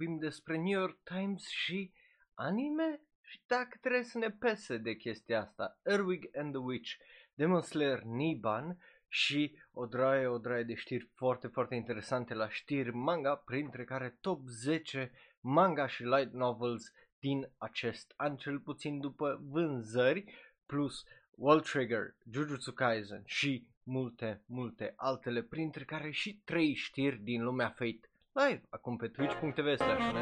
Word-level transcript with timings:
vorbim 0.00 0.18
despre 0.18 0.56
New 0.56 0.80
York 0.80 0.98
Times 1.02 1.48
și 1.48 1.92
anime? 2.34 3.00
Și 3.20 3.40
dacă 3.46 3.78
trebuie 3.80 4.02
să 4.02 4.18
ne 4.18 4.30
pese 4.30 4.76
de 4.76 4.94
chestia 4.94 5.40
asta, 5.40 5.78
Erwig 5.82 6.30
and 6.36 6.52
the 6.52 6.62
Witch, 6.62 6.90
Demon 7.34 7.60
Slayer 7.60 8.02
Niban 8.02 8.78
și 9.08 9.58
o 9.72 9.86
draie, 9.86 10.26
o 10.26 10.38
draie 10.38 10.62
de 10.62 10.74
știri 10.74 11.10
foarte, 11.14 11.46
foarte 11.46 11.74
interesante 11.74 12.34
la 12.34 12.48
știri 12.48 12.94
manga, 12.94 13.34
printre 13.36 13.84
care 13.84 14.16
top 14.20 14.46
10 14.46 15.12
manga 15.40 15.86
și 15.86 16.02
light 16.02 16.32
novels 16.32 16.92
din 17.18 17.50
acest 17.58 18.12
an, 18.16 18.36
cel 18.36 18.58
puțin 18.58 19.00
după 19.00 19.40
vânzări, 19.42 20.34
plus 20.66 21.04
Wall 21.30 21.60
Trigger, 21.60 22.14
Jujutsu 22.30 22.72
Kaisen 22.72 23.22
și 23.24 23.66
multe, 23.82 24.42
multe 24.46 24.92
altele, 24.96 25.42
printre 25.42 25.84
care 25.84 26.10
și 26.10 26.40
trei 26.44 26.74
știri 26.74 27.18
din 27.18 27.42
lumea 27.42 27.68
Fate 27.68 28.09
live, 28.32 28.62
acum 28.68 28.96
pe 28.96 29.08
twitch.tv 29.08 29.76
slash 29.76 30.12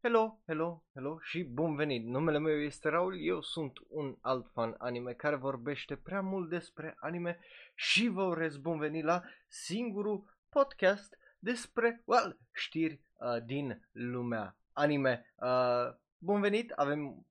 Hello, 0.00 0.40
hello, 0.46 0.82
hello 0.94 1.18
și 1.20 1.42
bun 1.42 1.76
venit! 1.76 2.04
Numele 2.04 2.38
meu 2.38 2.60
este 2.60 2.88
Raul, 2.88 3.24
eu 3.24 3.40
sunt 3.40 3.72
un 3.88 4.16
alt 4.20 4.50
fan 4.52 4.74
anime 4.78 5.12
care 5.12 5.36
vorbește 5.36 5.96
prea 5.96 6.20
mult 6.20 6.48
despre 6.48 6.96
anime 7.00 7.38
și 7.74 8.08
vă 8.08 8.22
urez 8.22 8.56
bun 8.56 8.78
venit 8.78 9.04
la 9.04 9.22
singurul 9.46 10.36
podcast 10.48 11.18
despre, 11.38 12.02
well, 12.04 12.38
știri 12.52 13.00
uh, 13.16 13.44
din 13.44 13.88
lumea 13.92 14.56
anime. 14.72 15.34
Uh, 15.36 15.94
bun 16.18 16.40
venit, 16.40 16.70
avem 16.70 17.26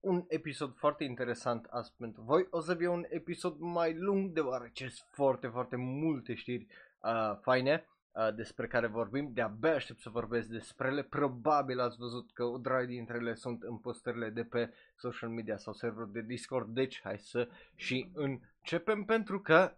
un 0.00 0.24
episod 0.28 0.74
foarte 0.76 1.04
interesant 1.04 1.66
azi 1.70 1.92
pentru 1.96 2.22
voi. 2.22 2.46
O 2.50 2.60
să 2.60 2.74
fie 2.74 2.88
un 2.88 3.04
episod 3.08 3.58
mai 3.58 3.94
lung 3.94 4.30
deoarece 4.30 4.88
sunt 4.88 5.08
foarte, 5.10 5.46
foarte 5.46 5.76
multe 5.76 6.34
știri 6.34 6.66
uh, 7.02 7.38
faine 7.40 7.86
uh, 8.12 8.34
despre 8.34 8.66
care 8.66 8.86
vorbim. 8.86 9.32
De-abia 9.32 9.74
aștept 9.74 10.00
să 10.00 10.10
vorbesc 10.10 10.48
despre 10.48 10.88
ele. 10.88 11.02
Probabil 11.02 11.80
ați 11.80 11.96
văzut 11.98 12.32
că 12.32 12.44
o 12.44 12.58
draie 12.58 12.86
dintre 12.86 13.16
ele 13.16 13.34
sunt 13.34 13.62
în 13.62 13.76
postările 13.76 14.30
de 14.30 14.44
pe 14.44 14.72
social 14.96 15.28
media 15.28 15.56
sau 15.56 15.72
serverul 15.72 16.12
de 16.12 16.22
Discord. 16.22 16.68
Deci 16.74 17.00
hai 17.02 17.18
să 17.18 17.48
și 17.74 18.10
începem 18.14 19.04
pentru 19.04 19.40
că, 19.40 19.76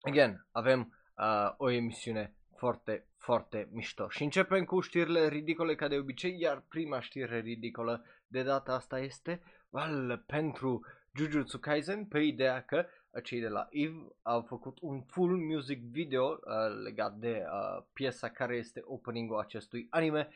again, 0.00 0.46
avem 0.50 0.94
uh, 1.18 1.54
o 1.56 1.70
emisiune 1.70 2.34
foarte, 2.56 3.06
foarte 3.26 3.68
mișto. 3.72 4.08
Și 4.08 4.22
începem 4.22 4.64
cu 4.64 4.80
știrile 4.80 5.28
ridicole 5.28 5.74
ca 5.74 5.88
de 5.88 5.98
obicei, 5.98 6.40
iar 6.40 6.64
prima 6.68 7.00
știre 7.00 7.40
ridicolă 7.40 8.04
de 8.26 8.42
data 8.42 8.72
asta 8.72 8.98
este 8.98 9.42
well, 9.70 10.22
pentru 10.26 10.84
Jujutsu 11.16 11.58
Kaisen 11.58 12.04
pe 12.04 12.18
ideea 12.18 12.62
că 12.62 12.86
cei 13.22 13.40
de 13.40 13.48
la 13.48 13.66
EVE 13.70 14.06
au 14.22 14.42
făcut 14.42 14.78
un 14.80 15.02
full 15.02 15.36
music 15.36 15.82
video 15.82 16.24
uh, 16.24 16.82
legat 16.82 17.14
de 17.14 17.44
uh, 17.44 17.84
piesa 17.92 18.28
care 18.28 18.56
este 18.56 18.82
opening-ul 18.84 19.38
acestui 19.38 19.86
anime. 19.90 20.28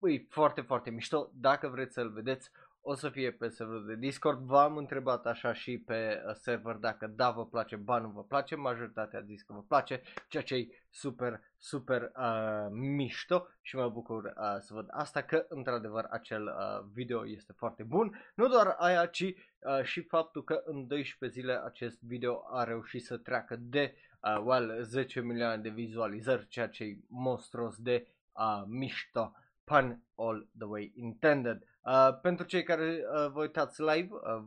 E 0.00 0.24
foarte, 0.28 0.60
foarte 0.60 0.90
mișto. 0.90 1.30
Dacă 1.34 1.68
vreți 1.68 1.94
să-l 1.94 2.10
vedeți, 2.10 2.50
o 2.84 2.94
să 2.94 3.08
fie 3.08 3.30
pe 3.32 3.48
serverul 3.48 3.86
de 3.86 3.94
Discord. 3.94 4.40
V-am 4.40 4.76
întrebat 4.76 5.26
așa 5.26 5.52
și 5.52 5.78
pe 5.78 6.22
uh, 6.26 6.34
server 6.34 6.74
dacă 6.74 7.06
da 7.06 7.30
vă 7.30 7.46
place, 7.46 7.76
ba 7.76 7.98
nu 7.98 8.08
vă 8.08 8.24
place. 8.24 8.54
Majoritatea 8.54 9.18
a 9.18 9.22
zis 9.22 9.42
că 9.42 9.52
vă 9.52 9.62
place, 9.62 10.02
ceea 10.28 10.42
ce 10.42 10.54
e 10.54 10.68
super, 10.90 11.40
super 11.58 12.12
uh, 12.16 12.66
mișto 12.70 13.46
și 13.60 13.76
mă 13.76 13.88
bucur 13.88 14.24
uh, 14.24 14.56
să 14.58 14.74
văd 14.74 14.86
asta 14.90 15.22
că 15.22 15.46
într-adevăr 15.48 16.06
acel 16.10 16.42
uh, 16.42 16.84
video 16.92 17.28
este 17.28 17.52
foarte 17.56 17.82
bun. 17.82 18.20
Nu 18.34 18.48
doar 18.48 18.74
aia, 18.78 19.06
ci 19.06 19.22
uh, 19.22 19.82
și 19.82 20.00
faptul 20.00 20.44
că 20.44 20.62
în 20.64 20.86
12 20.86 21.40
zile 21.40 21.60
acest 21.64 22.02
video 22.02 22.42
a 22.50 22.64
reușit 22.64 23.04
să 23.04 23.16
treacă 23.16 23.56
de 23.60 23.94
uh, 24.22 24.42
well, 24.44 24.82
10 24.82 25.20
milioane 25.20 25.62
de 25.62 25.68
vizualizări, 25.68 26.48
ceea 26.48 26.68
ce 26.68 26.84
e 26.84 26.98
monstros 27.08 27.76
de 27.76 28.06
uh, 28.32 28.62
mișto. 28.66 29.32
Pun 29.64 30.02
all 30.14 30.48
the 30.58 30.66
way 30.66 30.92
intended. 30.94 31.66
Uh, 31.84 32.18
pentru 32.20 32.46
cei 32.46 32.62
care 32.62 33.04
uh, 33.14 33.30
vă 33.32 33.40
uitați 33.40 33.82
live, 33.82 34.08
uh, 34.12 34.42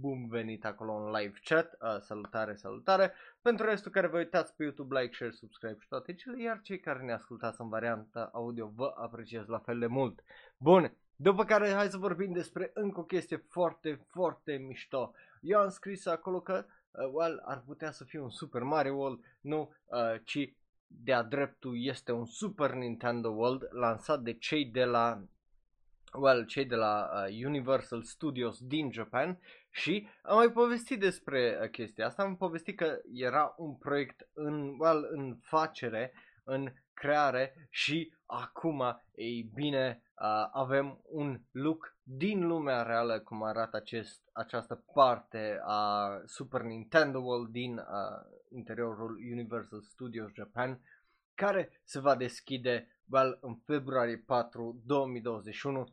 bun 0.00 0.28
venit 0.28 0.64
acolo 0.64 0.94
în 0.94 1.10
live 1.10 1.38
chat, 1.44 1.76
uh, 1.80 2.00
salutare, 2.00 2.54
salutare. 2.54 3.12
Pentru 3.42 3.66
restul 3.66 3.90
care 3.90 4.06
vă 4.06 4.16
uitați 4.16 4.56
pe 4.56 4.62
YouTube, 4.62 5.00
like, 5.00 5.14
share, 5.14 5.30
subscribe 5.30 5.76
și 5.80 5.88
toate 5.88 6.14
cele, 6.14 6.42
iar 6.42 6.60
cei 6.60 6.80
care 6.80 7.02
ne 7.02 7.12
ascultați 7.12 7.60
în 7.60 7.68
varianta 7.68 8.30
audio, 8.32 8.70
vă 8.74 8.94
apreciez 8.96 9.46
la 9.46 9.58
fel 9.58 9.78
de 9.78 9.86
mult. 9.86 10.22
Bun, 10.56 10.92
după 11.16 11.44
care 11.44 11.72
hai 11.72 11.88
să 11.88 11.96
vorbim 11.96 12.32
despre 12.32 12.70
încă 12.74 13.00
o 13.00 13.04
chestie 13.04 13.36
foarte, 13.36 14.06
foarte 14.08 14.52
mișto. 14.52 15.12
Eu 15.40 15.58
am 15.58 15.68
scris 15.68 16.06
acolo 16.06 16.40
că, 16.40 16.64
uh, 16.90 17.10
well, 17.12 17.42
ar 17.44 17.62
putea 17.66 17.90
să 17.90 18.04
fie 18.04 18.20
un 18.20 18.30
Super 18.30 18.62
Mario 18.62 18.94
World, 18.94 19.24
nu, 19.40 19.72
uh, 19.86 20.20
ci 20.24 20.54
de-a 20.86 21.22
dreptul 21.22 21.84
este 21.84 22.12
un 22.12 22.26
Super 22.26 22.72
Nintendo 22.72 23.28
World 23.28 23.68
lansat 23.70 24.20
de 24.20 24.32
cei 24.32 24.64
de 24.64 24.84
la 24.84 25.22
well, 26.18 26.44
cei 26.46 26.64
de 26.64 26.74
la 26.74 27.10
uh, 27.12 27.44
Universal 27.44 28.02
Studios 28.02 28.58
din 28.60 28.92
Japan 28.92 29.38
și 29.70 30.08
am 30.22 30.36
mai 30.36 30.52
povestit 30.52 31.00
despre 31.00 31.58
uh, 31.62 31.70
chestia 31.70 32.06
asta, 32.06 32.22
am 32.22 32.36
povestit 32.36 32.76
că 32.76 32.98
era 33.12 33.54
un 33.56 33.74
proiect 33.74 34.28
în, 34.32 34.74
well, 34.78 35.08
în 35.10 35.36
facere, 35.42 36.12
în 36.44 36.72
creare 36.94 37.68
și 37.70 38.14
acum, 38.26 39.02
ei 39.14 39.50
bine, 39.54 40.02
uh, 40.22 40.48
avem 40.52 41.00
un 41.02 41.40
look 41.50 41.96
din 42.02 42.46
lumea 42.46 42.82
reală 42.82 43.20
cum 43.20 43.42
arată 43.42 43.76
acest, 43.76 44.22
această 44.32 44.84
parte 44.94 45.60
a 45.64 46.10
Super 46.26 46.60
Nintendo 46.60 47.18
World 47.18 47.48
din 47.48 47.76
uh, 47.76 47.84
interiorul 48.48 49.18
Universal 49.32 49.80
Studios 49.82 50.32
Japan 50.32 50.80
care 51.34 51.80
se 51.84 52.00
va 52.00 52.14
deschide 52.14 53.00
well, 53.10 53.38
în 53.40 53.54
februarie 53.54 54.22
4 54.26 54.80
2021 54.84 55.86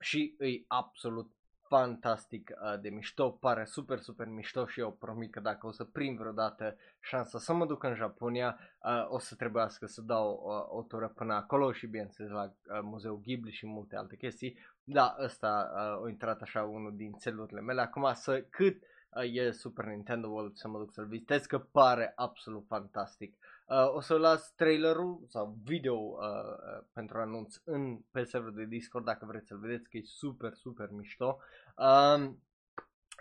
și 0.00 0.34
îi 0.38 0.64
absolut 0.68 1.30
fantastic 1.60 2.50
uh, 2.50 2.80
de 2.80 2.88
mișto, 2.88 3.30
pare 3.30 3.64
super, 3.64 3.98
super 3.98 4.26
mișto 4.26 4.66
și 4.66 4.80
eu 4.80 4.92
promit 4.92 5.32
că 5.32 5.40
dacă 5.40 5.66
o 5.66 5.70
să 5.70 5.84
prind 5.84 6.18
vreodată 6.18 6.76
șansa 7.00 7.38
să 7.38 7.52
mă 7.52 7.66
duc 7.66 7.82
în 7.82 7.94
Japonia, 7.94 8.58
uh, 8.82 9.06
o 9.08 9.18
să 9.18 9.34
trebuiască 9.34 9.86
să 9.86 10.00
dau 10.00 10.42
uh, 10.44 10.78
o 10.78 10.82
tură 10.82 11.08
până 11.08 11.34
acolo 11.34 11.72
și 11.72 11.86
bineînțeles 11.86 12.30
la 12.30 12.44
uh, 12.44 12.80
Muzeul 12.82 13.20
Ghibli 13.20 13.52
și 13.52 13.66
multe 13.66 13.96
alte 13.96 14.16
chestii. 14.16 14.58
Da, 14.84 15.16
ăsta 15.24 15.70
uh, 15.72 16.04
a 16.04 16.08
intrat 16.08 16.40
așa 16.40 16.62
unul 16.62 16.96
din 16.96 17.12
țelurile 17.12 17.60
mele. 17.60 17.80
Acum 17.80 18.10
să 18.14 18.46
cât 18.50 18.76
uh, 18.76 18.88
e 19.32 19.50
Super 19.50 19.84
Nintendo 19.84 20.28
World 20.28 20.56
să 20.56 20.68
mă 20.68 20.78
duc 20.78 20.92
să-l 20.92 21.06
vizitez, 21.06 21.44
că 21.44 21.58
pare 21.58 22.12
absolut 22.16 22.64
fantastic. 22.66 23.36
Uh, 23.66 23.94
o 23.94 24.00
să 24.00 24.14
las 24.14 24.52
trailerul 24.54 25.24
sau 25.28 25.58
video 25.64 25.94
uh, 25.94 26.18
uh, 26.18 26.84
pentru 26.92 27.18
anunț 27.18 27.56
în 27.64 27.98
pe 28.10 28.24
serverul 28.24 28.56
de 28.56 28.64
Discord 28.64 29.04
dacă 29.04 29.26
vreți 29.26 29.46
să-l 29.46 29.58
vedeți, 29.58 29.88
că 29.88 29.96
e 29.96 30.02
super, 30.04 30.54
super 30.54 30.88
mișto. 30.90 31.38
Um, 31.76 32.42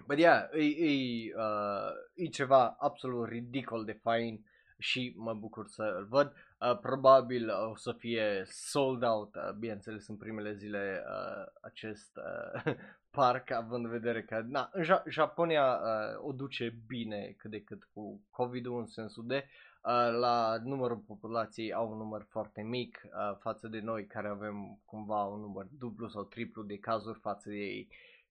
But 0.05 0.17
yeah, 0.19 0.49
e, 0.53 0.63
e, 0.63 1.33
uh, 1.35 1.91
e 2.15 2.27
ceva 2.27 2.75
absolut 2.79 3.27
ridicol 3.27 3.85
de 3.85 3.99
fain 4.01 4.45
și 4.77 5.13
mă 5.17 5.33
bucur 5.33 5.67
să 5.67 5.95
îl 5.97 6.05
văd. 6.05 6.33
Uh, 6.59 6.77
probabil 6.77 7.49
o 7.49 7.75
să 7.75 7.91
fie 7.97 8.43
sold 8.45 9.03
out, 9.03 9.35
uh, 9.35 9.51
bineînțeles, 9.57 10.07
în 10.07 10.17
primele 10.17 10.53
zile 10.53 11.03
uh, 11.05 11.51
acest 11.61 12.17
uh, 12.17 12.73
parc, 13.19 13.51
având 13.51 13.85
în 13.85 13.91
vedere 13.91 14.23
că 14.23 14.43
na, 14.47 14.69
în 14.71 14.83
Japonia 15.07 15.71
uh, 15.71 16.27
o 16.27 16.31
duce 16.31 16.75
bine 16.87 17.35
cât 17.37 17.51
de 17.51 17.61
cât 17.61 17.83
cu 17.93 18.21
COVID-ul 18.31 18.79
în 18.79 18.85
sensul 18.85 19.23
de 19.27 19.45
Uh, 19.83 20.11
la 20.19 20.57
numărul 20.63 20.97
populației 20.97 21.73
au 21.73 21.91
un 21.91 21.97
număr 21.97 22.25
foarte 22.29 22.61
mic 22.61 23.01
uh, 23.03 23.37
față 23.39 23.67
de 23.67 23.79
noi 23.79 24.05
care 24.05 24.27
avem 24.27 24.79
cumva 24.85 25.23
un 25.23 25.39
număr 25.39 25.67
dublu 25.77 26.07
sau 26.07 26.23
triplu 26.23 26.63
de 26.63 26.77
cazuri 26.77 27.19
față 27.19 27.49
de 27.49 27.55
ei. 27.55 27.87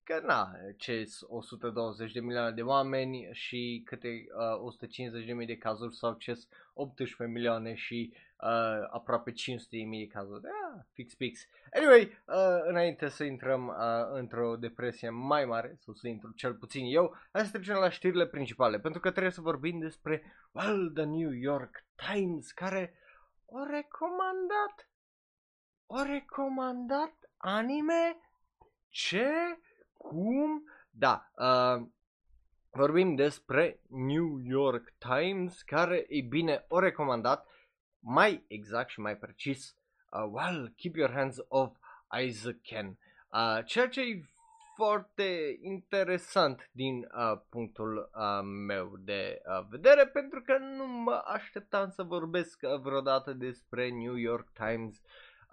Că 0.09 0.21
na, 0.25 0.51
ce 0.77 1.05
120 1.27 2.13
de 2.13 2.21
milioane 2.21 2.51
de 2.51 2.63
oameni 2.63 3.29
și 3.33 3.83
câte 3.85 4.09
uh, 4.09 4.65
150 4.65 5.27
de 5.27 5.33
mii 5.33 5.47
de 5.47 5.57
cazuri 5.57 5.97
sau 5.97 6.15
ce 6.15 6.39
18 6.75 7.37
milioane 7.37 7.75
și 7.75 8.13
uh, 8.15 8.89
aproape 8.91 9.33
500 9.33 9.77
de 9.77 9.83
mii 9.83 10.07
de 10.07 10.13
cazuri. 10.13 10.45
Ah, 10.45 10.85
fix, 10.93 11.15
fix. 11.15 11.41
Anyway, 11.73 12.23
uh, 12.27 12.61
înainte 12.67 13.09
să 13.09 13.25
intrăm 13.25 13.67
uh, 13.67 13.75
într-o 14.13 14.57
depresie 14.57 15.09
mai 15.09 15.45
mare, 15.45 15.77
sau 15.79 15.95
să 15.95 16.09
intru 16.09 16.33
cel 16.37 16.55
puțin 16.55 16.85
eu, 16.95 17.17
hai 17.33 17.45
să 17.45 17.51
trecem 17.51 17.77
la 17.77 17.91
știrile 17.91 18.27
principale, 18.27 18.79
pentru 18.81 19.01
că 19.01 19.11
trebuie 19.11 19.33
să 19.33 19.41
vorbim 19.41 19.79
despre, 19.79 20.23
well, 20.53 20.91
The 20.95 21.05
New 21.05 21.31
York 21.31 21.85
Times, 22.13 22.51
care 22.53 22.95
o 23.45 23.65
recomandat, 23.65 24.91
o 25.87 26.03
recomandat 26.03 27.15
anime? 27.37 28.19
Ce? 28.89 29.59
Cum? 30.09 30.65
Da, 30.91 31.31
uh, 31.35 31.87
vorbim 32.71 33.15
despre 33.15 33.81
New 33.89 34.39
York 34.45 34.93
Times, 34.99 35.63
care, 35.63 36.07
e 36.09 36.21
bine, 36.21 36.65
o 36.69 36.79
recomandat 36.79 37.47
mai 38.01 38.45
exact 38.47 38.89
și 38.89 39.01
mai 39.01 39.17
precis, 39.17 39.77
uh, 40.11 40.31
well, 40.31 40.73
keep 40.77 40.97
your 40.97 41.11
hands 41.11 41.37
off 41.49 41.77
Isaac 42.23 42.61
Ken. 42.63 42.99
Uh, 43.33 43.65
ceea 43.65 43.89
ce 43.89 44.01
e 44.01 44.23
foarte 44.75 45.59
interesant 45.63 46.71
din 46.73 46.97
uh, 46.99 47.41
punctul 47.49 48.11
uh, 48.15 48.41
meu 48.67 48.97
de 49.05 49.43
uh, 49.45 49.67
vedere 49.71 50.07
pentru 50.07 50.43
că 50.43 50.59
nu 50.59 50.87
mă 50.87 51.23
așteptam 51.25 51.91
să 51.91 52.03
vorbesc 52.03 52.59
uh, 52.63 52.81
vreodată 52.81 53.33
despre 53.33 53.89
New 53.89 54.15
York 54.15 54.49
Times 54.53 55.01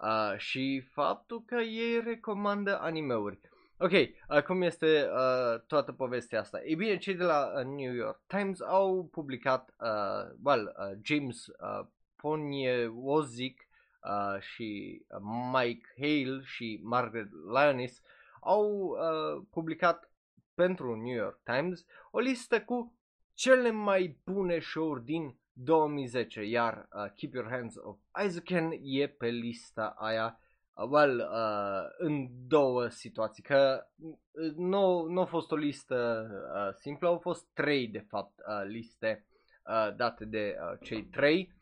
uh, 0.00 0.38
și 0.38 0.86
faptul 0.92 1.42
că 1.46 1.54
ei 1.54 2.00
recomandă 2.04 2.80
animeuri. 2.80 3.40
Ok, 3.78 3.90
uh, 3.92 4.42
cum 4.42 4.62
este 4.62 5.08
uh, 5.12 5.60
toată 5.66 5.92
povestea 5.92 6.40
asta? 6.40 6.62
Ei 6.64 6.74
bine, 6.74 6.96
cei 6.96 7.14
de 7.14 7.24
la 7.24 7.52
uh, 7.56 7.64
New 7.64 7.92
York 7.92 8.20
Times 8.26 8.60
au 8.60 9.08
publicat, 9.12 9.74
uh, 9.80 10.34
well, 10.44 10.76
uh, 10.78 10.98
James 11.02 11.46
uh, 11.46 11.86
Ponyewozik 12.16 13.68
uh, 14.02 14.40
și 14.40 15.00
uh, 15.08 15.18
Mike 15.52 15.86
Hale 15.96 16.40
și 16.44 16.80
Margaret 16.82 17.28
Lionis 17.52 18.02
au 18.40 18.70
uh, 18.70 19.42
publicat 19.50 20.10
pentru 20.54 20.94
New 20.94 21.14
York 21.14 21.40
Times 21.42 21.84
o 22.10 22.18
listă 22.18 22.60
cu 22.60 22.98
cele 23.34 23.70
mai 23.70 24.18
bune 24.24 24.58
show-uri 24.58 25.04
din 25.04 25.38
2010, 25.52 26.42
iar 26.42 26.88
uh, 26.92 27.12
Keep 27.14 27.34
Your 27.34 27.48
Hands 27.48 27.74
Off 27.76 28.00
Isaac 28.24 28.50
e 28.82 29.06
pe 29.06 29.28
lista 29.28 29.94
aia 29.98 30.38
uh, 30.40 30.44
well, 30.84 31.18
uh, 31.18 31.94
în 31.98 32.28
două 32.46 32.88
situații, 32.88 33.42
că 33.42 33.86
uh, 33.96 34.52
nu, 34.56 35.02
nu 35.02 35.20
a 35.20 35.24
fost 35.24 35.50
o 35.50 35.56
listă 35.56 36.28
uh, 36.54 36.74
simplă, 36.80 37.08
au 37.08 37.18
fost 37.18 37.46
trei 37.52 37.88
de 37.88 37.98
fapt 38.08 38.38
uh, 38.38 38.66
liste 38.66 39.26
uh, 39.66 39.94
date 39.96 40.24
de 40.24 40.56
uh, 40.60 40.78
cei 40.82 41.04
trei, 41.04 41.54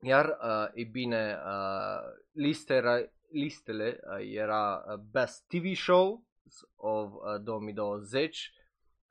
iar 0.00 0.38
uh, 0.42 0.68
e 0.74 0.84
bine, 0.84 1.38
uh, 1.46 2.00
listele, 2.32 3.12
listele 3.30 4.00
uh, 4.04 4.32
era 4.34 4.84
uh, 4.86 4.94
Best 5.10 5.44
TV 5.46 5.74
Show 5.74 6.24
of 6.76 7.12
uh, 7.12 7.40
2020, 7.42 8.52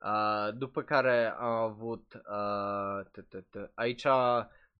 uh, 0.01 0.53
după 0.53 0.81
care 0.81 1.33
am 1.37 1.51
avut 1.51 2.13
uh, 2.13 3.69
aici, 3.73 4.05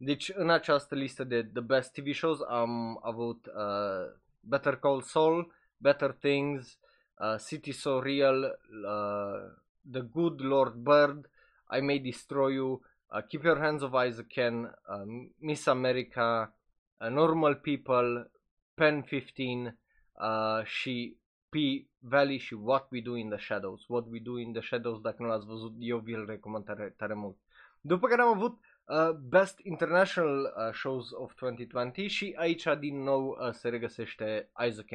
deci 0.04 0.32
în 0.34 0.50
această 0.50 0.96
listă 0.96 1.24
de 1.24 1.44
The 1.44 1.62
Best 1.62 1.94
TV 1.94 2.14
Shows 2.14 2.40
am 2.48 3.00
avut 3.04 3.46
uh, 3.46 4.14
Better 4.40 4.76
Call 4.76 5.02
Saul, 5.02 5.54
Better 5.78 6.12
Things, 6.12 6.80
uh, 7.18 7.36
City 7.38 7.72
So 7.72 8.00
Real, 8.00 8.60
uh, 8.86 9.62
The 9.92 10.02
Good 10.02 10.42
Lord 10.42 10.74
Bird, 10.74 11.30
I 11.78 11.80
May 11.80 12.00
Destroy 12.00 12.54
You, 12.54 12.82
uh, 13.08 13.22
Keep 13.28 13.44
Your 13.44 13.58
Hands 13.58 13.82
Off 13.82 14.06
Isaac 14.08 14.28
Ken, 14.28 14.64
uh, 14.64 15.30
Miss 15.38 15.66
America, 15.66 16.56
uh, 16.98 17.10
Normal 17.10 17.56
People, 17.56 18.32
Pen 18.74 19.02
15 19.02 19.80
uh, 20.12 20.64
și 20.64 21.18
P 21.50 21.56
Valley 22.00 22.38
și 22.38 22.54
What 22.54 22.88
We 22.92 23.02
Do 23.02 23.16
in 23.16 23.30
the 23.30 23.40
Shadows. 23.40 23.84
What 23.88 24.06
We 24.10 24.20
Do 24.20 24.40
in 24.40 24.52
the 24.52 24.62
Shadows, 24.62 25.02
dacă 25.02 25.16
nu 25.20 25.28
l-ați 25.28 25.46
văzut, 25.46 25.74
eu 25.78 25.98
vi-l 25.98 26.26
recomand 26.26 26.66
tare, 26.66 26.94
tare 26.98 27.14
mult. 27.14 27.38
După 27.82 28.08
care 28.08 28.22
am 28.22 28.38
avut 28.38 28.60
uh, 28.92 29.12
Best 29.12 29.60
International 29.64 30.54
uh, 30.58 30.74
Shows 30.74 31.12
of 31.12 31.34
2020 31.40 32.12
și 32.12 32.34
aici 32.38 32.68
din 32.80 33.04
nou 33.04 33.28
uh, 33.28 33.52
se 33.52 33.70
regăsește 33.70 34.50
Isaac 34.68 34.88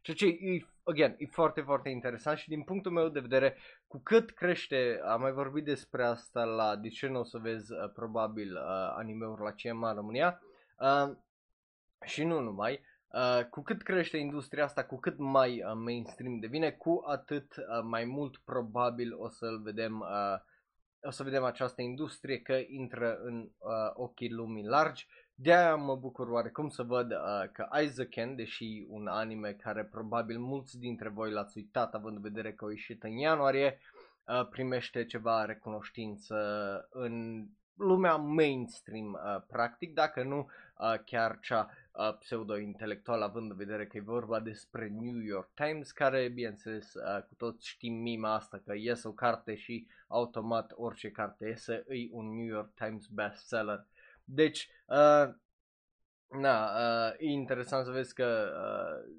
Ceea 0.00 0.16
ce 0.16 0.26
e, 0.26 0.66
again, 0.82 1.14
e 1.18 1.26
foarte, 1.26 1.60
foarte 1.60 1.88
interesant 1.88 2.38
și 2.38 2.48
din 2.48 2.62
punctul 2.62 2.92
meu 2.92 3.08
de 3.08 3.20
vedere, 3.20 3.56
cu 3.86 3.98
cât 3.98 4.30
crește, 4.30 5.00
am 5.04 5.20
mai 5.20 5.32
vorbit 5.32 5.64
despre 5.64 6.04
asta 6.04 6.44
la 6.44 6.76
de 6.76 6.88
ce 6.88 7.06
nu 7.06 7.18
o 7.18 7.24
să 7.24 7.38
vezi 7.38 7.72
uh, 7.72 7.90
probabil 7.94 8.52
uh, 8.52 8.94
anime-uri 8.96 9.42
la 9.42 9.50
CMA 9.50 9.88
în 9.90 9.96
România, 9.96 10.42
uh, 10.78 11.16
și 12.04 12.24
nu 12.24 12.40
numai, 12.40 12.80
Uh, 13.14 13.44
cu 13.50 13.62
cât 13.62 13.82
crește 13.82 14.16
industria 14.16 14.64
asta, 14.64 14.84
cu 14.84 14.96
cât 14.98 15.18
mai 15.18 15.62
uh, 15.62 15.72
mainstream 15.74 16.38
devine, 16.38 16.70
cu 16.70 17.02
atât 17.06 17.56
uh, 17.56 17.82
mai 17.82 18.04
mult 18.04 18.36
probabil 18.44 19.14
o 19.18 19.28
să-l 19.28 19.60
vedem, 19.62 20.00
uh, 20.00 20.40
o 21.04 21.10
să 21.10 21.22
vedem 21.22 21.44
această 21.44 21.82
industrie 21.82 22.38
că 22.38 22.60
intră 22.66 23.18
în 23.22 23.48
uh, 23.58 23.70
ochii 23.94 24.30
lumii 24.30 24.66
largi. 24.66 25.06
De-aia 25.34 25.74
mă 25.74 25.96
bucur 25.96 26.28
oarecum 26.28 26.68
să 26.68 26.82
văd 26.82 27.10
uh, 27.10 27.50
că 27.52 27.68
Isaac 27.82 28.34
deși 28.36 28.86
un 28.88 29.06
anime 29.06 29.52
care 29.52 29.84
probabil 29.84 30.38
mulți 30.38 30.78
dintre 30.78 31.08
voi 31.08 31.30
l-ați 31.30 31.56
uitat 31.56 31.94
având 31.94 32.16
în 32.16 32.22
vedere 32.22 32.52
că 32.52 32.64
a 32.64 32.70
ieșit 32.70 33.02
în 33.02 33.10
ianuarie, 33.10 33.78
uh, 34.24 34.48
primește 34.48 35.04
ceva 35.04 35.44
recunoștință 35.44 36.36
în 36.90 37.46
lumea 37.76 38.16
mainstream, 38.16 39.12
uh, 39.12 39.42
practic, 39.46 39.94
dacă 39.94 40.22
nu 40.22 40.38
uh, 40.78 40.94
chiar 41.04 41.38
cea 41.40 41.70
uh, 41.92 42.16
pseudo-intelectual, 42.18 43.22
având 43.22 43.50
în 43.50 43.56
vedere 43.56 43.86
că 43.86 43.96
e 43.96 44.00
vorba 44.00 44.40
despre 44.40 44.88
New 44.88 45.18
York 45.18 45.50
Times, 45.54 45.92
care, 45.92 46.28
bineînțeles, 46.28 46.94
uh, 46.94 47.22
cu 47.22 47.34
toți 47.34 47.68
știm 47.68 47.94
mima 47.94 48.34
asta, 48.34 48.60
că 48.64 48.72
iese 48.76 49.08
o 49.08 49.12
carte 49.12 49.54
și 49.54 49.86
automat 50.06 50.72
orice 50.74 51.10
carte 51.10 51.46
iese, 51.46 51.84
e 51.88 52.08
un 52.10 52.34
New 52.34 52.46
York 52.46 52.74
Times 52.74 53.06
bestseller. 53.06 53.86
Deci, 54.24 54.68
uh, 54.86 55.34
na, 56.40 56.64
uh, 56.64 57.14
e 57.18 57.26
interesant 57.26 57.84
să 57.84 57.90
vezi 57.90 58.14
că 58.14 58.52
uh, 58.56 59.14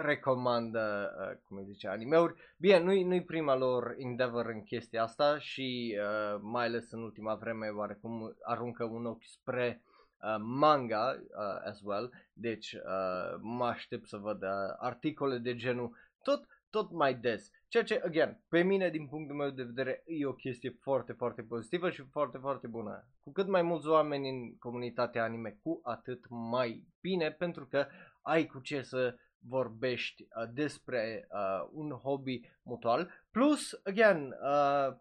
recomandă, 0.00 1.14
uh, 1.20 1.38
cum 1.44 1.56
îi 1.56 1.64
zice, 1.64 1.88
animeuri. 1.88 2.34
Bine, 2.58 2.78
nu-i, 2.78 3.02
nu-i 3.02 3.24
prima 3.24 3.56
lor 3.56 3.94
endeavor 3.96 4.46
în 4.46 4.62
chestia 4.62 5.02
asta 5.02 5.38
și 5.38 5.98
uh, 5.98 6.40
mai 6.42 6.64
ales 6.64 6.90
în 6.90 7.02
ultima 7.02 7.34
vreme 7.34 7.68
oarecum 7.68 8.36
aruncă 8.42 8.84
un 8.84 9.06
ochi 9.06 9.24
spre 9.24 9.82
uh, 9.82 10.36
manga 10.38 11.18
uh, 11.20 11.68
as 11.68 11.80
well, 11.80 12.12
deci 12.32 12.72
uh, 12.72 13.38
mă 13.40 13.64
aștept 13.64 14.06
să 14.06 14.16
văd 14.16 14.42
uh, 14.42 14.48
articole 14.78 15.38
de 15.38 15.54
genul 15.54 15.96
tot, 16.22 16.46
tot 16.70 16.90
mai 16.90 17.14
des. 17.14 17.50
Ceea 17.68 17.84
ce, 17.84 18.00
again, 18.04 18.40
pe 18.48 18.62
mine, 18.62 18.90
din 18.90 19.06
punctul 19.06 19.36
meu 19.36 19.50
de 19.50 19.62
vedere, 19.62 20.02
e 20.06 20.26
o 20.26 20.32
chestie 20.32 20.76
foarte, 20.80 21.12
foarte 21.12 21.42
pozitivă 21.42 21.90
și 21.90 22.02
foarte, 22.10 22.38
foarte 22.38 22.66
bună. 22.66 23.06
Cu 23.22 23.32
cât 23.32 23.46
mai 23.46 23.62
mulți 23.62 23.88
oameni 23.88 24.28
în 24.28 24.56
comunitatea 24.58 25.22
anime, 25.22 25.58
cu 25.62 25.80
atât 25.82 26.24
mai 26.28 26.84
bine, 27.00 27.30
pentru 27.30 27.66
că 27.66 27.86
ai 28.22 28.46
cu 28.46 28.60
ce 28.60 28.82
să 28.82 29.14
vorbești 29.38 30.22
uh, 30.22 30.48
despre 30.52 31.28
uh, 31.30 31.68
un 31.72 31.90
hobby 31.90 32.40
mutual. 32.62 33.10
Plus, 33.30 33.80
again, 33.84 34.34
uh, 34.42 34.96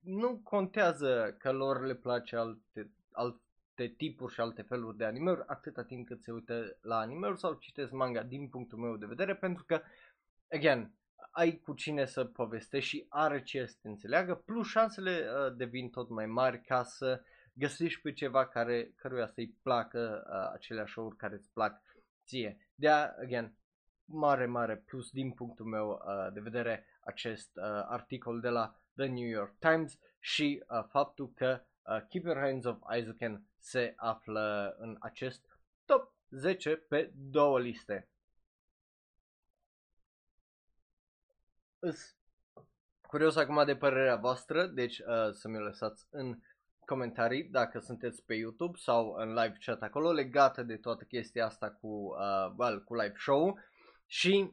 nu 0.00 0.40
contează 0.44 1.36
că 1.38 1.52
lor 1.52 1.84
le 1.86 1.94
place 1.94 2.36
alte, 2.36 2.90
alte 3.12 3.94
tipuri 3.96 4.32
și 4.32 4.40
alte 4.40 4.62
feluri 4.62 4.96
de 4.96 5.04
animeuri 5.04 5.42
atâta 5.46 5.84
timp 5.84 6.06
cât 6.06 6.22
se 6.22 6.32
uită 6.32 6.78
la 6.80 6.98
animeuri 6.98 7.38
sau 7.38 7.54
citesc 7.54 7.90
manga 7.90 8.22
din 8.22 8.48
punctul 8.48 8.78
meu 8.78 8.96
de 8.96 9.06
vedere 9.06 9.36
pentru 9.36 9.64
că, 9.64 9.80
again, 10.50 10.92
ai 11.30 11.56
cu 11.56 11.74
cine 11.74 12.04
să 12.04 12.24
povestești 12.24 12.88
și 12.88 13.06
are 13.08 13.42
ce 13.42 13.66
să 13.66 13.76
te 13.80 13.88
înțeleagă, 13.88 14.34
plus 14.34 14.66
șansele 14.66 15.10
uh, 15.10 15.56
devin 15.56 15.90
tot 15.90 16.08
mai 16.08 16.26
mari 16.26 16.60
ca 16.60 16.82
să 16.82 17.22
găsești 17.52 18.00
pe 18.00 18.12
ceva 18.12 18.46
care, 18.46 18.92
căruia 18.96 19.26
să-i 19.26 19.56
placă 19.62 20.24
uh, 20.26 20.50
aceleași 20.54 20.92
show-uri 20.92 21.16
care 21.16 21.34
îți 21.34 21.50
plac 21.52 21.82
ție. 22.26 22.68
De 22.74 22.88
again, 22.88 23.54
mare, 24.04 24.46
mare 24.46 24.76
plus 24.76 25.10
din 25.10 25.32
punctul 25.32 25.66
meu 25.66 25.90
uh, 25.90 26.32
de 26.32 26.40
vedere 26.40 26.86
acest 27.00 27.50
uh, 27.56 27.62
articol 27.88 28.40
de 28.40 28.48
la 28.48 28.76
The 28.96 29.06
New 29.06 29.28
York 29.28 29.58
Times 29.58 29.98
și 30.18 30.64
uh, 30.68 30.84
faptul 30.88 31.32
că 31.34 31.62
uh, 31.82 32.00
Keep 32.08 32.24
Your 32.24 32.38
Hands 32.38 32.64
of 32.64 32.78
Isaac 32.96 33.40
se 33.58 33.92
află 33.96 34.76
în 34.78 34.96
acest 35.00 35.44
top 35.84 36.14
10 36.30 36.76
pe 36.76 37.10
două 37.14 37.60
liste. 37.60 38.08
Îs 41.78 42.16
curios 43.12 43.36
acum 43.36 43.64
de 43.64 43.76
părerea 43.76 44.16
voastră, 44.16 44.66
deci 44.66 44.98
uh, 44.98 45.30
să 45.32 45.48
mi-o 45.48 45.60
lăsați 45.60 46.06
în 46.10 46.38
comentarii 46.84 47.44
dacă 47.44 47.78
sunteți 47.78 48.24
pe 48.24 48.34
YouTube 48.34 48.78
sau 48.78 49.12
în 49.12 49.28
live 49.28 49.56
chat 49.64 49.82
acolo 49.82 50.12
legată 50.12 50.62
de 50.62 50.76
toată 50.76 51.04
chestia 51.04 51.46
asta 51.46 51.70
cu, 51.70 51.86
uh, 51.86 52.54
well, 52.56 52.84
cu 52.84 52.94
live 52.94 53.14
show 53.16 53.58
și 54.12 54.52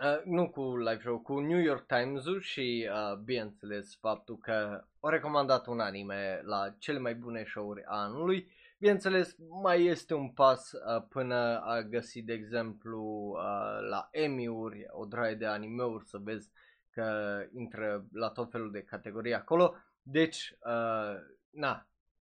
uh, 0.00 0.22
nu 0.24 0.50
cu 0.50 0.76
live 0.76 1.00
show, 1.00 1.18
cu 1.18 1.40
New 1.40 1.58
York 1.58 1.86
Times-ul 1.86 2.40
și 2.40 2.88
uh, 2.90 3.18
bineînțeles 3.18 3.96
faptul 4.00 4.38
că 4.38 4.84
au 5.00 5.10
recomandat 5.10 5.66
un 5.66 5.80
anime 5.80 6.40
la 6.44 6.74
cele 6.78 6.98
mai 6.98 7.14
bune 7.14 7.44
show-uri 7.44 7.84
a 7.84 7.96
anului. 7.96 8.50
Bineînțeles, 8.78 9.36
mai 9.62 9.84
este 9.84 10.14
un 10.14 10.30
pas 10.30 10.72
uh, 10.72 11.02
până 11.08 11.60
a 11.60 11.82
găsi, 11.82 12.22
de 12.22 12.32
exemplu, 12.32 13.00
uh, 13.36 13.88
la 13.88 14.08
Emmy-uri, 14.10 14.86
o 14.90 15.04
draie 15.04 15.34
de 15.34 15.46
anime-uri, 15.46 16.08
să 16.08 16.18
vezi 16.18 16.50
că 16.90 17.38
intră 17.52 18.06
la 18.12 18.28
tot 18.28 18.50
felul 18.50 18.70
de 18.70 18.82
categorii 18.82 19.34
acolo. 19.34 19.74
Deci, 20.02 20.54
uh, 20.66 21.14
na, 21.50 21.86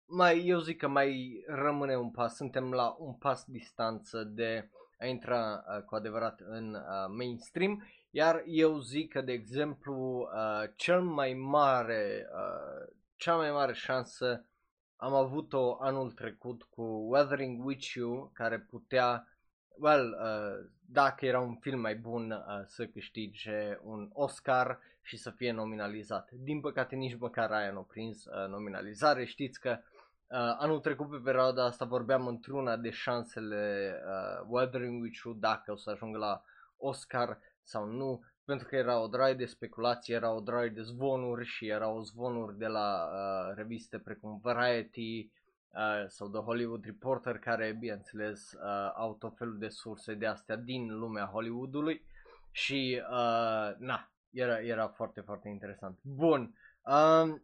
mai, 0.05 0.45
eu 0.45 0.59
zic 0.59 0.77
că 0.77 0.87
mai 0.87 1.43
rămâne 1.47 1.97
un 1.97 2.11
pas, 2.11 2.35
suntem 2.35 2.71
la 2.71 2.95
un 2.99 3.13
pas 3.13 3.43
distanță 3.47 4.23
de 4.23 4.69
a 4.99 5.05
intra 5.05 5.63
uh, 5.67 5.83
cu 5.83 5.95
adevărat 5.95 6.39
în 6.39 6.73
uh, 6.73 6.81
mainstream, 7.17 7.87
iar 8.09 8.43
eu 8.45 8.79
zic 8.79 9.11
că, 9.11 9.21
de 9.21 9.31
exemplu, 9.31 10.29
uh, 10.33 10.69
cel 10.75 11.01
mai 11.01 11.33
mare, 11.33 12.27
uh, 12.33 12.93
cea 13.15 13.35
mai 13.35 13.51
mare 13.51 13.73
șansă 13.73 14.45
am 14.95 15.13
avut-o 15.13 15.77
anul 15.79 16.11
trecut 16.11 16.63
cu 16.63 16.81
Weathering 16.83 17.65
With 17.65 17.85
You, 17.85 18.31
care 18.33 18.59
putea 18.59 19.27
well, 19.79 20.17
uh, 20.21 20.69
dacă 20.85 21.25
era 21.25 21.39
un 21.39 21.55
film 21.55 21.79
mai 21.79 21.95
bun 21.95 22.31
uh, 22.31 22.63
să 22.65 22.85
câștige 22.85 23.77
un 23.83 24.09
Oscar 24.13 24.79
și 25.01 25.17
să 25.17 25.31
fie 25.31 25.51
nominalizat. 25.51 26.31
Din 26.31 26.59
păcate 26.59 26.95
nici 26.95 27.17
măcar 27.17 27.51
aia 27.51 27.71
nu 27.71 27.79
a 27.79 27.85
prins 27.87 28.25
uh, 28.25 28.47
nominalizare. 28.47 29.25
Știți 29.25 29.59
că 29.59 29.77
uh, 29.79 29.96
anul 30.29 30.79
trecut 30.79 31.09
pe 31.09 31.17
perioada 31.23 31.63
asta 31.63 31.85
vorbeam 31.85 32.27
într-una 32.27 32.77
de 32.77 32.89
șansele 32.89 33.93
uh, 34.05 34.45
Wuthering 34.47 35.01
Witch 35.01 35.21
dacă 35.35 35.71
o 35.71 35.75
să 35.75 35.89
ajungă 35.89 36.17
la 36.17 36.43
Oscar 36.77 37.39
sau 37.63 37.85
nu, 37.85 38.23
pentru 38.45 38.67
că 38.67 38.75
era 38.75 38.99
o 38.99 39.07
draie 39.07 39.33
de 39.33 39.45
speculații, 39.45 40.13
era 40.13 40.31
o 40.31 40.39
draie 40.39 40.69
de 40.69 40.81
zvonuri 40.81 41.45
și 41.45 41.67
erau 41.67 42.01
zvonuri 42.01 42.57
de 42.57 42.67
la 42.67 43.09
uh, 43.11 43.55
reviste 43.55 43.99
precum 43.99 44.39
Variety, 44.41 45.31
uh, 45.69 46.05
sau 46.07 46.29
The 46.29 46.41
Hollywood 46.41 46.85
Reporter 46.85 47.37
care, 47.37 47.75
bineînțeles, 47.79 48.51
uh, 48.51 48.91
au 48.95 49.13
tot 49.13 49.37
felul 49.37 49.57
de 49.57 49.67
surse 49.67 50.13
de 50.13 50.25
astea 50.25 50.55
din 50.55 50.97
lumea 50.97 51.25
Hollywoodului 51.25 52.05
și, 52.51 53.01
uh, 53.09 53.75
na, 53.77 54.11
era, 54.31 54.59
era 54.59 54.87
foarte, 54.87 55.21
foarte 55.21 55.49
interesant. 55.49 55.99
Bun, 56.01 56.55
um, 56.83 57.43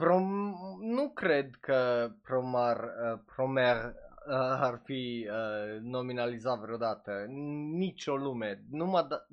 prom, 0.00 0.54
nu 0.80 1.10
cred 1.10 1.54
că 1.60 2.10
Promar, 2.22 2.76
uh, 2.76 3.20
Promer 3.34 3.76
uh, 3.76 4.34
ar 4.38 4.80
fi 4.84 5.28
uh, 5.30 5.80
nominalizat 5.80 6.58
vreodată, 6.58 7.24
nicio 7.72 8.16
lume, 8.16 8.64
numai 8.70 9.06
da, 9.08 9.26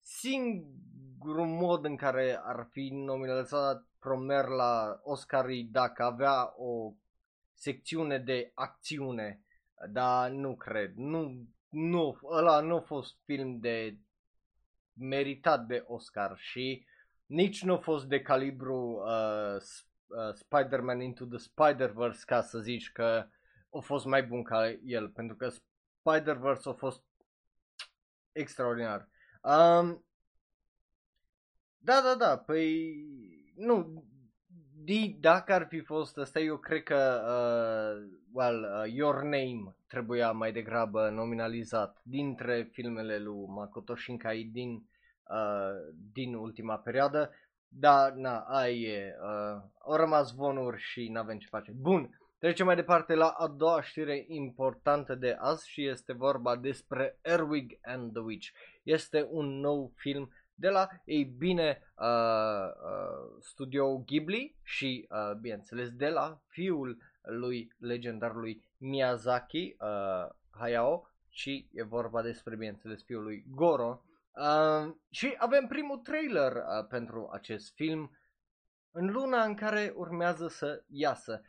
singurul 0.00 1.46
mod 1.46 1.84
în 1.84 1.96
care 1.96 2.40
ar 2.42 2.68
fi 2.70 2.90
nominalizat 2.92 3.86
Promer 3.98 4.44
la 4.44 5.00
Oscar 5.02 5.46
dacă 5.70 6.02
avea 6.02 6.54
o 6.56 6.92
secțiune 7.54 8.18
de 8.18 8.50
acțiune, 8.54 9.42
dar 9.90 10.30
nu 10.30 10.56
cred, 10.56 10.92
nu, 10.94 11.46
nu, 11.68 12.18
ăla 12.30 12.60
nu 12.60 12.76
a 12.76 12.80
fost 12.80 13.16
film 13.24 13.58
de 13.58 13.98
meritat 14.92 15.66
de 15.66 15.84
Oscar 15.86 16.36
și 16.36 16.86
nici 17.26 17.62
nu 17.62 17.72
a 17.72 17.78
fost 17.78 18.06
de 18.06 18.22
calibru 18.22 19.02
uh, 19.04 19.62
uh, 20.08 20.34
Spider-Man 20.34 21.00
Into 21.00 21.24
the 21.24 21.38
Spider-Verse 21.38 22.22
ca 22.26 22.42
să 22.42 22.58
zici 22.58 22.92
că 22.92 23.26
a 23.70 23.78
fost 23.80 24.04
mai 24.04 24.22
bun 24.22 24.42
ca 24.42 24.78
el, 24.84 25.08
pentru 25.08 25.36
că 25.36 25.48
Spider-Verse 25.48 26.68
a 26.68 26.72
fost 26.72 27.02
extraordinar. 28.32 29.08
Um, 29.42 30.04
da, 31.78 32.00
da, 32.02 32.14
da, 32.18 32.38
păi 32.38 32.96
nu, 33.56 34.04
dacă 35.20 35.52
ar 35.52 35.66
fi 35.66 35.80
fost 35.80 36.18
asta, 36.18 36.40
eu 36.40 36.56
cred 36.56 36.82
că 36.82 37.22
uh, 37.24 38.18
well, 38.32 38.62
uh, 38.62 38.92
Your 38.92 39.22
Name 39.22 39.76
trebuia 39.86 40.32
mai 40.32 40.52
degrabă 40.52 41.10
nominalizat 41.10 42.00
dintre 42.02 42.68
filmele 42.72 43.18
lui 43.18 43.46
Makoto 43.46 43.94
Shinkai 43.94 44.50
din, 44.52 44.88
uh, 45.30 45.94
din 46.12 46.34
ultima 46.34 46.78
perioadă. 46.78 47.30
Da, 47.68 48.12
na, 48.14 48.38
ai 48.38 48.82
e, 48.82 49.14
uh, 49.22 49.62
au 49.78 49.96
rămas 49.96 50.34
vonuri 50.34 50.80
și 50.80 51.08
n-avem 51.08 51.38
ce 51.38 51.46
face. 51.46 51.72
Bun, 51.72 52.18
trecem 52.38 52.66
mai 52.66 52.74
departe 52.74 53.14
la 53.14 53.28
a 53.28 53.46
doua 53.46 53.82
știre 53.82 54.24
importantă 54.28 55.14
de 55.14 55.36
azi 55.38 55.68
și 55.68 55.86
este 55.86 56.12
vorba 56.12 56.56
despre 56.56 57.18
Erwig 57.22 57.78
and 57.82 58.12
the 58.12 58.22
Witch. 58.22 58.48
Este 58.82 59.26
un 59.30 59.46
nou 59.46 59.92
film 59.94 60.32
de 60.54 60.68
la, 60.68 60.88
ei 61.04 61.24
bine, 61.24 61.82
uh, 61.98 62.04
uh, 62.04 63.36
studio 63.40 63.98
Ghibli 63.98 64.54
și, 64.62 65.08
uh, 65.10 65.36
bineînțeles, 65.40 65.90
de 65.90 66.08
la 66.08 66.40
fiul 66.48 66.98
lui 67.22 67.72
legendarului 67.78 68.62
Miyazaki, 68.78 69.76
uh, 69.80 70.34
Hayao, 70.50 71.08
și 71.28 71.68
e 71.72 71.82
vorba 71.82 72.22
despre, 72.22 72.56
bineînțeles, 72.56 73.04
fiul 73.04 73.22
lui 73.22 73.44
Goro. 73.50 74.02
Uh, 74.38 74.94
și 75.10 75.34
avem 75.38 75.66
primul 75.66 75.98
trailer 75.98 76.52
uh, 76.52 76.86
pentru 76.88 77.28
acest 77.32 77.74
film 77.74 78.18
în 78.90 79.10
luna 79.10 79.44
în 79.44 79.54
care 79.54 79.92
urmează 79.96 80.48
să 80.48 80.84
iasă. 80.88 81.42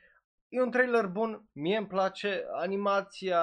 E 0.48 0.62
un 0.62 0.72
trailer 0.72 1.08
bun, 1.08 1.50
mie 1.52 1.78
îmi 1.78 1.88
place, 1.88 2.44
animația 2.52 3.42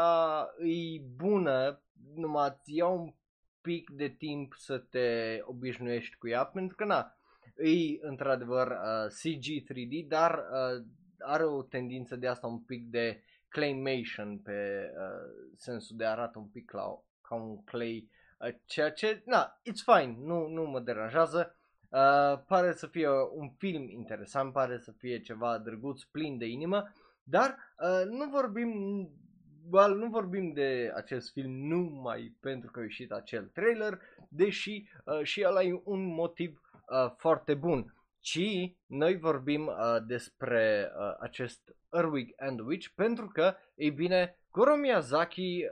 e 0.59 1.01
bună, 1.15 1.83
numai 2.15 2.49
îți 2.49 2.77
ia 2.77 2.87
un 2.87 3.15
pic 3.61 3.91
de 3.91 4.09
timp 4.09 4.55
să 4.57 4.79
te 4.79 5.39
obișnuiești 5.43 6.17
cu 6.17 6.29
ea, 6.29 6.45
pentru 6.45 6.77
că 6.77 6.85
na, 6.85 7.17
e 7.57 7.99
într-adevăr 8.01 8.67
uh, 8.67 9.07
CG 9.07 9.73
3D, 9.73 10.07
dar 10.09 10.35
uh, 10.35 10.85
are 11.19 11.45
o 11.45 11.63
tendință 11.63 12.17
de 12.17 12.27
asta 12.27 12.47
un 12.47 12.61
pic 12.61 12.87
de 12.87 13.23
claymation 13.49 14.39
pe 14.39 14.91
uh, 14.91 15.53
sensul 15.57 15.97
de 15.97 16.05
arată 16.05 16.39
un 16.39 16.49
pic 16.49 16.71
la, 16.71 16.83
ca 17.21 17.35
un 17.35 17.65
clay, 17.65 17.97
uh, 17.97 18.16
ceea 18.65 18.91
ce, 18.91 19.23
na, 19.25 19.61
it's 19.71 19.85
fine, 19.85 20.17
nu, 20.19 20.49
nu 20.49 20.63
mă 20.63 20.81
deranjează. 20.81 21.57
Uh, 21.89 22.39
pare 22.47 22.73
să 22.73 22.87
fie 22.87 23.09
un 23.35 23.51
film 23.59 23.89
interesant, 23.89 24.53
pare 24.53 24.79
să 24.79 24.93
fie 24.93 25.21
ceva 25.21 25.59
drăguț, 25.59 26.03
plin 26.03 26.39
de 26.39 26.47
inimă, 26.47 26.93
dar 27.23 27.57
uh, 27.79 28.11
nu 28.11 28.29
vorbim 28.29 28.71
well, 29.71 29.97
nu 29.97 30.07
vorbim 30.07 30.53
de 30.53 30.93
acest 30.95 31.33
film 31.33 31.51
numai 31.51 32.37
pentru 32.41 32.71
că 32.71 32.81
a 32.81 32.83
ieșit 32.83 33.13
acel 33.13 33.45
trailer, 33.45 34.01
deși 34.29 34.89
uh, 35.05 35.23
și 35.23 35.45
ăla 35.47 35.63
e 35.63 35.81
un 35.85 36.05
motiv 36.05 36.61
uh, 36.89 37.13
foarte 37.17 37.55
bun, 37.55 37.95
ci 38.21 38.75
noi 38.87 39.19
vorbim 39.19 39.67
uh, 39.67 39.97
despre 40.07 40.93
uh, 40.99 41.17
acest 41.21 41.77
Erwig 41.93 42.33
and 42.37 42.61
Witch 42.61 42.89
pentru 42.95 43.27
că, 43.27 43.55
ei 43.75 43.91
bine, 43.91 44.39
Goro 44.51 44.77
Miyazaki, 44.77 45.65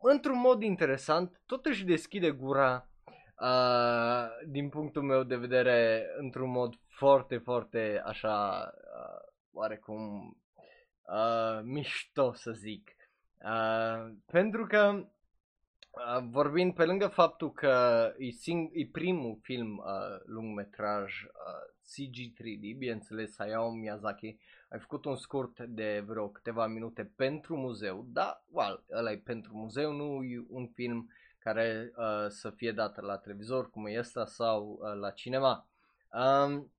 într-un 0.00 0.38
mod 0.38 0.62
interesant, 0.62 1.40
totuși 1.46 1.84
deschide 1.84 2.30
gura 2.30 2.88
uh, 3.40 4.46
din 4.46 4.68
punctul 4.68 5.02
meu 5.02 5.22
de 5.22 5.36
vedere 5.36 6.06
într-un 6.18 6.50
mod 6.50 6.74
foarte, 6.88 7.36
foarte 7.38 8.02
așa, 8.04 8.68
uh, 8.74 9.32
oarecum 9.52 10.36
uh, 11.02 11.60
mișto 11.62 12.32
să 12.32 12.52
zic. 12.52 12.90
Uh, 13.44 14.12
pentru 14.26 14.66
că 14.66 14.92
uh, 14.94 16.24
vorbind 16.30 16.74
pe 16.74 16.84
lângă 16.84 17.06
faptul 17.06 17.52
că 17.52 18.06
e, 18.18 18.28
sing- 18.28 18.70
e 18.72 18.88
primul 18.92 19.38
film 19.42 19.76
uh, 19.76 20.20
lungmetraj 20.24 21.22
uh, 21.22 21.30
CG 21.82 22.32
3D, 22.34 22.76
bineînțeles 22.78 23.34
Hayao 23.38 23.70
Miyazaki 23.70 24.38
a 24.68 24.78
făcut 24.78 25.04
un 25.04 25.16
scurt 25.16 25.60
de 25.60 26.04
vreo 26.06 26.28
câteva 26.28 26.66
minute 26.66 27.12
pentru 27.16 27.56
muzeu, 27.56 28.06
da, 28.08 28.44
well, 28.50 28.84
ăla 28.92 29.10
e 29.10 29.16
pentru 29.16 29.54
muzeu, 29.54 29.92
nu 29.92 30.22
e 30.24 30.44
un 30.48 30.66
film 30.66 31.10
care 31.38 31.92
uh, 31.96 32.26
să 32.28 32.50
fie 32.50 32.72
dat 32.72 33.00
la 33.00 33.16
televizor 33.16 33.70
cum 33.70 33.86
e 33.86 33.98
ăsta 33.98 34.24
sau 34.24 34.78
uh, 34.80 35.00
la 35.00 35.10
cinema. 35.10 35.68
Um, 36.12 36.72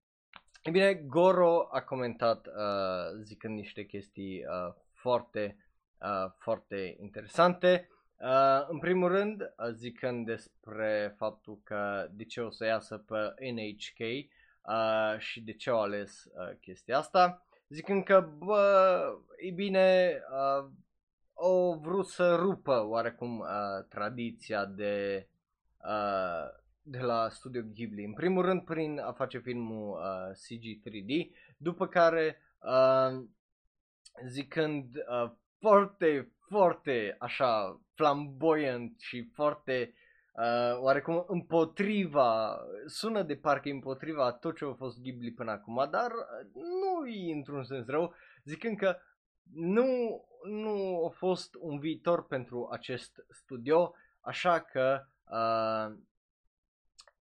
e 0.64 0.70
bine, 0.70 0.94
Goro 0.94 1.68
a 1.72 1.82
comentat 1.82 2.48
uh, 2.48 3.22
zicând 3.22 3.56
niște 3.56 3.86
chestii 3.86 4.38
uh, 4.38 4.74
foarte 4.94 5.58
uh, 6.02 6.32
foarte 6.38 6.96
interesante. 7.00 7.90
Uh, 8.20 8.66
în 8.68 8.80
primul 8.80 9.10
rând, 9.10 9.42
uh, 9.42 9.68
zicând 9.74 10.26
despre 10.26 11.14
faptul 11.18 11.60
că 11.64 12.08
de 12.12 12.24
ce 12.24 12.42
o 12.42 12.50
să 12.50 12.66
iasă 12.66 12.98
pe 12.98 13.52
NHK 13.52 14.00
uh, 14.00 15.20
și 15.20 15.42
de 15.42 15.54
ce 15.54 15.70
au 15.70 15.82
ales 15.82 16.26
uh, 16.26 16.58
chestia 16.62 16.98
asta, 16.98 17.47
zicând 17.70 18.04
că, 18.04 18.30
bă, 18.38 19.02
e 19.38 19.52
bine, 19.52 20.20
uh, 20.32 20.70
au 21.34 21.80
vrut 21.84 22.08
să 22.08 22.36
rupă 22.36 22.86
oarecum 22.88 23.40
uh, 23.40 23.86
tradiția 23.90 24.66
de, 24.66 25.28
uh, 25.84 26.60
de 26.82 27.00
la 27.00 27.30
Studio 27.30 27.62
Ghibli. 27.74 28.04
În 28.04 28.14
primul 28.14 28.46
rând 28.46 28.62
prin 28.62 29.00
a 29.00 29.12
face 29.12 29.40
filmul 29.40 30.00
uh, 30.00 30.32
CG 30.32 30.90
3D, 30.90 31.38
după 31.58 31.88
care 31.88 32.42
uh, 32.60 33.24
zicând 34.28 34.96
uh, 34.96 35.32
foarte, 35.60 36.32
foarte 36.48 37.16
așa 37.20 37.82
flamboyant 37.94 39.00
și 39.00 39.30
foarte 39.34 39.94
uh, 39.94 40.07
oarecum 40.80 41.26
împotriva, 41.28 42.60
sună 42.86 43.24
de 43.24 43.36
parcă 43.36 43.70
împotriva 43.70 44.32
tot 44.32 44.58
ce 44.58 44.66
a 44.66 44.74
fost 44.74 45.02
Ghibli 45.02 45.34
până 45.34 45.52
acum, 45.52 45.88
dar 45.92 46.12
nu 46.54 47.08
e 47.08 47.34
într-un 47.34 47.64
sens 47.64 47.88
rău, 47.88 48.14
zicând 48.44 48.78
că 48.78 48.98
nu, 49.54 49.86
nu 50.44 51.06
a 51.06 51.10
fost 51.10 51.56
un 51.60 51.80
viitor 51.80 52.28
pentru 52.28 52.70
acest 52.72 53.26
studio, 53.30 53.94
așa 54.22 54.60
că 54.60 55.06
uh, 55.32 55.98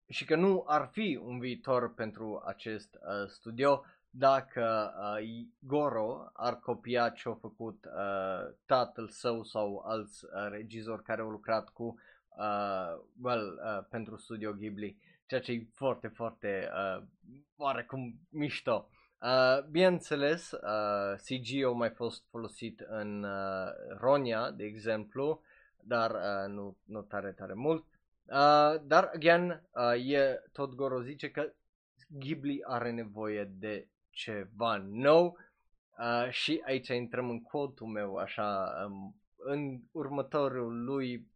și 0.09 0.25
că 0.25 0.37
nu 0.37 0.65
ar 0.67 0.89
fi 0.93 1.21
un 1.23 1.39
viitor 1.39 1.95
pentru 1.95 2.43
acest 2.47 2.95
uh, 2.95 3.29
studio 3.29 3.85
dacă 4.17 4.95
uh, 4.99 5.47
Goro 5.59 6.31
ar 6.33 6.59
copia 6.59 7.09
ce 7.09 7.29
a 7.29 7.35
făcut 7.35 7.85
uh, 7.85 8.55
tatăl 8.67 9.09
său 9.09 9.43
sau 9.43 9.83
alți 9.87 10.25
uh, 10.25 10.31
regizori 10.51 11.03
care 11.03 11.21
au 11.21 11.29
lucrat 11.29 11.69
cu 11.69 11.95
uh, 12.39 13.03
well, 13.23 13.61
uh, 13.65 13.85
pentru 13.91 14.17
Studio 14.17 14.53
Ghibli, 14.53 14.99
ceea 15.27 15.41
ce 15.41 15.53
e 15.53 15.67
foarte, 15.75 16.09
foarte 16.09 16.71
uh, 16.73 17.03
oarecum 17.57 18.21
mișto. 18.31 18.89
Uh, 19.21 19.65
bineînțeles, 19.71 20.51
uh, 20.51 21.15
CG 21.17 21.65
a 21.65 21.71
mai 21.71 21.91
fost 21.91 22.25
folosit 22.31 22.81
în 22.81 23.23
uh, 23.23 23.69
Ronia, 23.99 24.51
de 24.51 24.65
exemplu, 24.65 25.41
dar 25.81 26.11
uh, 26.11 26.49
nu, 26.49 26.77
nu 26.85 27.03
tare, 27.03 27.33
tare 27.33 27.55
mult. 27.55 27.85
Uh, 28.27 28.81
dar, 28.83 29.11
again, 29.15 29.63
uh, 29.75 30.13
e 30.13 30.43
tot 30.53 30.75
Goro 30.75 31.03
zice 31.03 31.31
că 31.31 31.53
Ghibli 32.09 32.65
are 32.65 32.91
nevoie 32.91 33.45
de 33.45 33.89
ceva 34.11 34.77
nou 34.77 35.39
uh, 35.99 36.31
și 36.31 36.63
aici 36.67 36.89
intrăm 36.89 37.31
în 37.31 37.43
quote 37.43 37.85
meu, 37.85 38.17
așa, 38.17 38.73
um, 38.87 39.17
în 39.37 39.81
următorul 39.93 40.85
lui, 40.85 41.29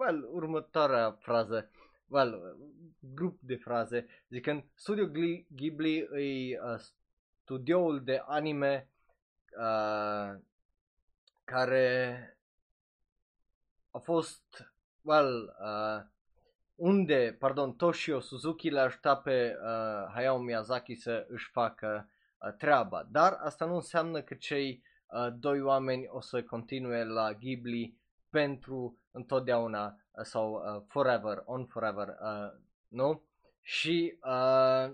well, 0.00 0.28
următoarea 0.32 1.10
frază, 1.10 1.70
well, 2.08 2.56
grup 3.00 3.40
de 3.40 3.56
fraze, 3.56 4.06
zicând 4.28 4.64
Studio 4.74 5.06
Ghibli 5.54 5.98
e 5.98 6.60
uh, 6.60 6.78
studioul 7.42 8.04
de 8.04 8.22
anime 8.26 8.88
uh, 9.58 10.38
care 11.44 12.38
a 13.90 13.98
fost, 13.98 14.72
well, 15.02 15.56
uh, 15.60 16.02
unde, 16.74 17.36
pardon, 17.38 17.72
Toshio 17.72 18.20
Suzuki 18.20 18.70
l-a 18.70 18.82
ajutat 18.82 19.22
pe 19.22 19.56
uh, 19.62 20.10
Hayao 20.12 20.38
Miyazaki 20.38 20.94
să 20.94 21.26
își 21.28 21.50
facă 21.50 22.08
uh, 22.38 22.52
treaba. 22.52 23.08
Dar 23.10 23.32
asta 23.32 23.64
nu 23.64 23.74
înseamnă 23.74 24.22
că 24.22 24.34
cei 24.34 24.82
uh, 25.06 25.32
doi 25.38 25.60
oameni 25.60 26.06
o 26.08 26.20
să 26.20 26.42
continue 26.42 27.04
la 27.04 27.32
Ghibli 27.32 27.99
pentru 28.30 28.98
întotdeauna 29.10 29.86
uh, 29.86 30.24
sau 30.24 30.52
uh, 30.52 30.82
forever, 30.88 31.42
on 31.44 31.66
forever, 31.66 32.08
uh, 32.08 32.60
nu? 32.88 33.22
Și 33.60 34.18
uh, 34.22 34.90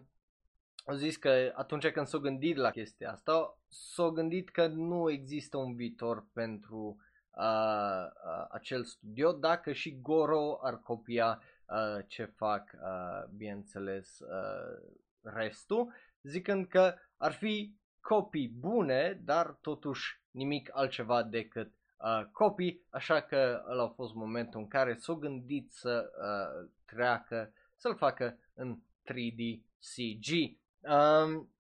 au 0.87 0.95
zis 0.95 1.17
că 1.17 1.53
atunci 1.55 1.89
când 1.89 2.07
s-au 2.07 2.21
gândit 2.21 2.57
la 2.57 2.71
chestia 2.71 3.11
asta, 3.11 3.59
s-au 3.69 4.11
gândit 4.11 4.51
că 4.51 4.67
nu 4.67 5.11
există 5.11 5.57
un 5.57 5.75
viitor 5.75 6.27
pentru 6.33 6.97
uh, 7.31 8.07
uh, 8.25 8.47
acel 8.51 8.85
studio 8.85 9.33
dacă 9.33 9.73
și 9.73 10.01
Goro 10.01 10.59
ar 10.63 10.81
copia 10.81 11.43
uh, 11.69 12.05
ce 12.07 12.25
fac, 12.25 12.71
uh, 12.75 13.31
bineînțeles, 13.37 14.19
uh, 14.19 14.97
restul, 15.23 15.93
zicând 16.23 16.67
că 16.67 16.95
ar 17.17 17.33
fi 17.33 17.75
copii 18.01 18.49
bune, 18.49 19.21
dar 19.25 19.59
totuși 19.61 20.21
nimic 20.31 20.71
altceva 20.73 21.23
decât 21.23 21.73
uh, 21.97 22.25
copii, 22.33 22.87
așa 22.91 23.21
că 23.21 23.65
ăla 23.69 23.83
a 23.83 23.89
fost 23.89 24.15
momentul 24.15 24.61
în 24.61 24.69
care 24.69 24.95
s-au 24.95 25.15
gândit 25.15 25.73
să 25.73 26.11
uh, 26.21 26.69
treacă, 26.85 27.53
să-l 27.77 27.97
facă 27.97 28.39
în 28.55 28.79
3D 29.05 29.61
CG. 29.81 30.57
Um, 30.81 31.51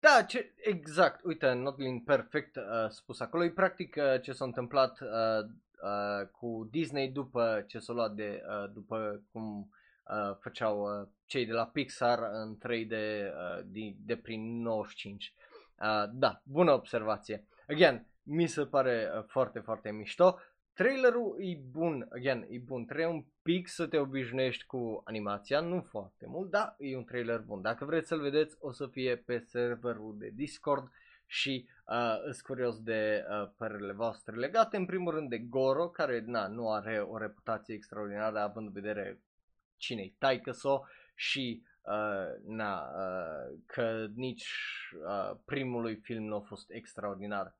da, 0.00 0.22
ce, 0.22 0.54
exact, 0.56 1.24
uite, 1.24 1.52
Notlin 1.52 2.00
perfect 2.00 2.56
uh, 2.56 2.62
spus 2.88 3.20
acolo, 3.20 3.44
e 3.44 3.50
practic 3.50 3.96
uh, 3.96 4.20
ce 4.20 4.32
s-a 4.32 4.44
întâmplat 4.44 5.00
uh, 5.00 5.48
uh, 5.82 6.28
cu 6.28 6.68
Disney 6.70 7.08
după 7.08 7.64
ce 7.66 7.78
s-a 7.78 7.92
luat 7.92 8.12
de, 8.12 8.42
uh, 8.48 8.70
după 8.72 9.22
cum 9.32 9.70
uh, 10.04 10.36
făceau 10.40 11.00
uh, 11.00 11.08
cei 11.24 11.46
de 11.46 11.52
la 11.52 11.66
Pixar 11.66 12.18
în 12.32 12.56
3D 12.56 12.90
uh, 12.90 13.64
de, 13.64 13.94
de 13.98 14.16
prin 14.16 14.62
95. 14.62 15.34
Uh, 15.80 16.04
da, 16.12 16.40
bună 16.44 16.72
observație. 16.72 17.46
Again, 17.68 18.06
mi 18.26 18.46
se 18.46 18.64
pare 18.64 19.10
uh, 19.16 19.24
foarte, 19.26 19.58
foarte 19.58 19.90
mișto. 19.90 20.38
Trailerul 20.72 21.36
e 21.40 21.58
bun, 21.70 22.08
again, 22.10 22.46
e 22.48 22.58
bun, 22.58 22.84
trebuie 22.84 23.06
un 23.14 23.24
pic 23.42 23.68
să 23.68 23.86
te 23.86 23.98
obișnuiești 23.98 24.64
cu 24.66 25.02
animația, 25.04 25.60
nu 25.60 25.80
foarte 25.80 26.26
mult, 26.28 26.50
dar 26.50 26.74
e 26.78 26.96
un 26.96 27.04
trailer 27.04 27.40
bun. 27.40 27.62
Dacă 27.62 27.84
vreți 27.84 28.08
să-l 28.08 28.20
vedeți, 28.20 28.56
o 28.60 28.72
să 28.72 28.86
fie 28.86 29.16
pe 29.16 29.38
serverul 29.38 30.16
de 30.18 30.30
Discord 30.34 30.90
și 31.26 31.68
uh, 31.86 32.20
sunt 32.22 32.40
curios 32.40 32.82
de 32.82 33.24
uh, 33.28 33.50
părerile 33.56 33.92
voastre 33.92 34.36
legate, 34.36 34.76
în 34.76 34.86
primul 34.86 35.14
rând 35.14 35.28
de 35.28 35.38
Goro, 35.38 35.88
care 35.88 36.22
na, 36.26 36.46
nu 36.46 36.72
are 36.72 36.98
o 37.00 37.18
reputație 37.18 37.74
extraordinară 37.74 38.38
având 38.38 38.66
în 38.66 38.72
vedere 38.72 39.20
cine-i 39.76 40.14
taică 40.18 40.50
so 40.50 40.82
și 41.14 41.62
uh, 41.82 42.46
na, 42.46 42.80
uh, 42.80 43.58
că 43.66 44.06
nici 44.14 44.48
uh, 45.06 45.36
primului 45.44 45.96
film 45.96 46.24
nu 46.24 46.36
a 46.36 46.40
fost 46.40 46.70
extraordinar. 46.70 47.56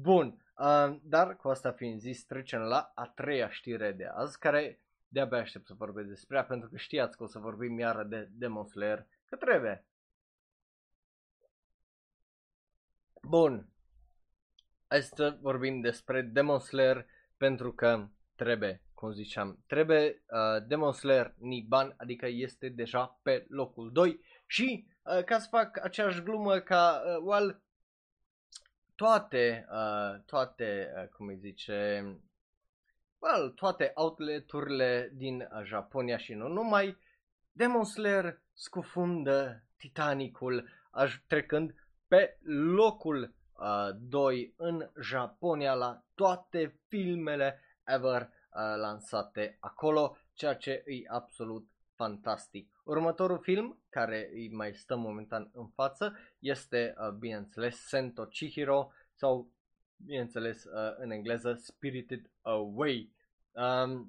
Bun, 0.00 0.44
uh, 0.58 0.96
dar 1.02 1.36
cu 1.36 1.48
asta 1.48 1.72
fiind 1.72 2.00
zis, 2.00 2.24
trecem 2.24 2.60
la 2.60 2.92
a 2.94 3.06
treia 3.06 3.48
știre 3.48 3.92
de 3.92 4.04
azi, 4.04 4.38
care 4.38 4.80
de-abia 5.08 5.38
aștept 5.38 5.66
să 5.66 5.74
vorbesc 5.74 6.08
despre 6.08 6.36
ea, 6.36 6.44
pentru 6.44 6.68
că 6.68 6.76
știați 6.76 7.16
că 7.16 7.22
o 7.22 7.26
să 7.26 7.38
vorbim 7.38 7.78
iară 7.78 8.04
de 8.04 8.28
Demon 8.32 8.64
Slayer, 8.64 9.06
că 9.24 9.36
trebuie. 9.36 9.84
Bun, 13.22 13.68
hai 14.86 15.02
să 15.02 15.38
vorbim 15.40 15.80
despre 15.80 16.22
Demon 16.22 16.58
Slayer, 16.58 17.06
pentru 17.36 17.72
că 17.72 18.08
trebuie, 18.34 18.82
cum 18.94 19.12
ziceam, 19.12 19.58
trebuie 19.66 20.22
uh, 20.30 20.66
Demon 20.66 20.92
Slayer 20.92 21.34
Niban, 21.38 21.94
adică 21.96 22.26
este 22.26 22.68
deja 22.68 23.18
pe 23.22 23.46
locul 23.48 23.92
2 23.92 24.20
și 24.46 24.86
uh, 25.02 25.24
ca 25.24 25.38
să 25.38 25.48
fac 25.50 25.84
aceeași 25.84 26.22
glumă 26.22 26.58
ca, 26.58 27.02
uh, 27.06 27.22
well, 27.22 27.62
toate, 28.98 29.66
uh, 29.70 30.20
toate, 30.26 30.92
uh, 30.96 31.08
cum 31.08 31.26
îi 31.26 31.36
zice, 31.36 32.02
well, 33.18 33.50
toate 33.50 33.92
outleturile 33.94 35.10
din 35.14 35.40
uh, 35.40 35.64
Japonia 35.64 36.16
și 36.16 36.34
nu 36.34 36.48
numai, 36.48 36.96
Demon 37.52 37.84
Slayer 37.84 38.40
scufundă 38.52 39.64
Titanicul, 39.76 40.68
aș, 40.90 41.20
trecând 41.26 41.74
pe 42.08 42.38
locul 42.74 43.34
uh, 43.52 43.88
2 43.98 44.54
în 44.56 44.90
Japonia 45.00 45.74
la 45.74 46.04
toate 46.14 46.80
filmele 46.88 47.60
ever 47.84 48.22
uh, 48.22 48.28
lansate 48.76 49.56
acolo, 49.60 50.16
ceea 50.32 50.54
ce 50.54 50.70
e 50.86 51.08
absolut 51.08 51.68
fantastic. 51.98 52.70
Următorul 52.84 53.38
film, 53.38 53.82
care 53.88 54.30
îi 54.32 54.48
mai 54.52 54.74
stă 54.74 54.96
momentan 54.96 55.50
în 55.52 55.66
față, 55.66 56.16
este, 56.38 56.94
uh, 56.98 57.10
bineînțeles, 57.10 57.86
Sento 57.86 58.24
Chihiro 58.24 58.92
sau, 59.14 59.50
bineînțeles, 59.96 60.64
uh, 60.64 60.94
în 60.96 61.10
engleză, 61.10 61.54
Spirited 61.54 62.30
Away. 62.42 63.12
Um, 63.52 64.06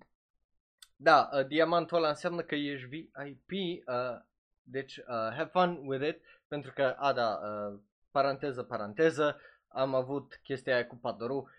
da, 0.95 1.30
uh, 1.34 1.47
diamantul 1.47 1.97
ăla 1.97 2.08
înseamnă 2.08 2.41
că 2.41 2.56
ești 2.56 2.88
VIP, 2.88 3.52
uh, 3.88 4.19
deci 4.62 4.97
uh, 4.97 5.06
have 5.08 5.49
fun 5.52 5.88
with 5.88 6.08
it, 6.08 6.21
pentru 6.47 6.71
că, 6.75 6.95
a, 6.97 7.13
da, 7.13 7.39
uh, 7.43 7.80
paranteză, 8.12 8.63
paranteză, 8.63 9.39
am 9.67 9.95
avut 9.95 10.39
chestia 10.43 10.73
aia 10.73 10.88
cu 10.88 10.95
Padoru, 10.95 11.49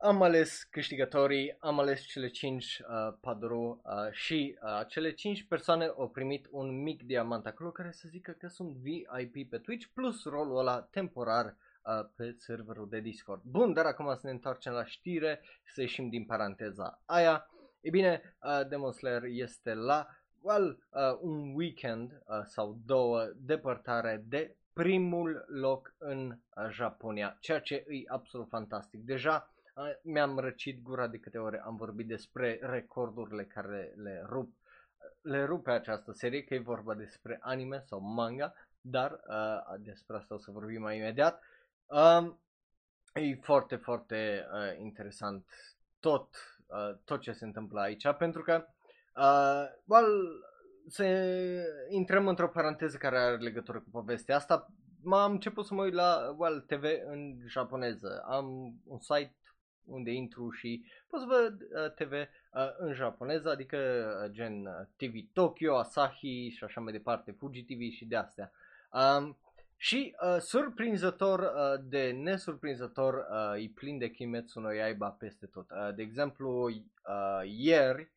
am 0.00 0.22
ales 0.22 0.62
câștigătorii, 0.62 1.56
am 1.58 1.78
ales 1.78 2.00
cele 2.00 2.28
5 2.28 2.64
uh, 2.64 3.14
Padoru 3.20 3.82
uh, 3.84 4.12
și 4.12 4.58
uh, 4.62 4.86
cele 4.86 5.12
5 5.12 5.46
persoane 5.46 5.84
au 5.84 6.08
primit 6.08 6.46
un 6.50 6.82
mic 6.82 7.02
diamant 7.02 7.46
acolo 7.46 7.70
care 7.70 7.90
să 7.90 8.08
zică 8.08 8.32
că 8.32 8.48
sunt 8.48 8.76
VIP 8.76 9.50
pe 9.50 9.58
Twitch 9.58 9.86
plus 9.94 10.24
rolul 10.24 10.58
ăla 10.58 10.80
temporar 10.80 11.44
uh, 11.46 12.08
pe 12.16 12.34
serverul 12.36 12.88
de 12.88 13.00
Discord. 13.00 13.42
Bun, 13.44 13.72
dar 13.72 13.84
acum 13.84 14.14
să 14.14 14.20
ne 14.22 14.30
întoarcem 14.30 14.72
la 14.72 14.84
știre, 14.84 15.40
să 15.64 15.80
ieșim 15.80 16.08
din 16.08 16.24
paranteza 16.24 17.02
aia. 17.04 17.50
E 17.80 17.90
bine, 17.90 18.36
uh, 18.42 18.68
Demon 18.68 18.92
Slayer 18.92 19.22
este 19.24 19.74
la 19.74 20.06
well, 20.40 20.78
uh, 20.90 21.18
un 21.20 21.54
weekend 21.54 22.12
uh, 22.12 22.40
sau 22.44 22.78
două 22.86 23.32
depărtare 23.36 24.24
de 24.28 24.56
primul 24.72 25.44
loc 25.48 25.94
în 25.98 26.28
uh, 26.30 26.68
Japonia, 26.70 27.36
ceea 27.40 27.60
ce 27.60 27.74
e 27.74 28.02
absolut 28.06 28.48
fantastic. 28.48 29.00
Deja 29.00 29.50
uh, 29.52 29.57
mi-am 30.02 30.38
răcit 30.38 30.82
gura 30.82 31.06
de 31.06 31.18
câte 31.18 31.38
ori 31.38 31.58
am 31.58 31.76
vorbit 31.76 32.06
despre 32.06 32.58
recordurile 32.62 33.44
care 33.44 33.92
le 33.96 34.24
rup 34.28 34.52
le 35.22 35.44
rupe 35.44 35.70
această 35.70 36.12
serie, 36.12 36.44
că 36.44 36.54
e 36.54 36.58
vorba 36.58 36.94
despre 36.94 37.38
anime 37.40 37.82
sau 37.86 38.00
manga, 38.00 38.54
dar 38.80 39.10
uh, 39.12 39.74
despre 39.78 40.16
asta 40.16 40.34
o 40.34 40.38
să 40.38 40.50
vorbim 40.50 40.80
mai 40.80 40.96
imediat. 40.96 41.42
Uh, 41.86 42.34
e 43.14 43.38
foarte, 43.40 43.76
foarte 43.76 44.46
uh, 44.52 44.78
interesant 44.78 45.46
tot, 46.00 46.28
uh, 46.66 46.96
tot 47.04 47.20
ce 47.20 47.32
se 47.32 47.44
întâmplă 47.44 47.80
aici, 47.80 48.12
pentru 48.18 48.42
că 48.42 48.66
uh, 49.16 49.64
well, 49.84 50.42
să 50.88 51.04
intrăm 51.88 52.28
într-o 52.28 52.48
paranteză 52.48 52.96
care 52.96 53.18
are 53.18 53.36
legătură 53.36 53.80
cu 53.80 53.90
povestea 53.90 54.36
asta. 54.36 54.66
M-am 55.02 55.32
început 55.32 55.66
să 55.66 55.74
mă 55.74 55.82
uit 55.82 55.94
la 55.94 56.34
well, 56.36 56.60
TV 56.60 56.84
în 57.06 57.36
japoneză. 57.46 58.24
Am 58.28 58.46
un 58.84 58.98
site 58.98 59.36
unde 59.88 60.10
intru 60.10 60.50
și 60.50 60.84
pot 61.08 61.20
să 61.20 61.26
văd 61.26 61.60
uh, 61.60 61.92
TV 61.92 62.12
uh, 62.12 62.26
în 62.78 62.92
japoneză, 62.92 63.50
adică 63.50 63.78
uh, 64.24 64.30
gen 64.30 64.66
uh, 64.66 64.72
TV 64.96 65.32
Tokyo, 65.32 65.76
Asahi 65.76 66.48
și 66.48 66.64
așa 66.64 66.80
mai 66.80 66.92
departe, 66.92 67.30
Fuji 67.30 67.62
TV 67.64 67.90
și 67.90 68.04
de 68.04 68.16
astea. 68.16 68.52
Um, 68.92 69.36
și 69.80 70.16
uh, 70.22 70.40
surprinzător 70.40 71.40
uh, 71.40 71.84
de 71.88 72.10
nesurprinzător 72.10 73.14
uh, 73.14 73.62
e 73.62 73.70
plin 73.74 73.98
de 73.98 74.10
Kimetsu 74.10 74.60
no 74.60 74.72
Yaiba 74.72 75.10
peste 75.10 75.46
tot. 75.46 75.70
Uh, 75.70 75.94
de 75.94 76.02
exemplu, 76.02 76.68
uh, 76.68 77.42
ieri 77.44 78.10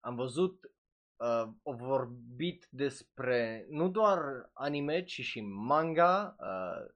am 0.00 0.14
văzut 0.14 0.70
uh, 1.16 1.48
au 1.62 1.72
vorbit 1.72 2.66
despre 2.70 3.66
nu 3.68 3.88
doar 3.88 4.50
anime, 4.52 5.04
ci 5.04 5.20
și 5.20 5.40
manga 5.40 6.36
uh, 6.38 6.90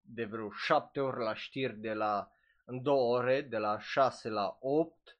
de 0.00 0.24
vreo 0.24 0.50
șapte 0.50 1.00
ori 1.00 1.18
la 1.18 1.34
știri 1.34 1.76
de 1.76 1.92
la 1.92 2.30
în 2.64 2.82
două 2.82 3.16
ore, 3.16 3.40
de 3.40 3.56
la 3.56 3.78
6 3.78 4.28
la 4.28 4.56
8. 4.60 5.18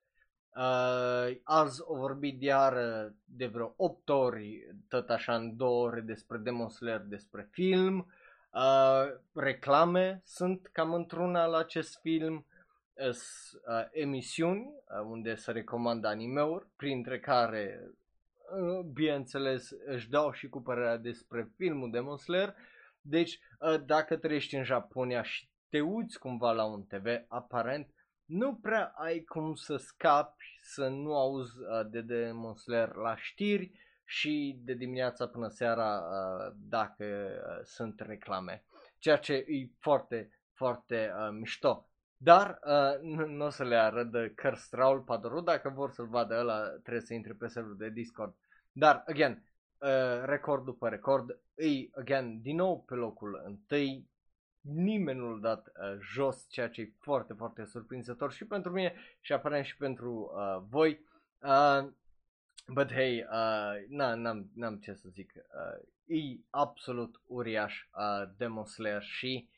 Uh, 0.57 1.37
azi 1.43 1.83
o 1.85 1.97
vorbit 1.97 2.43
iar 2.43 2.75
de 3.25 3.47
vreo 3.47 3.75
8 3.77 4.09
ori, 4.09 4.75
tot 4.89 5.11
așa 5.11 5.35
în 5.35 5.57
două 5.57 5.87
ore 5.87 6.01
despre 6.01 6.39
Demon 6.39 6.69
Slayer, 6.69 7.01
despre 7.01 7.49
film. 7.51 8.13
Uh, 8.53 9.21
reclame 9.35 10.21
sunt 10.25 10.69
cam 10.73 10.93
într-una 10.95 11.47
la 11.47 11.59
acest 11.59 11.99
film. 12.01 12.47
Uh, 12.95 13.85
emisiuni 13.93 14.61
uh, 14.61 15.07
unde 15.07 15.35
se 15.35 15.53
recomandă 15.53 16.09
anime-uri, 16.09 16.67
printre 16.77 17.21
care, 17.21 17.91
uh, 18.61 18.85
bineînțeles, 18.93 19.71
își 19.87 20.09
dau 20.09 20.33
și 20.33 20.49
cu 20.49 20.63
părerea 20.63 20.97
despre 20.97 21.53
filmul 21.57 21.91
Demon 21.91 22.17
Slayer. 22.17 22.55
Deci, 23.01 23.39
uh, 23.61 23.85
dacă 23.87 24.17
trăiești 24.17 24.57
în 24.57 24.65
Japonia 24.65 25.23
și 25.23 25.49
te 25.73 25.81
uiți 25.81 26.19
cumva 26.19 26.53
la 26.53 26.65
un 26.65 26.83
TV, 26.87 27.07
aparent, 27.29 27.95
nu 28.25 28.55
prea 28.55 28.93
ai 28.97 29.21
cum 29.21 29.55
să 29.55 29.77
scapi 29.77 30.45
să 30.63 30.89
nu 30.89 31.17
auzi 31.17 31.59
uh, 31.59 31.91
de 31.91 32.01
Demon 32.01 32.55
Slayer 32.55 32.95
la 32.95 33.17
știri 33.17 33.73
și 34.05 34.61
de 34.65 34.75
dimineața 34.75 35.27
până 35.27 35.49
seara 35.49 35.99
uh, 35.99 36.55
dacă 36.57 37.05
uh, 37.05 37.65
sunt 37.65 38.01
reclame. 38.01 38.65
Ceea 38.99 39.17
ce 39.17 39.33
e 39.33 39.71
foarte, 39.79 40.41
foarte 40.53 41.13
uh, 41.17 41.29
mișto. 41.39 41.87
Dar 42.17 42.59
uh, 42.65 43.01
nu, 43.01 43.27
nu 43.27 43.45
o 43.45 43.49
să 43.49 43.65
le 43.65 43.77
arăt 43.77 44.11
de 44.11 44.33
cărți 44.35 44.69
Raul 44.71 45.01
Padoru, 45.01 45.41
dacă 45.41 45.69
vor 45.69 45.91
să-l 45.91 46.09
vadă 46.09 46.39
ăla 46.39 46.69
trebuie 46.69 47.03
să 47.03 47.15
intre 47.15 47.33
pe 47.33 47.47
serverul 47.47 47.77
de 47.77 47.91
Discord. 47.91 48.37
Dar, 48.73 49.03
again, 49.07 49.45
uh, 49.79 50.23
record 50.25 50.65
după 50.65 50.89
record, 50.89 51.41
îi, 51.55 51.91
again, 51.95 52.41
din 52.41 52.57
nou 52.57 52.83
pe 52.83 52.95
locul 52.95 53.43
întâi, 53.45 54.11
nimeni 54.63 55.19
nu 55.19 55.31
l-a 55.33 55.41
dat 55.41 55.67
uh, 55.67 55.99
jos, 56.01 56.47
ceea 56.49 56.69
ce 56.69 56.81
e 56.81 56.93
foarte, 56.99 57.33
foarte 57.33 57.65
surprinzător 57.65 58.33
și 58.33 58.45
pentru 58.45 58.73
mine 58.73 58.95
și 59.21 59.33
aparent 59.33 59.65
și 59.65 59.77
pentru 59.77 60.33
uh, 60.35 60.65
voi. 60.69 61.05
Uh, 61.41 61.89
but 62.67 62.93
hey, 62.93 63.19
uh, 63.19 63.89
na, 63.89 64.15
n-am, 64.15 64.51
n-am 64.55 64.79
ce 64.79 64.95
să 64.95 65.09
zic, 65.09 65.33
uh, 65.37 65.89
e 66.05 66.41
absolut 66.51 67.21
uriaș 67.27 67.83
uh, 67.83 68.31
Demon 68.37 68.65
Slayer 68.65 69.03
și 69.03 69.51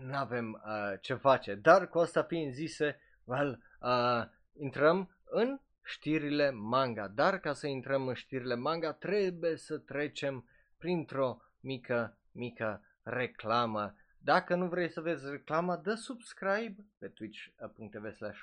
nu 0.00 0.16
avem 0.16 0.62
uh, 0.66 1.00
ce 1.00 1.14
face. 1.14 1.54
Dar 1.54 1.88
cu 1.88 1.98
asta 1.98 2.22
fiind 2.22 2.52
zise, 2.52 3.00
well, 3.24 3.62
uh, 3.80 4.24
intrăm 4.58 5.16
în 5.24 5.60
știrile 5.84 6.50
manga. 6.50 7.08
Dar 7.08 7.38
ca 7.38 7.52
să 7.52 7.66
intrăm 7.66 8.06
în 8.06 8.14
știrile 8.14 8.54
manga 8.54 8.92
trebuie 8.92 9.56
să 9.56 9.78
trecem 9.78 10.48
printr-o 10.78 11.36
mică, 11.60 12.18
mică 12.32 12.82
reclamă. 13.06 13.94
Dacă 14.18 14.54
nu 14.54 14.68
vrei 14.68 14.90
să 14.90 15.00
vezi 15.00 15.30
reclama, 15.30 15.76
dă 15.76 15.94
subscribe 15.94 16.84
pe 16.98 17.08
twitch.tv 17.08 18.12
slash 18.12 18.40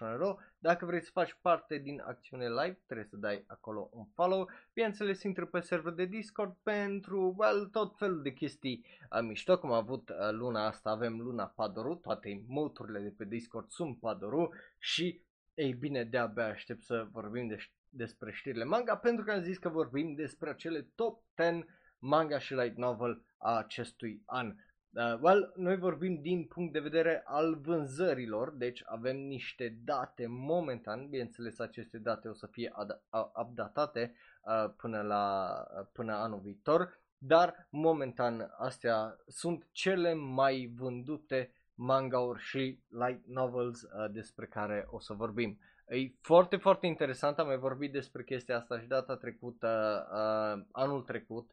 Dacă 0.60 0.86
vrei 0.86 1.02
să 1.02 1.10
faci 1.13 1.38
parte 1.41 1.78
din 1.78 2.02
acțiune 2.06 2.47
live, 2.47 2.80
trebuie 2.86 3.08
să 3.10 3.17
dai 3.17 3.43
acolo 3.47 3.89
un 3.91 4.06
follow. 4.13 4.49
Bineînțeles, 4.73 5.23
intră 5.23 5.45
pe 5.45 5.60
server 5.60 5.93
de 5.93 6.06
Discord 6.06 6.56
pentru 6.63 7.36
well, 7.38 7.65
tot 7.65 7.97
felul 7.97 8.21
de 8.21 8.34
chestii. 8.34 8.86
Uh, 9.12 9.21
mișto, 9.21 9.60
cum 9.60 9.71
am 9.71 9.78
avut 9.78 10.10
uh, 10.10 10.15
luna 10.32 10.67
asta, 10.67 10.89
avem 10.89 11.19
luna 11.19 11.45
Padoru, 11.45 11.95
toate 11.95 12.43
moturile 12.47 12.99
de 12.99 13.13
pe 13.17 13.26
Discord 13.26 13.69
sunt 13.69 13.99
Padoru. 13.99 14.54
Și 14.80 15.26
ei 15.54 15.73
bine, 15.73 16.04
de-abia 16.04 16.47
aștept 16.47 16.84
să 16.84 17.08
vorbim 17.12 17.47
de, 17.47 17.58
despre 17.89 18.32
știrile 18.32 18.63
manga 18.63 18.97
pentru 18.97 19.26
că 19.26 19.32
am 19.32 19.41
zis 19.41 19.58
că 19.58 19.69
vorbim 19.69 20.13
despre 20.13 20.49
acele 20.49 20.88
top 20.95 21.23
10 21.41 21.65
manga 22.04 22.38
și 22.39 22.54
light 22.54 22.78
novel 22.78 23.22
a 23.38 23.58
acestui 23.58 24.22
an. 24.26 24.48
Uh, 24.48 25.18
well, 25.22 25.54
noi 25.56 25.78
vorbim 25.78 26.22
din 26.22 26.46
punct 26.46 26.74
de 26.74 26.80
vedere 26.80 27.22
al 27.26 27.56
vânzărilor, 27.56 28.52
deci 28.52 28.84
avem 28.86 29.18
niște 29.18 29.78
date 29.84 30.26
momentan, 30.28 31.10
bineînțeles 31.10 31.60
aceste 31.60 31.98
date 31.98 32.28
o 32.28 32.34
să 32.34 32.48
fie 32.48 32.72
ad- 32.72 33.02
updatate 33.42 34.16
uh, 34.44 34.74
până, 34.78 35.02
la, 35.02 35.56
uh, 35.80 35.88
până 35.94 36.13
anul 36.13 36.39
viitor, 36.39 37.00
dar 37.18 37.68
momentan 37.70 38.54
astea 38.58 39.18
sunt 39.28 39.68
cele 39.72 40.13
mai 40.13 40.74
vândute 40.76 41.52
manga-uri 41.76 42.42
și 42.42 42.80
light 42.89 43.26
novels 43.28 43.82
uh, 43.82 44.12
despre 44.12 44.46
care 44.46 44.88
o 44.89 45.00
să 45.00 45.13
vorbim. 45.13 45.60
E 45.88 46.13
foarte, 46.22 46.58
foarte 46.58 46.88
interesant, 46.88 47.39
am 47.39 47.48
mai 47.48 47.58
vorbit 47.58 47.92
despre 47.92 48.24
chestia 48.24 48.58
asta 48.58 48.80
și 48.80 48.88
data 48.88 49.16
trecută, 49.16 50.04
uh, 50.12 50.66
anul 50.72 51.02
trecut, 51.02 51.52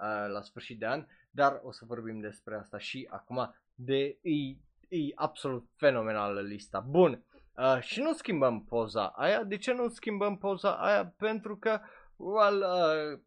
uh, 0.00 0.32
la 0.32 0.42
sfârșit 0.42 0.78
de 0.78 0.86
an, 0.86 1.06
dar 1.30 1.60
o 1.62 1.72
să 1.72 1.84
vorbim 1.84 2.20
despre 2.20 2.54
asta 2.54 2.78
și 2.78 3.06
acum 3.10 3.54
de 3.74 4.18
e, 4.22 4.32
e 4.88 5.12
absolut 5.14 5.68
fenomenală 5.76 6.40
lista. 6.40 6.80
Bun, 6.80 7.24
uh, 7.56 7.80
și 7.80 8.00
nu 8.00 8.12
schimbăm 8.12 8.64
poza 8.64 9.06
aia. 9.06 9.42
De 9.44 9.56
ce 9.56 9.72
nu 9.72 9.88
schimbăm 9.88 10.38
poza 10.38 10.72
aia? 10.72 11.14
Pentru 11.16 11.56
că, 11.56 11.80
well, 12.16 12.60
uh, 12.60 13.20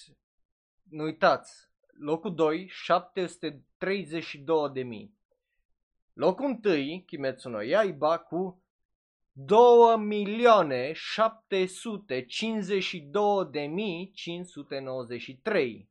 nu 0.90 1.04
uitați, 1.04 1.70
locul 2.00 2.36
2, 2.36 2.68
732.000. 2.68 2.72
Locul 6.14 6.60
1, 6.64 7.04
Kimetsu 7.06 7.50
no 7.50 7.62
Yaiba 7.62 8.18
cu 8.18 8.63
2 9.36 9.98
milioane 9.98 10.94
752 10.94 13.50
de 13.52 13.62
mii 13.62 14.12
593. 14.12 15.90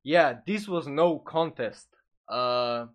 Yeah, 0.00 0.42
this 0.44 0.66
was 0.66 0.86
no 0.86 1.18
contest. 1.18 2.04
Uh, 2.24 2.88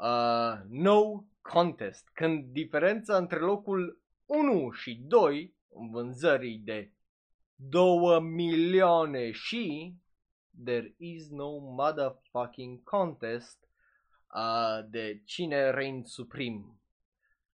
uh, 0.00 0.54
no 0.68 1.24
contest. 1.42 2.08
Când 2.12 2.52
diferența 2.52 3.16
între 3.16 3.38
locul 3.38 4.02
1 4.26 4.70
și 4.70 4.94
2 4.94 5.54
în 5.68 5.90
vânzării 5.90 6.58
de 6.58 6.92
2 7.54 8.20
milioane 8.20 9.30
și 9.30 9.94
there 10.64 10.94
is 10.98 11.28
no 11.28 11.58
motherfucking 11.58 12.82
contest 12.82 13.68
uh, 14.34 14.78
de 14.90 15.22
cine 15.24 15.70
reign 15.70 16.04
suprem. 16.04 16.80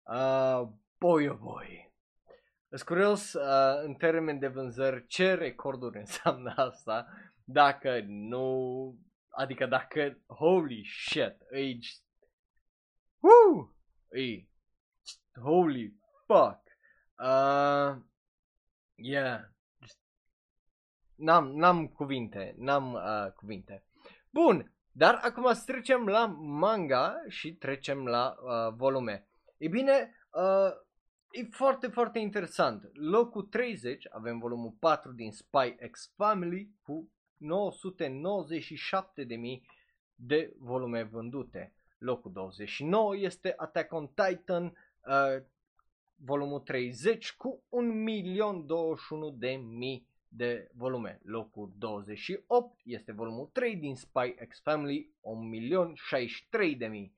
Uh, 0.03 0.69
boy 1.01 1.29
oh 1.29 1.37
boy. 1.37 1.93
Sunt 2.69 2.83
curios 2.83 3.33
uh, 3.33 3.83
în 3.83 3.95
termen 3.95 4.39
de 4.39 4.47
vânzări 4.47 5.07
ce 5.07 5.35
recorduri 5.35 5.99
înseamnă 6.05 6.53
asta 6.57 7.07
dacă 7.45 8.01
nu, 8.07 8.99
adică 9.29 9.67
dacă 9.67 10.19
holy 10.27 10.85
shit, 10.85 11.37
e 11.51 11.79
Woo! 13.19 13.75
E 14.11 14.47
holy 15.43 15.95
fuck. 16.27 16.61
Uh, 17.19 18.03
yeah. 18.95 19.41
N-am, 21.15 21.57
n-am 21.57 21.89
cuvinte, 21.89 22.55
n-am 22.57 22.93
uh, 22.93 23.33
cuvinte. 23.35 23.85
Bun, 24.31 24.73
dar 24.93 25.19
acum 25.23 25.53
să 25.53 25.63
trecem 25.67 26.07
la 26.07 26.27
manga 26.41 27.15
și 27.29 27.55
trecem 27.55 28.07
la 28.07 28.35
uh, 28.43 28.75
volume. 28.75 29.29
E 29.57 29.69
bine, 29.69 30.15
uh, 30.31 30.89
e 31.31 31.45
foarte, 31.51 31.87
foarte 31.87 32.19
interesant. 32.19 32.91
Locul 32.93 33.43
30 33.43 34.07
avem 34.11 34.39
volumul 34.39 34.75
4 34.79 35.13
din 35.13 35.33
Spy 35.33 35.77
X 35.91 36.13
Family 36.17 36.71
cu 36.83 37.11
997.000 37.41 37.47
de 40.15 40.55
volume 40.59 41.03
vândute. 41.03 41.75
Locul 41.99 42.33
29 42.33 43.17
este 43.17 43.55
Attack 43.57 43.93
on 43.93 44.07
Titan, 44.07 44.65
uh, 44.65 44.73
volumul 46.15 46.61
30 46.61 47.37
cu 47.37 47.63
1.021.000 47.71 50.03
de 50.29 50.71
volume. 50.75 51.21
Locul 51.23 51.73
28 51.79 52.81
este 52.85 53.13
volumul 53.13 53.51
3 53.53 53.77
din 53.77 53.97
Spy 53.97 54.35
X 54.49 54.61
Family, 54.61 55.11
1.063.000. 55.21 57.11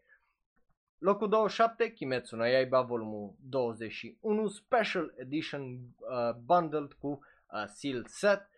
Locul 1.03 1.29
27, 1.29 1.95
Kimetsu 1.95 2.37
no 2.37 2.47
Yaiba, 2.47 2.83
volumul 2.83 3.35
21, 3.41 4.49
Special 4.49 5.13
Edition 5.17 5.79
uh, 5.99 6.35
bundled 6.47 6.93
cu 6.93 7.09
uh, 7.09 7.19
Seal 7.67 8.05
Set, 8.07 8.49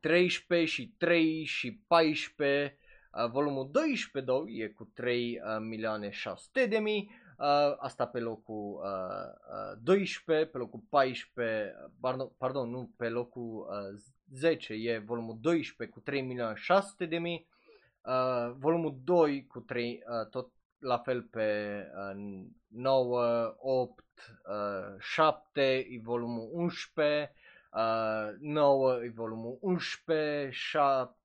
13 0.00 0.66
și 0.66 0.94
3 0.98 1.44
și 1.44 1.72
14, 1.86 2.78
uh, 3.12 3.30
volumul 3.30 3.68
12 3.72 4.32
2 4.32 4.56
e 4.58 4.68
cu 4.68 4.84
3 4.94 5.40
uh, 5.44 5.56
milioane 5.60 6.10
600 6.10 6.66
de 6.66 6.78
mii, 6.78 7.10
uh, 7.38 7.74
asta 7.78 8.06
pe 8.06 8.18
locul 8.18 8.80
uh, 8.82 9.72
uh, 9.72 9.78
12, 9.82 10.46
pe 10.46 10.58
locul 10.58 10.82
14, 10.88 11.74
pardon, 12.00 12.32
pardon 12.38 12.70
nu, 12.70 12.90
pe 12.96 13.08
locul 13.08 13.68
uh, 13.70 14.00
10 14.32 14.72
e 14.72 14.98
volumul 14.98 15.38
12 15.40 15.96
cu 15.96 16.02
3 16.04 16.22
milioane 16.22 16.54
600 16.56 17.06
de 17.06 17.18
mii, 17.18 17.48
uh, 18.02 18.52
volumul 18.58 19.00
2 19.04 19.46
cu 19.46 19.60
3, 19.60 20.02
uh, 20.08 20.28
tot 20.28 20.52
la 20.78 20.98
fel 20.98 21.22
pe 21.22 21.78
uh, 22.14 22.46
9, 22.68 23.54
8, 23.58 24.04
uh, 24.48 25.00
7 25.00 25.60
e 25.60 26.00
volumul 26.02 26.48
11, 26.52 27.32
uh, 27.70 28.36
9 28.40 29.04
e 29.04 29.12
volumul 29.14 29.58
11, 29.60 30.48
7, 30.52 31.16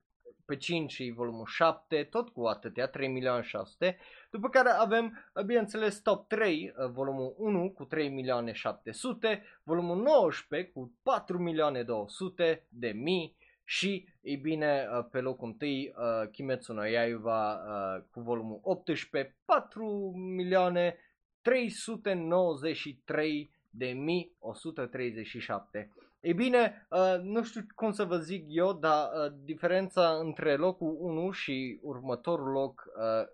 pe 0.46 0.56
5 0.56 1.00
e 1.00 1.12
volumul 1.12 1.46
7, 1.46 2.04
tot 2.04 2.30
cu 2.30 2.46
atâtea, 2.46 2.88
3 2.88 3.08
milioane 3.08 3.42
600, 3.42 3.98
după 4.32 4.50
care 4.50 4.70
avem, 4.70 5.26
bineînțeles, 5.46 6.02
top 6.02 6.28
3, 6.28 6.74
volumul 6.92 7.36
1 7.38 7.70
cu 7.70 7.86
3 7.86 8.10
milioane 8.10 8.52
700, 8.52 9.44
volumul 9.64 10.02
19 10.02 10.72
cu 10.72 10.94
4 11.04 11.38
milioane 11.38 11.84
200 11.84 12.68
de 12.70 12.90
mii 12.90 13.36
și, 13.66 14.08
e 14.22 14.36
bine, 14.36 14.88
pe 15.12 15.20
locul 15.20 15.56
1, 15.62 15.70
uh, 15.70 15.86
Kimetsu 16.32 16.74
no 16.74 16.84
Yaiba 16.84 17.54
uh, 17.54 18.04
cu 18.12 18.20
volumul 18.20 18.60
18, 18.64 19.36
4 19.46 20.14
milioane 20.16 20.98
393 21.42 23.52
de 23.70 23.86
mii 23.86 24.36
137. 24.40 25.92
Ei 26.24 26.34
bine, 26.34 26.88
uh, 26.90 27.20
nu 27.22 27.44
știu 27.44 27.62
cum 27.76 27.92
să 27.92 28.04
vă 28.04 28.18
zic 28.18 28.46
eu, 28.48 28.74
dar 28.74 29.10
uh, 29.14 29.34
diferența 29.44 30.10
între 30.10 30.56
locul 30.56 30.96
1 31.00 31.32
și 31.32 31.80
următorul 31.82 32.52
loc 32.52 32.84
uh, 32.96 33.28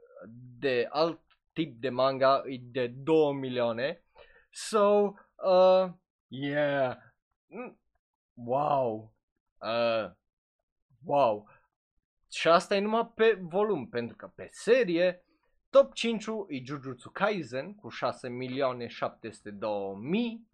de 0.59 0.87
alt 0.89 1.19
tip 1.53 1.81
de 1.81 1.89
manga 1.89 2.41
e 2.45 2.57
de 2.61 2.87
2 2.87 3.33
milioane. 3.33 4.03
So, 4.49 5.13
uh, 5.35 5.89
yeah. 6.27 6.97
Mm, 7.47 7.79
wow. 8.33 9.13
Uh, 9.57 10.11
wow. 11.05 11.47
Și 12.31 12.47
asta 12.47 12.75
e 12.75 12.79
numai 12.79 13.11
pe 13.15 13.39
volum, 13.41 13.87
pentru 13.87 14.15
că 14.15 14.31
pe 14.35 14.47
serie 14.51 15.23
top 15.69 15.93
5 15.93 16.25
e 16.47 16.63
Jujutsu 16.63 17.09
Kaisen 17.09 17.75
cu 17.75 17.89
6 17.89 18.29
milioane 18.29 18.87
702 18.87 19.95
mii. 19.95 20.48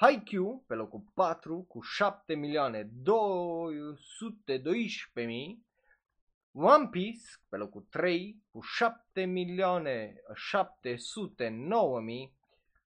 Haikyuu 0.00 0.64
pe 0.66 0.74
locul 0.74 1.04
4 1.14 1.64
cu 1.68 1.80
7 1.80 2.34
milioane 2.34 2.82
212 2.82 5.10
mii. 5.14 5.64
One 6.52 6.88
Piece 6.90 7.24
pe 7.48 7.56
locul 7.56 7.86
3 7.90 8.42
cu 8.50 8.60
7 8.60 9.24
milioane 9.24 10.14
709 10.34 12.00
mii. 12.00 12.32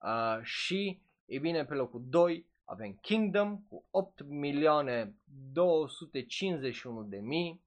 Uh, 0.03 0.39
și, 0.43 1.01
e 1.27 1.39
bine, 1.39 1.65
pe 1.65 1.75
locul 1.75 2.03
2 2.09 2.47
avem 2.65 2.99
Kingdom 3.01 3.59
cu 3.69 3.85
8 3.91 4.23
milioane 4.27 5.15
251 5.53 7.03
de 7.03 7.19
mii. 7.19 7.61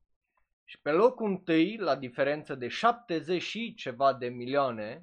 Și 0.64 0.80
pe 0.82 0.92
locul 0.92 1.30
întâi, 1.30 1.78
la 1.78 1.96
diferență 1.96 2.56
de 2.56 2.68
70 2.68 3.42
și 3.42 3.74
ceva 3.74 4.14
de 4.14 4.28
milioane, 4.28 4.90
e 4.94 5.02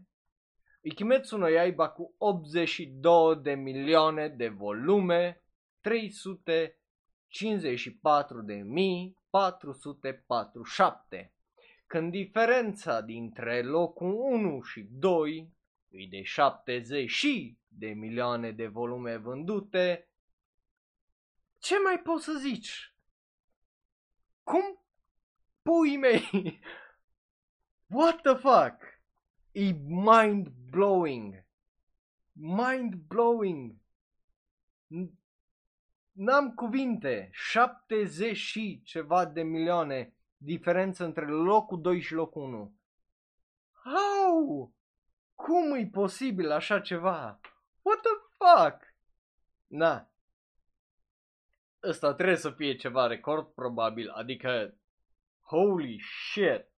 Kimetsu 0.89 1.37
no 1.37 1.49
Yaiba 1.49 1.89
cu 1.89 2.15
82 2.19 3.37
de 3.37 3.55
milioane 3.55 4.29
de 4.29 4.49
volume, 4.49 5.43
354 5.81 8.43
de 8.43 8.55
mii 8.55 9.19
447. 9.31 11.35
Când 11.87 12.11
diferența 12.11 13.01
dintre 13.01 13.63
locul 13.63 14.13
1 14.13 14.63
și 14.63 14.87
2 14.91 15.53
e 15.89 16.07
de 16.07 16.23
70 16.23 17.11
și 17.11 17.59
de 17.69 17.89
milioane 17.89 18.51
de 18.51 18.67
volume 18.67 19.17
vândute, 19.17 20.09
ce 21.59 21.79
mai 21.79 21.99
poți 21.99 22.25
să 22.25 22.33
zici? 22.33 22.95
Cum 24.43 24.85
pui 25.63 25.97
mei. 25.97 26.31
What 27.97 28.21
the 28.21 28.35
fuck? 28.35 28.99
E 29.53 29.73
mind 29.87 30.49
blowing. 30.71 31.45
Mind 32.33 32.95
blowing. 32.95 33.75
N-am 36.13 36.55
cuvinte. 36.55 37.29
70 37.33 38.37
și 38.37 38.83
ceva 38.85 39.25
de 39.27 39.43
milioane 39.43 40.15
diferență 40.37 41.05
între 41.05 41.27
locul 41.27 41.81
2 41.81 42.01
și 42.01 42.13
locul 42.13 42.43
1. 42.43 42.75
How? 43.85 44.75
Cum 45.35 45.75
e 45.75 45.87
posibil 45.87 46.51
așa 46.51 46.81
ceva? 46.81 47.41
What 47.83 48.01
the 48.01 48.11
fuck? 48.37 48.95
Na. 49.67 50.11
Ăsta 51.83 52.15
trebuie 52.15 52.37
să 52.37 52.51
fie 52.51 52.77
ceva 52.77 53.07
record 53.07 53.47
probabil, 53.47 54.09
adică 54.09 54.75
Holy 55.41 56.01
shit. 56.01 56.70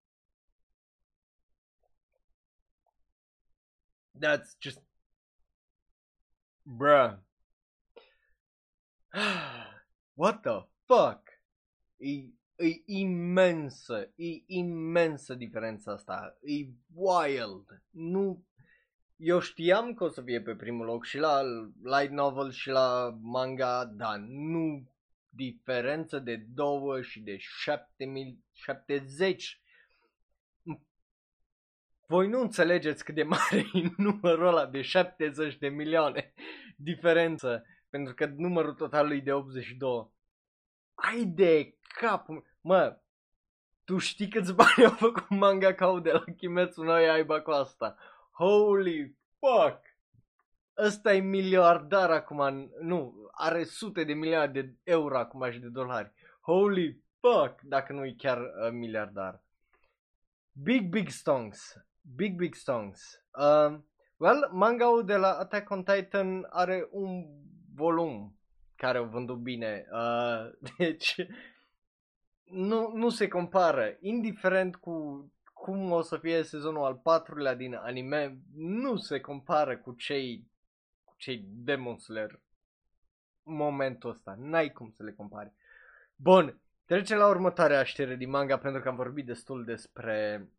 That's 4.22 4.56
just. 4.60 4.82
Bruh. 6.64 7.18
What 10.16 10.44
the 10.44 10.62
fuck? 10.86 11.28
E, 11.98 12.30
e 12.56 12.84
imensă, 12.86 14.12
e 14.16 14.44
imensă 14.46 15.34
diferența 15.34 15.92
asta. 15.92 16.38
E 16.42 16.68
wild. 16.94 17.84
Nu... 17.90 18.46
Eu 19.16 19.40
știam 19.40 19.94
că 19.94 20.04
o 20.04 20.10
să 20.10 20.22
fie 20.22 20.42
pe 20.42 20.56
primul 20.56 20.86
loc 20.86 21.06
și 21.06 21.18
la 21.18 21.42
light 21.84 22.12
novel 22.12 22.52
și 22.52 22.70
la 22.70 23.18
manga, 23.22 23.86
dar 23.86 24.18
nu 24.28 24.92
diferență 25.30 26.20
de 26.20 26.36
2 26.36 27.04
și 27.04 27.20
de 27.20 27.38
70. 28.52 29.61
Voi 32.12 32.28
nu 32.28 32.41
înțelegeți 32.41 33.04
cât 33.04 33.15
de 33.15 33.24
mare 33.24 33.58
e 33.74 33.89
numărul 33.97 34.47
ăla 34.47 34.65
de 34.65 34.82
70 34.82 35.58
de 35.58 35.67
milioane 35.67 36.34
diferență, 36.76 37.65
pentru 37.89 38.13
că 38.13 38.26
numărul 38.26 38.74
total 38.74 39.12
e 39.12 39.19
de 39.19 39.34
82. 39.34 40.12
Ai 40.93 41.26
de 41.26 41.78
cap, 42.00 42.28
mă, 42.62 43.00
tu 43.84 43.97
știi 43.97 44.28
câți 44.28 44.54
bani 44.54 44.86
au 44.86 44.91
făcut 44.91 45.30
manga 45.30 45.74
cau 45.74 46.00
de 46.00 46.12
la 46.12 46.24
Kimetsu 46.38 46.84
no 46.84 46.97
Yaiba 46.97 47.41
cu 47.41 47.52
asta? 47.52 47.97
Holy 48.32 49.17
fuck! 49.39 49.82
ăsta 50.78 51.13
e 51.13 51.19
miliardar 51.19 52.12
acum, 52.12 52.71
nu, 52.82 53.30
are 53.32 53.63
sute 53.63 54.04
de 54.04 54.13
miliarde 54.13 54.62
de 54.62 54.76
euro 54.84 55.17
acum 55.17 55.52
și 55.52 55.60
de 55.60 55.67
dolari. 55.67 56.12
Holy 56.41 57.04
fuck, 57.19 57.62
dacă 57.62 57.93
nu 57.93 58.06
e 58.06 58.15
chiar 58.17 58.38
uh, 58.41 58.71
miliardar. 58.71 59.43
Big 60.52 60.89
Big 60.89 61.10
Stonks. 61.10 61.76
Big 62.02 62.36
Big 62.36 62.54
Stonks. 62.54 63.24
Uh, 63.38 63.80
well, 64.18 64.50
manga 64.52 65.02
de 65.06 65.16
la 65.16 65.32
Attack 65.32 65.70
on 65.70 65.84
Titan 65.84 66.48
are 66.50 66.88
un 66.92 67.26
volum 67.76 68.40
care 68.76 68.98
au 68.98 69.06
vândut 69.06 69.38
bine. 69.38 69.86
Uh, 69.92 70.50
deci 70.78 71.16
nu, 72.44 72.92
nu 72.94 73.10
se 73.10 73.28
compară. 73.28 73.98
Indiferent 74.00 74.76
cu 74.76 75.26
cum 75.54 75.92
o 75.92 76.02
să 76.02 76.18
fie 76.18 76.44
sezonul 76.44 76.84
al 76.84 76.96
patrulea 76.96 77.56
din 77.56 77.76
anime, 77.76 78.38
nu 78.56 78.96
se 78.96 79.20
compară 79.20 79.78
cu 79.78 79.94
cei 79.94 80.52
cei 81.22 81.46
Demon 81.48 81.98
Slayer 81.98 82.40
momentul 83.44 84.10
ăsta. 84.10 84.36
N-ai 84.38 84.72
cum 84.72 84.90
să 84.90 85.04
le 85.04 85.12
compari. 85.12 85.54
Bun, 86.16 86.62
trecem 86.86 87.18
la 87.18 87.28
următoarea 87.28 87.84
știre 87.84 88.16
din 88.16 88.30
manga 88.30 88.58
pentru 88.58 88.82
că 88.82 88.88
am 88.88 88.96
vorbit 88.96 89.26
destul 89.26 89.64
despre 89.64 90.50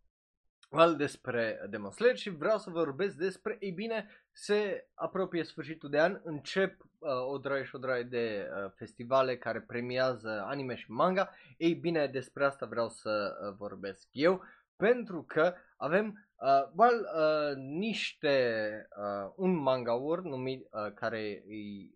well, 0.73 0.97
despre 0.97 1.67
Demon 1.71 1.91
Slayer 1.91 2.17
și 2.17 2.31
vreau 2.31 2.59
să 2.59 2.71
vorbesc 2.71 3.17
despre, 3.17 3.57
ei 3.61 3.71
bine, 3.71 4.09
se 4.33 4.89
apropie 4.95 5.45
sfârșitul 5.45 5.91
de 5.91 6.01
an, 6.01 6.21
încep 6.25 6.81
uh, 6.99 7.11
o 7.33 7.39
draie 7.39 7.65
și 7.65 7.75
o 7.75 7.79
draie 7.79 8.03
de 8.03 8.49
uh, 8.49 8.71
festivale 8.75 9.37
care 9.37 9.61
premiază 9.61 10.45
anime 10.47 10.75
și 10.75 10.91
manga, 10.91 11.31
ei 11.57 11.75
bine, 11.75 12.07
despre 12.07 12.45
asta 12.45 12.67
vreau 12.67 12.89
să 12.89 13.37
uh, 13.41 13.55
vorbesc 13.59 14.09
eu, 14.13 14.43
pentru 14.77 15.25
că 15.29 15.55
avem 15.77 16.27
Uh, 16.43 16.67
well, 16.75 17.09
uh, 17.15 17.57
niște, 17.57 18.89
uh, 18.97 19.33
un 19.37 19.55
manga 19.55 19.91
award 19.91 20.25
numit, 20.25 20.69
uh, 20.71 20.93
care 20.95 21.21
e 21.47 21.91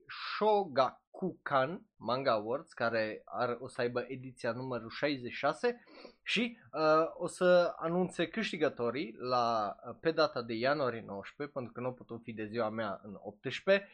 Shogakukan 1.16 1.86
Manga 1.96 2.32
Awards, 2.32 2.72
care 2.72 3.22
are, 3.24 3.56
o 3.58 3.68
să 3.68 3.80
aibă 3.80 4.04
ediția 4.08 4.52
numărul 4.52 4.90
66 4.90 5.84
și 6.22 6.58
uh, 6.72 6.80
o 7.16 7.26
să 7.26 7.74
anunțe 7.76 8.28
câștigătorii 8.28 9.14
la, 9.18 9.76
uh, 9.88 9.96
pe 10.00 10.10
data 10.10 10.42
de 10.42 10.54
ianuarie 10.54 11.04
19, 11.06 11.54
pentru 11.56 11.72
că 11.72 11.80
nu 11.80 11.92
pot 11.92 12.22
fi 12.22 12.32
de 12.32 12.44
ziua 12.44 12.68
mea 12.68 13.00
în 13.02 13.18
18, 13.22 13.88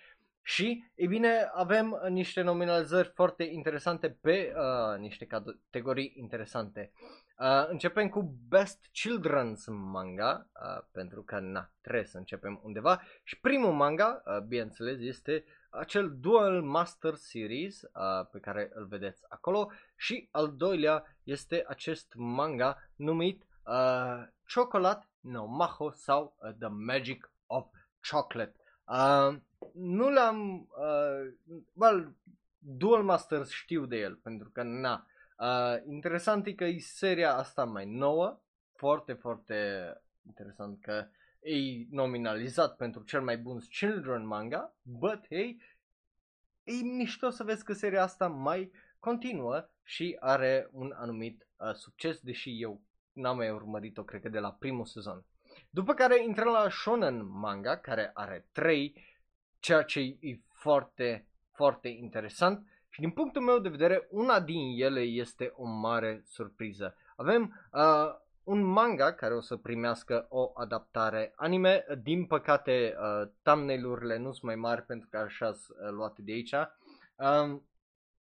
și, 0.45 0.85
e 0.95 1.07
bine, 1.07 1.51
avem 1.53 2.01
niște 2.09 2.43
nominalizări 2.43 3.13
foarte 3.15 3.43
interesante 3.43 4.11
pe 4.11 4.53
uh, 4.57 4.99
niște 4.99 5.27
categorii 5.27 6.13
interesante. 6.17 6.93
Uh, 7.39 7.69
începem 7.69 8.09
cu 8.09 8.39
Best 8.49 8.87
Children's 8.87 9.65
Manga, 9.67 10.47
uh, 10.55 10.85
pentru 10.93 11.23
că 11.23 11.39
na, 11.39 11.73
trebuie 11.81 12.05
să 12.05 12.19
începem 12.19 12.61
undeva. 12.63 13.03
Și 13.23 13.41
primul 13.41 13.73
manga, 13.73 14.23
uh, 14.25 14.39
bineînțeles, 14.41 14.99
este 15.01 15.45
acel 15.73 16.17
Dual 16.21 16.63
Master 16.63 17.15
Series 17.15 17.83
uh, 17.83 18.27
pe 18.31 18.39
care 18.39 18.71
îl 18.75 18.87
vedeți 18.87 19.25
acolo. 19.29 19.71
Și 19.97 20.29
al 20.31 20.57
doilea 20.57 21.05
este 21.23 21.65
acest 21.69 22.13
manga 22.17 22.79
numit 22.97 23.47
uh, 23.67 24.23
Chocolate 24.55 25.07
no 25.21 25.47
Maho 25.47 25.91
sau 25.91 26.37
uh, 26.39 26.51
The 26.59 26.69
Magic 26.69 27.33
of 27.47 27.67
Chocolate. 28.11 28.55
Uh, 28.85 29.37
nu 29.75 30.11
l-am... 30.11 30.69
Uh, 30.79 31.33
well, 31.73 32.17
Dual 32.59 33.03
Masters 33.03 33.51
știu 33.51 33.87
de 33.87 33.97
el, 33.97 34.15
pentru 34.15 34.51
că 34.51 34.63
na, 34.63 35.07
Uh, 35.43 35.83
interesant 35.87 36.47
e 36.47 36.53
că 36.53 36.65
e 36.65 36.79
seria 36.79 37.35
asta 37.35 37.65
mai 37.65 37.87
nouă, 37.87 38.41
foarte, 38.77 39.13
foarte 39.13 39.57
interesant 40.27 40.81
că 40.81 41.07
e 41.43 41.87
nominalizat 41.91 42.77
pentru 42.77 43.03
cel 43.03 43.23
mai 43.23 43.39
bun 43.39 43.61
children 43.71 44.27
manga, 44.27 44.75
but 44.83 45.27
hey, 45.29 45.63
e 46.65 46.73
mișto 46.73 47.31
să 47.31 47.45
vezi 47.45 47.65
că 47.65 47.73
seria 47.73 48.03
asta 48.03 48.29
mai 48.29 48.73
continuă 48.99 49.69
și 49.83 50.17
are 50.21 50.69
un 50.73 50.93
anumit 50.97 51.47
uh, 51.57 51.75
succes, 51.75 52.21
deși 52.21 52.63
eu 52.63 52.81
n-am 53.13 53.37
mai 53.37 53.51
urmărit-o, 53.51 54.03
cred 54.03 54.21
că 54.21 54.29
de 54.29 54.38
la 54.38 54.53
primul 54.53 54.85
sezon. 54.85 55.25
După 55.71 55.95
care 55.95 56.23
intrăm 56.23 56.53
la 56.53 56.69
Shonen 56.71 57.27
Manga, 57.27 57.77
care 57.77 58.11
are 58.15 58.47
3, 58.53 58.95
ceea 59.59 59.83
ce 59.83 60.01
e 60.01 60.40
foarte, 60.49 61.27
foarte 61.51 61.88
interesant. 61.88 62.67
Și 62.88 63.01
din 63.01 63.11
punctul 63.11 63.43
meu 63.43 63.59
de 63.59 63.69
vedere, 63.69 64.07
una 64.11 64.40
din 64.40 64.83
ele 64.83 65.01
este 65.01 65.53
o 65.57 65.65
mare 65.65 66.23
surpriză. 66.25 66.97
Avem 67.17 67.69
uh, 67.73 68.21
un 68.45 68.63
manga 68.63 69.13
care 69.13 69.35
o 69.35 69.40
să 69.40 69.57
primească 69.57 70.27
o 70.29 70.51
adaptare 70.55 71.33
anime. 71.37 71.85
Din 72.03 72.27
păcate, 72.27 72.95
uh, 72.99 73.29
thumbnail-urile 73.43 74.17
nu 74.17 74.33
sunt 74.33 74.43
mai 74.43 74.55
mari 74.55 74.83
pentru 74.83 75.09
că 75.09 75.17
așa 75.17 75.53
sunt 75.53 75.79
uh, 75.79 75.90
luate 75.90 76.23
de 76.23 76.33
aici. 76.33 76.53
Uh, 76.53 77.61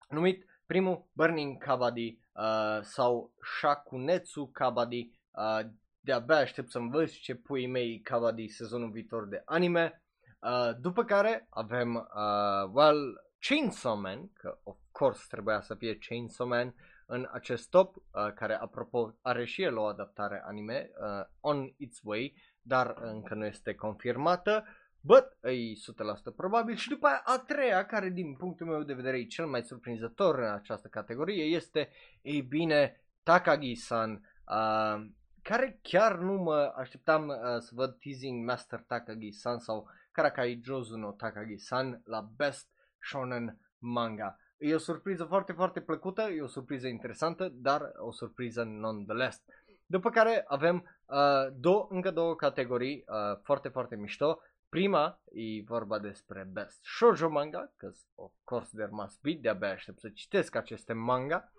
numit 0.09 0.47
primul 0.67 1.09
Burning 1.13 1.63
Kabaddi 1.63 2.19
uh, 2.33 2.83
sau 2.83 3.33
Shakunetsu 3.59 4.51
Kabaddi. 4.53 5.11
Uh, 5.31 5.61
de-abia 6.01 6.37
aștept 6.37 6.71
să 6.71 6.79
învăț 6.79 7.13
ce 7.13 7.35
pui 7.35 7.67
mei 7.67 8.01
ca 8.01 8.19
va 8.19 8.33
de 8.33 8.47
sezonul 8.47 8.91
viitor 8.91 9.27
de 9.27 9.43
anime. 9.45 10.03
Uh, 10.39 10.71
după 10.81 11.05
care 11.05 11.47
avem, 11.51 11.95
uh, 11.95 12.71
well, 12.73 13.25
Chainsaw 13.39 13.97
Man, 13.97 14.33
că 14.33 14.59
of 14.63 14.77
course 14.93 15.25
trebuia 15.29 15.61
să 15.61 15.75
fie 15.75 15.99
Chainsaw 15.99 16.47
Man 16.47 16.75
în 17.11 17.29
acest 17.33 17.71
top, 17.71 17.97
uh, 17.97 18.03
care 18.35 18.55
apropo 18.55 19.19
are 19.23 19.45
și 19.45 19.63
el 19.63 19.77
o 19.77 19.85
adaptare 19.85 20.43
anime, 20.47 20.91
uh, 21.01 21.27
On 21.41 21.73
Its 21.77 22.01
Way, 22.03 22.35
dar 22.63 22.97
încă 23.01 23.35
nu 23.35 23.45
este 23.45 23.75
confirmată. 23.75 24.65
But, 25.01 25.39
e 25.43 25.75
100% 25.75 26.31
probabil. 26.37 26.75
Și 26.75 26.89
după 26.89 27.07
aia, 27.07 27.23
a 27.25 27.39
treia, 27.39 27.87
care 27.87 28.09
din 28.09 28.37
punctul 28.37 28.67
meu 28.67 28.83
de 28.83 28.95
vedere 28.95 29.19
e 29.19 29.25
cel 29.25 29.47
mai 29.47 29.63
surprinzător 29.63 30.39
în 30.39 30.53
această 30.53 30.89
categorie, 30.89 31.45
este, 31.45 31.89
ei 32.23 32.41
bine, 32.41 33.05
Takagi-san, 33.23 34.11
uh, 34.13 35.07
care 35.43 35.79
chiar 35.83 36.19
nu 36.19 36.33
mă 36.33 36.73
așteptam 36.77 37.29
uh, 37.29 37.37
să 37.59 37.71
văd 37.75 37.99
teasing 37.99 38.45
Master 38.47 38.81
Takagi-san 38.87 39.59
sau 39.59 39.89
Karakai 40.13 40.61
Jozu 40.65 40.97
no 40.97 41.11
Takagi-san 41.11 42.03
la 42.05 42.21
Best 42.37 42.69
Shonen 43.01 43.59
Manga. 43.79 44.37
E 44.63 44.75
o 44.75 44.79
surpriză 44.79 45.25
foarte, 45.25 45.53
foarte 45.53 45.81
plăcută, 45.81 46.23
e 46.23 46.43
o 46.43 46.47
surpriză 46.47 46.87
interesantă, 46.87 47.49
dar 47.49 47.93
o 47.99 48.13
surpriză 48.13 48.63
nonetheless. 48.63 49.43
După 49.87 50.11
care 50.11 50.45
avem 50.49 50.99
uh, 51.07 51.53
două, 51.55 51.87
încă 51.91 52.11
două 52.11 52.35
categorii 52.35 53.05
uh, 53.07 53.39
foarte, 53.43 53.69
foarte 53.69 53.97
mișto. 53.97 54.41
Prima 54.69 55.21
e 55.33 55.63
vorba 55.67 55.99
despre 55.99 56.49
Best 56.53 56.85
Shoujo 56.85 57.29
Manga, 57.29 57.73
că 57.77 57.93
of 58.15 58.33
course 58.45 58.71
there 58.75 58.91
must 58.93 59.21
be, 59.23 59.33
de-abia 59.33 59.71
aștept 59.71 59.99
să 59.99 60.09
citesc 60.09 60.55
aceste 60.55 60.93
manga. 60.93 61.53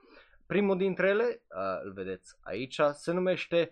Primul 0.46 0.78
dintre 0.78 1.08
ele, 1.08 1.42
uh, 1.48 1.82
îl 1.84 1.92
vedeți 1.92 2.38
aici, 2.42 2.80
se 2.92 3.12
numește 3.12 3.72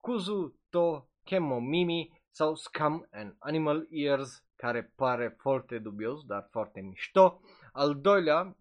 Kuzu 0.00 0.58
to 0.70 1.06
Kemo 1.24 1.58
Mimi 1.58 2.22
sau 2.30 2.54
Scum 2.54 3.06
and 3.10 3.34
Animal 3.38 3.86
Ears, 3.90 4.44
care 4.56 4.92
pare 4.96 5.36
foarte 5.38 5.78
dubios, 5.78 6.24
dar 6.24 6.48
foarte 6.50 6.80
mișto. 6.80 7.40
Al 7.72 8.00
doilea 8.00 8.56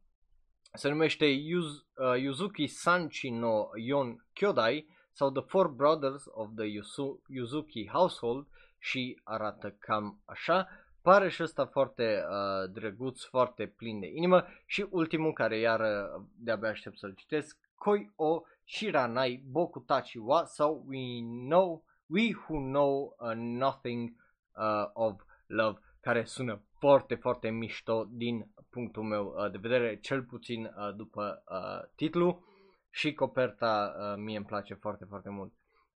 se 0.74 0.90
numește 0.90 1.26
Yuz, 1.26 1.66
uh, 1.68 2.22
Yuzuki 2.22 2.68
Sanchi 2.68 3.30
no 3.30 3.70
Yon 3.76 4.26
Kyodai 4.34 4.88
sau 5.12 5.32
The 5.32 5.42
Four 5.42 5.68
Brothers 5.68 6.24
of 6.32 6.50
the 6.56 6.66
Yuzu, 6.66 7.22
Yuzuki 7.28 7.88
Household 7.88 8.48
și 8.80 9.20
arată 9.24 9.76
cam 9.80 10.22
așa. 10.26 10.68
Pare 11.02 11.30
și 11.30 11.44
ăsta 11.44 11.66
foarte 11.66 12.24
uh, 12.30 12.72
drăguț, 12.72 13.24
foarte 13.24 13.68
plin 13.68 14.00
de 14.00 14.08
inimă 14.08 14.46
și 14.66 14.86
ultimul 14.90 15.34
care 15.34 15.58
iar 15.58 15.80
uh, 15.80 16.24
de-abia 16.36 16.70
aștept 16.70 16.98
să-l 16.98 17.14
citesc, 17.14 17.58
Koi 17.76 18.12
o 18.16 18.42
Shiranai 18.66 19.44
Bokutachi 19.52 20.18
wa 20.18 20.46
sau 20.46 20.86
We 20.88 21.22
Know 21.22 21.84
We 22.06 22.36
Who 22.36 22.58
Know 22.58 23.16
uh, 23.20 23.32
Nothing 23.36 24.16
uh, 24.56 24.90
of 24.94 25.22
Love 25.48 25.80
care 26.02 26.24
sună 26.24 26.62
foarte, 26.80 27.16
foarte 27.16 27.50
mișto 27.50 28.08
din 28.10 28.52
punctul 28.70 29.04
meu 29.04 29.26
uh, 29.26 29.52
de 29.52 29.58
vedere, 29.62 30.00
cel 30.00 30.24
puțin 30.24 30.64
uh, 30.64 30.96
după 30.96 31.44
uh, 31.50 31.90
titlu. 31.96 32.44
Și 32.92 33.14
coperta 33.14 33.96
uh, 33.98 34.24
mie 34.24 34.38
îmi 34.38 34.46
place 34.46 34.74
foarte, 34.74 35.06
foarte 35.06 35.30
mult. 35.30 35.54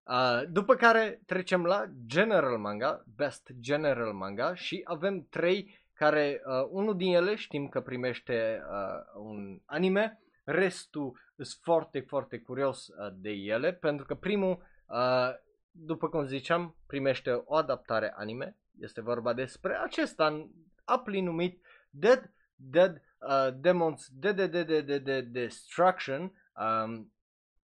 Uh, 0.08 0.42
după 0.50 0.76
care 0.76 1.22
trecem 1.26 1.66
la 1.66 1.86
General 2.06 2.58
Manga, 2.58 3.04
Best 3.16 3.50
General 3.60 4.14
Manga. 4.14 4.56
Și 4.56 4.82
avem 4.84 5.28
trei 5.30 5.82
care, 5.94 6.42
uh, 6.46 6.68
unul 6.70 6.98
din 6.98 7.16
ele 7.16 7.36
știm 7.36 7.68
că 7.68 7.82
primește 7.82 8.64
uh, 8.70 9.22
un 9.24 9.60
anime, 9.66 10.20
restul 10.44 11.20
sunt 11.36 11.62
foarte, 11.62 12.00
foarte 12.00 12.40
curios 12.40 12.88
uh, 12.88 13.14
de 13.16 13.30
ele, 13.30 13.74
pentru 13.74 14.06
că 14.06 14.16
primul, 14.16 14.64
uh, 14.88 15.30
după 15.72 16.10
cum 16.10 16.26
ziceam, 16.26 16.76
primește 16.88 17.32
o 17.46 17.56
adaptare 17.56 18.14
anime, 18.16 18.58
este 18.80 19.02
vorba 19.02 19.34
despre 19.34 19.76
acesta 19.84 20.50
apli 20.84 21.22
numit 21.22 21.62
Dead, 21.90 22.32
Dead 22.56 23.02
uh, 23.18 23.48
Demons, 23.56 24.08
Dead, 24.12 24.36
Dead, 24.36 24.52
Dead, 24.52 24.86
Dead, 24.86 25.04
Dead 25.04 25.26
Destruction, 25.26 26.22
um, 26.56 27.14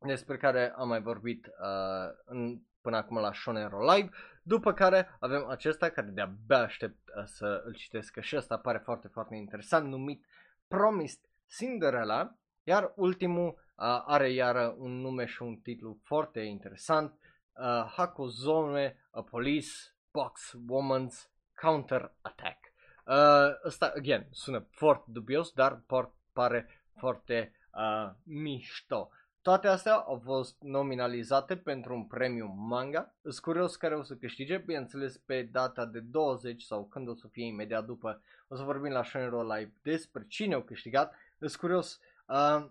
despre 0.07 0.37
care 0.37 0.73
am 0.77 0.89
mai 0.89 1.01
vorbit 1.03 1.47
uh, 1.47 2.15
în, 2.25 2.61
până 2.81 2.97
acum 2.97 3.17
la 3.17 3.33
Shonero 3.33 3.93
Live, 3.93 4.11
după 4.43 4.73
care 4.73 5.17
avem 5.21 5.47
acesta 5.49 5.89
care 5.89 6.07
de-abia 6.07 6.59
aștept 6.59 7.09
uh, 7.17 7.23
să 7.25 7.63
îl 7.65 7.75
citesc, 7.75 8.13
că 8.13 8.21
și 8.21 8.37
ăsta 8.37 8.59
pare 8.59 8.79
foarte, 8.79 9.09
foarte 9.09 9.35
interesant, 9.35 9.89
numit 9.89 10.27
Promised 10.69 11.21
Cinderella, 11.47 12.37
iar 12.63 12.93
ultimul 12.97 13.49
uh, 13.49 14.03
are 14.07 14.31
iară 14.31 14.75
un 14.79 15.01
nume 15.01 15.25
și 15.25 15.43
un 15.43 15.57
titlu 15.57 15.99
foarte 16.03 16.41
interesant, 16.41 17.19
uh, 17.53 17.93
Hakozome, 17.97 18.97
A 19.11 19.23
Police 19.23 19.73
Box 20.11 20.57
Woman's 20.57 21.31
Counter 21.61 22.13
Attack. 22.21 22.74
Uh, 23.07 23.65
ăsta, 23.65 23.93
again, 23.97 24.27
sună 24.31 24.67
foarte 24.71 25.11
dubios, 25.11 25.53
dar 25.53 25.83
por- 25.87 26.15
pare 26.33 26.69
foarte 26.97 27.53
uh, 27.75 28.11
mișto. 28.23 29.11
Toate 29.43 29.69
astea 29.69 29.95
au 29.95 30.21
fost 30.25 30.57
nominalizate 30.61 31.57
pentru 31.57 31.95
un 31.95 32.05
premiu 32.05 32.55
manga. 32.57 33.15
Sunt 33.23 33.39
curios 33.39 33.77
care 33.77 33.97
o 33.97 34.03
să 34.03 34.15
câștige, 34.15 34.57
bineînțeles 34.57 35.17
pe 35.17 35.43
data 35.43 35.87
de 35.87 36.01
20 36.01 36.63
sau 36.63 36.85
când 36.85 37.09
o 37.09 37.15
să 37.15 37.27
fie 37.27 37.47
imediat 37.47 37.85
după, 37.85 38.23
o 38.49 38.57
să 38.57 38.63
vorbim 38.63 38.93
la 38.93 39.05
Shonero 39.05 39.43
Live 39.43 39.73
despre 39.83 40.25
cine 40.29 40.55
au 40.55 40.63
câștigat. 40.63 41.15
Sunt 41.39 41.57
curios, 41.57 42.01
uh, 42.27 42.67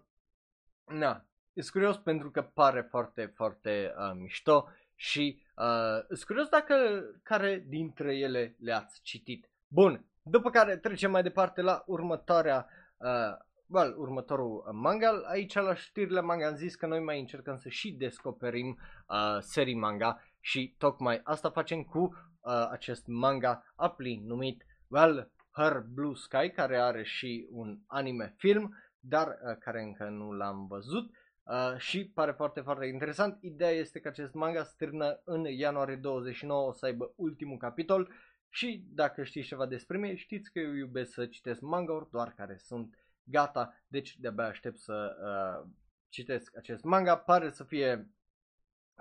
na, 0.87 1.25
sunt 1.53 1.69
curios 1.69 1.97
pentru 1.97 2.31
că 2.31 2.41
pare 2.41 2.81
foarte, 2.81 3.25
foarte 3.35 3.93
uh, 3.97 4.11
mișto 4.15 4.69
și 4.95 5.41
uh, 5.55 6.05
sunt 6.07 6.23
curios 6.23 6.47
dacă 6.47 6.75
care 7.23 7.65
dintre 7.67 8.17
ele 8.17 8.55
le-ați 8.59 9.01
citit. 9.01 9.49
Bun, 9.67 10.05
după 10.23 10.49
care 10.49 10.77
trecem 10.77 11.11
mai 11.11 11.23
departe 11.23 11.61
la 11.61 11.83
următoarea 11.85 12.67
uh, 12.97 13.37
well, 13.67 13.95
următorul 13.97 14.69
manga. 14.71 15.21
Aici 15.25 15.53
la 15.53 15.75
știrile 15.75 16.21
manga 16.21 16.47
am 16.47 16.55
zis 16.55 16.75
că 16.75 16.87
noi 16.87 16.99
mai 16.99 17.19
încercăm 17.19 17.57
să 17.57 17.69
și 17.69 17.91
descoperim 17.91 18.79
uh, 19.07 19.37
serii 19.39 19.75
manga 19.75 20.21
și 20.39 20.75
tocmai 20.77 21.21
asta 21.23 21.49
facem 21.49 21.83
cu 21.83 21.99
uh, 21.99 22.67
acest 22.71 23.07
manga 23.07 23.73
apli 23.75 24.21
numit 24.25 24.65
Well, 24.87 25.31
Her 25.51 25.79
Blue 25.93 26.13
Sky, 26.15 26.49
care 26.49 26.77
are 26.77 27.03
și 27.03 27.47
un 27.51 27.79
anime 27.87 28.33
film, 28.37 28.75
dar 28.99 29.27
uh, 29.27 29.57
care 29.59 29.81
încă 29.81 30.03
nu 30.03 30.31
l-am 30.31 30.67
văzut. 30.67 31.11
Uh, 31.43 31.77
și 31.77 32.11
pare 32.13 32.31
foarte, 32.31 32.61
foarte 32.61 32.85
interesant. 32.85 33.37
Ideea 33.41 33.71
este 33.71 33.99
că 33.99 34.07
acest 34.07 34.33
manga 34.33 34.63
se 34.63 34.73
termină 34.77 35.21
în 35.23 35.43
ianuarie 35.43 35.95
29, 35.95 36.67
o 36.67 36.71
să 36.71 36.85
aibă 36.85 37.13
ultimul 37.15 37.57
capitol 37.57 38.09
și 38.55 38.83
dacă 38.89 39.23
știți 39.23 39.47
ceva 39.47 39.65
despre 39.65 39.97
mine, 39.97 40.15
știți 40.15 40.51
că 40.51 40.59
eu 40.59 40.73
iubesc 40.73 41.13
să 41.13 41.25
citesc 41.25 41.61
manga-uri 41.61 42.09
doar 42.09 42.33
care 42.33 42.57
sunt 42.57 42.97
gata, 43.23 43.83
deci 43.87 44.17
de-abia 44.17 44.45
aștept 44.45 44.77
să 44.77 45.15
uh, 45.21 45.69
citesc 46.09 46.57
acest 46.57 46.83
manga. 46.83 47.17
Pare 47.17 47.49
să 47.49 47.63
fie 47.63 48.09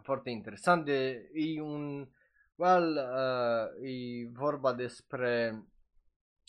foarte 0.03 0.31
interesant, 0.31 0.85
de, 0.85 1.31
e 1.33 1.61
un, 1.61 2.09
well, 2.55 2.97
uh, 2.97 3.89
e 3.89 4.29
vorba 4.33 4.73
despre 4.73 5.63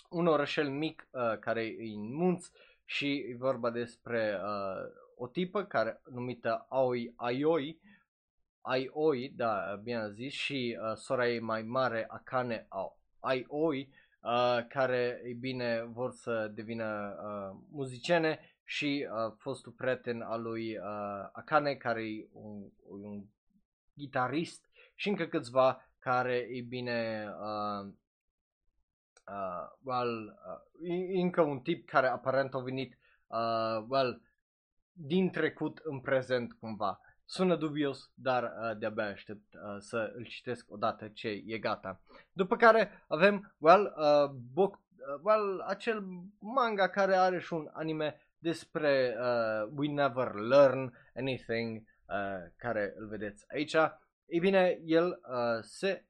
un 0.10 0.28
orășel 0.28 0.70
mic 0.70 1.08
uh, 1.12 1.38
care 1.40 1.66
e 1.66 1.94
în 1.96 2.16
munți 2.16 2.52
și 2.86 3.26
e 3.30 3.36
vorba 3.38 3.70
despre 3.70 4.40
uh, 4.44 4.92
o 5.16 5.28
tipă 5.28 5.64
care 5.64 6.02
numită 6.10 6.66
Aoi 6.70 7.14
Aioi, 7.16 7.80
Aioi, 8.66 9.30
da, 9.36 9.80
bine 9.84 10.12
zis, 10.12 10.34
și 10.34 10.78
uh, 10.82 10.96
sora 10.96 11.28
ei 11.28 11.40
mai 11.40 11.62
mare, 11.62 12.06
Akane 12.08 12.68
Aioi, 13.20 13.90
uh, 14.22 14.60
care, 14.68 15.22
e 15.24 15.34
bine, 15.34 15.84
vor 15.92 16.12
să 16.12 16.52
devină 16.54 17.16
uh, 17.24 17.58
muziciene 17.72 18.40
și 18.64 19.08
uh, 19.10 19.34
fostul 19.38 19.72
prieten 19.72 20.22
al 20.22 20.42
lui 20.42 20.78
uh, 20.78 21.30
Akane, 21.32 21.74
care 21.74 22.04
e 22.04 22.28
un, 22.32 22.70
un 22.88 23.24
gitarist 23.98 24.70
și 24.96 25.10
încă 25.10 25.26
câțiva 25.26 25.86
care, 26.00 26.36
e 26.36 26.62
bine, 26.62 27.28
uh, 27.40 27.94
uh, 29.28 29.70
well, 29.82 30.40
uh, 30.82 31.22
încă 31.22 31.42
un 31.42 31.60
tip 31.60 31.88
care 31.88 32.08
aparent 32.08 32.54
a 32.54 32.60
venit, 32.60 32.98
uh, 33.28 33.86
well, 33.88 34.22
din 34.94 35.30
trecut 35.30 35.82
în 35.84 36.00
prezent 36.00 36.54
cumva. 36.54 37.00
Sună 37.26 37.56
dubios, 37.56 38.12
dar 38.14 38.44
uh, 38.44 38.78
de-abia 38.78 39.06
aștept 39.06 39.54
uh, 39.54 39.76
să 39.80 40.12
îl 40.16 40.26
citesc 40.26 40.72
odată 40.72 41.08
ce 41.08 41.44
e 41.46 41.58
gata. 41.58 42.02
După 42.32 42.56
care 42.56 43.06
avem, 43.08 43.54
well, 43.58 43.94
uh, 43.98 44.30
book, 44.54 44.74
uh, 44.74 45.20
well, 45.24 45.60
acel 45.60 46.04
manga 46.40 46.90
care 46.90 47.16
are 47.16 47.40
și 47.40 47.54
un 47.54 47.70
anime 47.74 48.16
despre 48.38 49.16
uh, 49.20 49.72
We 49.76 49.92
Never 49.92 50.34
Learn 50.34 50.94
Anything, 51.16 51.78
uh, 51.78 52.52
care 52.56 52.94
îl 52.98 53.08
vedeți 53.08 53.46
aici. 53.48 53.76
Ei 54.26 54.40
bine, 54.40 54.80
el 54.86 55.08
uh, 55.08 55.62
se, 55.62 56.06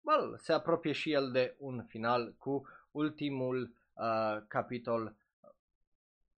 well, 0.00 0.36
se 0.38 0.52
apropie 0.52 0.92
și 0.92 1.12
el 1.12 1.30
de 1.30 1.54
un 1.58 1.84
final 1.88 2.34
cu 2.38 2.68
ultimul 2.90 3.74
uh, 3.94 4.42
capitol 4.48 5.16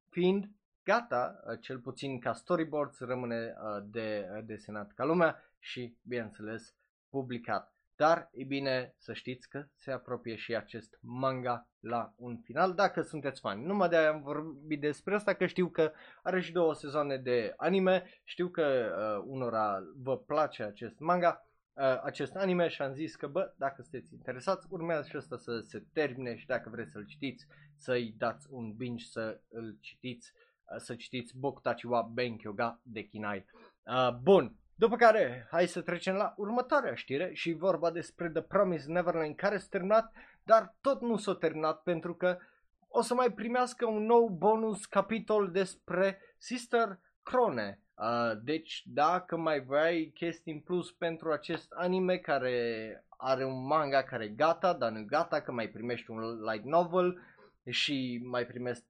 fiind 0.09 0.51
gata, 0.89 1.41
uh, 1.45 1.59
cel 1.61 1.79
puțin 1.79 2.21
ca 2.21 2.33
storyboards 2.33 2.99
rămâne 3.01 3.55
uh, 3.55 3.85
de 3.91 4.27
desenat 4.45 4.93
ca 4.93 5.05
lumea 5.05 5.43
și, 5.59 5.97
bineînțeles, 6.03 6.75
publicat. 7.11 7.73
Dar 7.97 8.29
e 8.33 8.45
bine 8.45 8.95
să 8.97 9.13
știți 9.13 9.49
că 9.49 9.65
se 9.75 9.91
apropie 9.91 10.37
și 10.37 10.57
acest 10.57 10.99
manga 11.01 11.69
la 11.81 12.15
un 12.17 12.37
final, 12.37 12.75
dacă 12.75 13.03
sunteți 13.03 13.41
fani. 13.41 13.65
Numai 13.65 13.89
de 13.89 13.97
aia 13.97 14.11
am 14.11 14.23
vorbit 14.23 14.81
despre 14.81 15.15
asta, 15.15 15.35
că 15.35 15.47
știu 15.47 15.69
că 15.69 15.93
are 16.23 16.41
și 16.41 16.53
două 16.53 16.75
sezoane 16.75 17.17
de 17.17 17.53
anime, 17.57 18.21
știu 18.25 18.49
că 18.49 18.63
uh, 18.63 19.25
unora 19.27 19.79
vă 20.03 20.19
place 20.19 20.63
acest 20.63 20.99
manga, 20.99 21.47
uh, 21.73 22.01
acest 22.03 22.37
anime 22.37 22.69
și 22.69 22.83
am 22.83 22.93
zis 22.93 23.17
că, 23.17 23.27
bă, 23.27 23.53
dacă 23.57 23.83
sunteți 23.83 24.15
interesați, 24.15 24.67
urmează 24.71 25.09
și 25.09 25.17
asta 25.17 25.37
să 25.37 25.61
se 25.61 25.85
termine 25.93 26.37
și 26.37 26.47
dacă 26.47 26.71
vreți 26.71 26.93
să-l 26.93 27.07
citiți, 27.07 27.47
să-i 27.77 28.15
dați 28.19 28.47
un 28.51 28.73
binge 28.77 29.05
să 29.05 29.41
îl 29.49 29.77
citiți, 29.81 30.33
uh, 30.35 30.48
să 30.77 30.95
citiți 30.95 31.39
Bokutachi 31.39 31.87
wa 31.87 32.03
Benkyo 32.03 32.53
ga 32.53 32.81
Dekinai. 32.83 33.45
Uh, 33.83 34.15
bun, 34.23 34.57
după 34.75 34.97
care, 34.97 35.47
hai 35.51 35.67
să 35.67 35.81
trecem 35.81 36.15
la 36.15 36.35
următoarea 36.37 36.95
știre 36.95 37.31
și 37.35 37.53
vorba 37.53 37.91
despre 37.91 38.31
The 38.31 38.43
Promise 38.43 38.91
Neverland 38.91 39.35
care 39.35 39.59
s-a 39.59 39.67
terminat, 39.71 40.13
dar 40.43 40.77
tot 40.81 41.01
nu 41.01 41.17
s-a 41.17 41.35
terminat 41.35 41.83
pentru 41.83 42.15
că 42.15 42.39
o 42.89 43.03
să 43.03 43.15
mai 43.15 43.33
primească 43.33 43.87
un 43.87 44.05
nou 44.05 44.29
bonus 44.29 44.87
capitol 44.87 45.51
despre 45.51 46.19
Sister 46.39 46.99
Crone. 47.23 47.83
Uh, 47.95 48.41
deci 48.43 48.83
dacă 48.85 49.37
mai 49.37 49.61
vrei 49.61 50.13
chestii 50.13 50.53
în 50.53 50.61
plus 50.61 50.93
pentru 50.93 51.33
acest 51.33 51.73
anime 51.73 52.17
care 52.17 53.05
are 53.09 53.45
un 53.45 53.67
manga 53.67 54.03
care 54.03 54.25
e 54.25 54.29
gata, 54.29 54.73
dar 54.73 54.91
nu 54.91 55.05
gata, 55.05 55.41
că 55.41 55.53
mai 55.53 55.69
primești 55.69 56.11
un 56.11 56.43
light 56.43 56.65
novel 56.65 57.23
și 57.71 58.21
mai 58.25 58.47
primești 58.47 58.85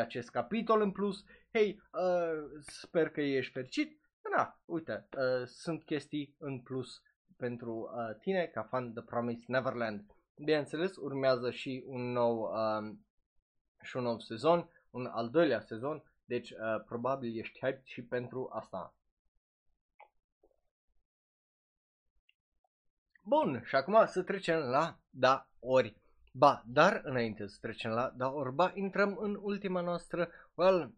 acest 0.00 0.30
capitol 0.30 0.80
în 0.80 0.90
plus, 0.90 1.24
hei, 1.52 1.82
uh, 1.92 2.60
sper 2.60 3.08
că 3.08 3.20
ești 3.20 3.52
fericit 3.52 4.00
na, 4.36 4.60
uite, 4.64 5.08
uh, 5.16 5.46
sunt 5.46 5.84
chestii 5.84 6.34
în 6.38 6.60
plus 6.60 7.02
pentru 7.36 7.90
uh, 7.94 8.16
tine 8.20 8.46
ca 8.46 8.62
fan 8.62 8.92
de 8.92 9.00
Promise 9.00 9.44
Neverland. 9.46 10.04
Bineînțeles, 10.36 10.96
urmează 10.96 11.50
și 11.50 11.84
un 11.86 12.12
nou, 12.12 12.40
uh, 12.40 12.96
și 13.82 13.96
un 13.96 14.02
nou 14.02 14.18
sezon, 14.18 14.70
un 14.90 15.06
al 15.06 15.30
doilea 15.30 15.60
sezon, 15.60 16.02
deci 16.24 16.50
uh, 16.50 16.58
probabil 16.86 17.38
ești 17.38 17.58
hyped 17.58 17.84
și 17.84 18.02
pentru 18.02 18.48
asta. 18.52 18.94
Bun, 23.22 23.62
și 23.64 23.74
acum 23.74 24.06
să 24.06 24.22
trecem 24.22 24.58
la 24.58 24.98
da 25.10 25.48
ori 25.58 25.96
ba, 26.30 26.62
dar 26.66 27.00
înainte 27.04 27.46
să 27.46 27.58
trecem 27.60 27.90
la 27.90 28.12
da 28.16 28.30
ori 28.30 28.52
ba, 28.52 28.72
intrăm 28.74 29.16
în 29.20 29.38
ultima 29.42 29.80
noastră, 29.80 30.28
well, 30.54 30.94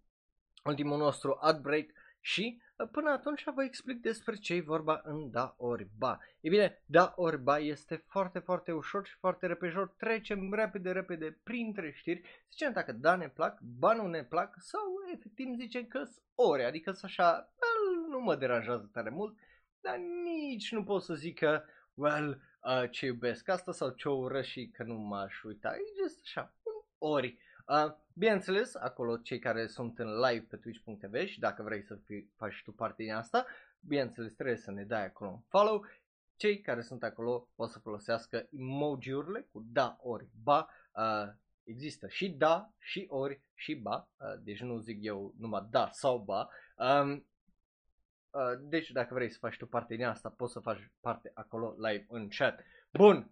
ultimul 0.64 0.98
nostru 0.98 1.38
ad 1.40 1.60
break 1.60 1.86
și 2.20 2.62
Până 2.90 3.10
atunci 3.10 3.44
vă 3.54 3.64
explic 3.64 4.00
despre 4.00 4.34
ce 4.34 4.54
e 4.54 4.60
vorba 4.60 5.00
în 5.04 5.30
da 5.30 5.54
ori 5.58 5.88
ba. 5.98 6.18
E 6.40 6.48
bine, 6.48 6.82
da 6.86 7.12
ori 7.16 7.38
ba 7.38 7.58
este 7.58 8.04
foarte, 8.06 8.38
foarte 8.38 8.72
ușor 8.72 9.06
și 9.06 9.16
foarte 9.18 9.46
repejor. 9.46 9.88
Trecem 9.88 10.52
repede, 10.52 10.90
repede 10.90 11.38
printre 11.42 11.90
știri. 11.90 12.44
Zicem 12.50 12.72
dacă 12.72 12.92
da 12.92 13.16
ne 13.16 13.28
plac, 13.28 13.60
ba 13.60 13.92
nu 13.92 14.06
ne 14.06 14.24
plac 14.24 14.54
sau 14.58 14.80
efectiv 15.14 15.46
zicem 15.56 15.86
că 15.86 15.98
sunt 16.04 16.24
ore. 16.34 16.64
Adică 16.64 16.90
sunt 16.90 17.04
așa, 17.04 17.52
well, 17.60 18.08
nu 18.08 18.20
mă 18.20 18.36
deranjează 18.36 18.90
tare 18.92 19.10
mult, 19.10 19.38
dar 19.80 19.96
nici 20.24 20.72
nu 20.72 20.84
pot 20.84 21.02
să 21.02 21.14
zic 21.14 21.38
că, 21.38 21.62
well, 21.94 22.42
uh, 22.62 22.90
ce 22.90 23.06
iubesc 23.06 23.48
asta 23.48 23.72
sau 23.72 23.90
ce 23.90 24.08
urăsc 24.08 24.48
și 24.48 24.70
că 24.72 24.82
nu 24.82 24.94
m-aș 24.94 25.42
uita. 25.42 25.68
E 25.74 26.02
just 26.02 26.20
așa, 26.22 26.54
ori. 26.98 27.38
Uh, 27.66 27.92
bineînțeles, 28.14 28.74
acolo 28.74 29.16
cei 29.16 29.38
care 29.38 29.66
sunt 29.66 29.98
în 29.98 30.20
live 30.20 30.46
pe 30.48 30.56
twitch.tv 30.56 31.24
și 31.24 31.38
dacă 31.38 31.62
vrei 31.62 31.82
să 31.82 31.94
fii, 32.04 32.32
faci 32.36 32.62
tu 32.64 32.72
parte 32.72 33.02
din 33.02 33.12
asta, 33.12 33.46
bineînțeles 33.80 34.32
trebuie 34.32 34.56
să 34.56 34.70
ne 34.70 34.84
dai 34.84 35.04
acolo 35.04 35.30
un 35.30 35.40
follow. 35.48 35.86
Cei 36.36 36.60
care 36.60 36.80
sunt 36.80 37.02
acolo 37.02 37.48
pot 37.54 37.70
să 37.70 37.78
folosească 37.78 38.48
emoji-urile 38.50 39.48
cu 39.52 39.64
da 39.72 39.98
ori 40.00 40.28
ba. 40.42 40.68
Uh, 40.94 41.32
există 41.64 42.08
și 42.08 42.28
da, 42.28 42.72
și 42.78 43.06
ori, 43.08 43.42
și 43.54 43.74
ba. 43.74 44.08
Uh, 44.16 44.40
deci 44.42 44.60
nu 44.60 44.78
zic 44.78 44.98
eu 45.00 45.34
numai 45.38 45.66
da 45.70 45.88
sau 45.92 46.18
ba. 46.18 46.48
Um, 46.76 47.26
uh, 48.32 48.58
deci 48.60 48.90
dacă 48.90 49.14
vrei 49.14 49.30
să 49.30 49.38
faci 49.38 49.56
tu 49.56 49.66
parte 49.66 49.94
din 49.94 50.04
asta, 50.04 50.34
poți 50.36 50.52
să 50.52 50.60
faci 50.60 50.90
parte 51.00 51.30
acolo 51.34 51.74
live 51.78 52.06
în 52.08 52.28
chat. 52.28 52.60
Bun, 52.92 53.30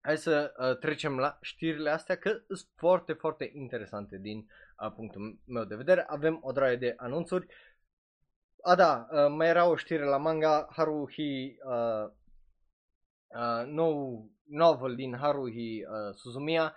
hai 0.00 0.16
să 0.16 0.54
uh, 0.58 0.78
trecem 0.78 1.18
la 1.18 1.38
știrile 1.40 1.90
astea 1.90 2.16
că 2.16 2.30
sunt 2.46 2.68
foarte, 2.74 3.12
foarte 3.12 3.50
interesante 3.54 4.18
din 4.18 4.50
uh, 4.80 4.92
punctul 4.92 5.38
meu 5.46 5.64
de 5.64 5.76
vedere. 5.76 6.04
Avem 6.08 6.38
o 6.42 6.52
draie 6.52 6.76
de 6.76 6.94
anunțuri. 6.96 7.46
A, 8.62 8.74
da, 8.74 9.08
uh, 9.10 9.26
mai 9.28 9.48
era 9.48 9.66
o 9.66 9.76
știre 9.76 10.04
la 10.04 10.16
manga 10.16 10.68
Haruhi, 10.70 11.56
uh, 11.64 12.10
uh, 13.26 13.66
nou 13.66 14.28
novel 14.44 14.94
din 14.94 15.16
Haruhi 15.16 15.84
uh, 15.84 16.14
Suzumiya. 16.14 16.76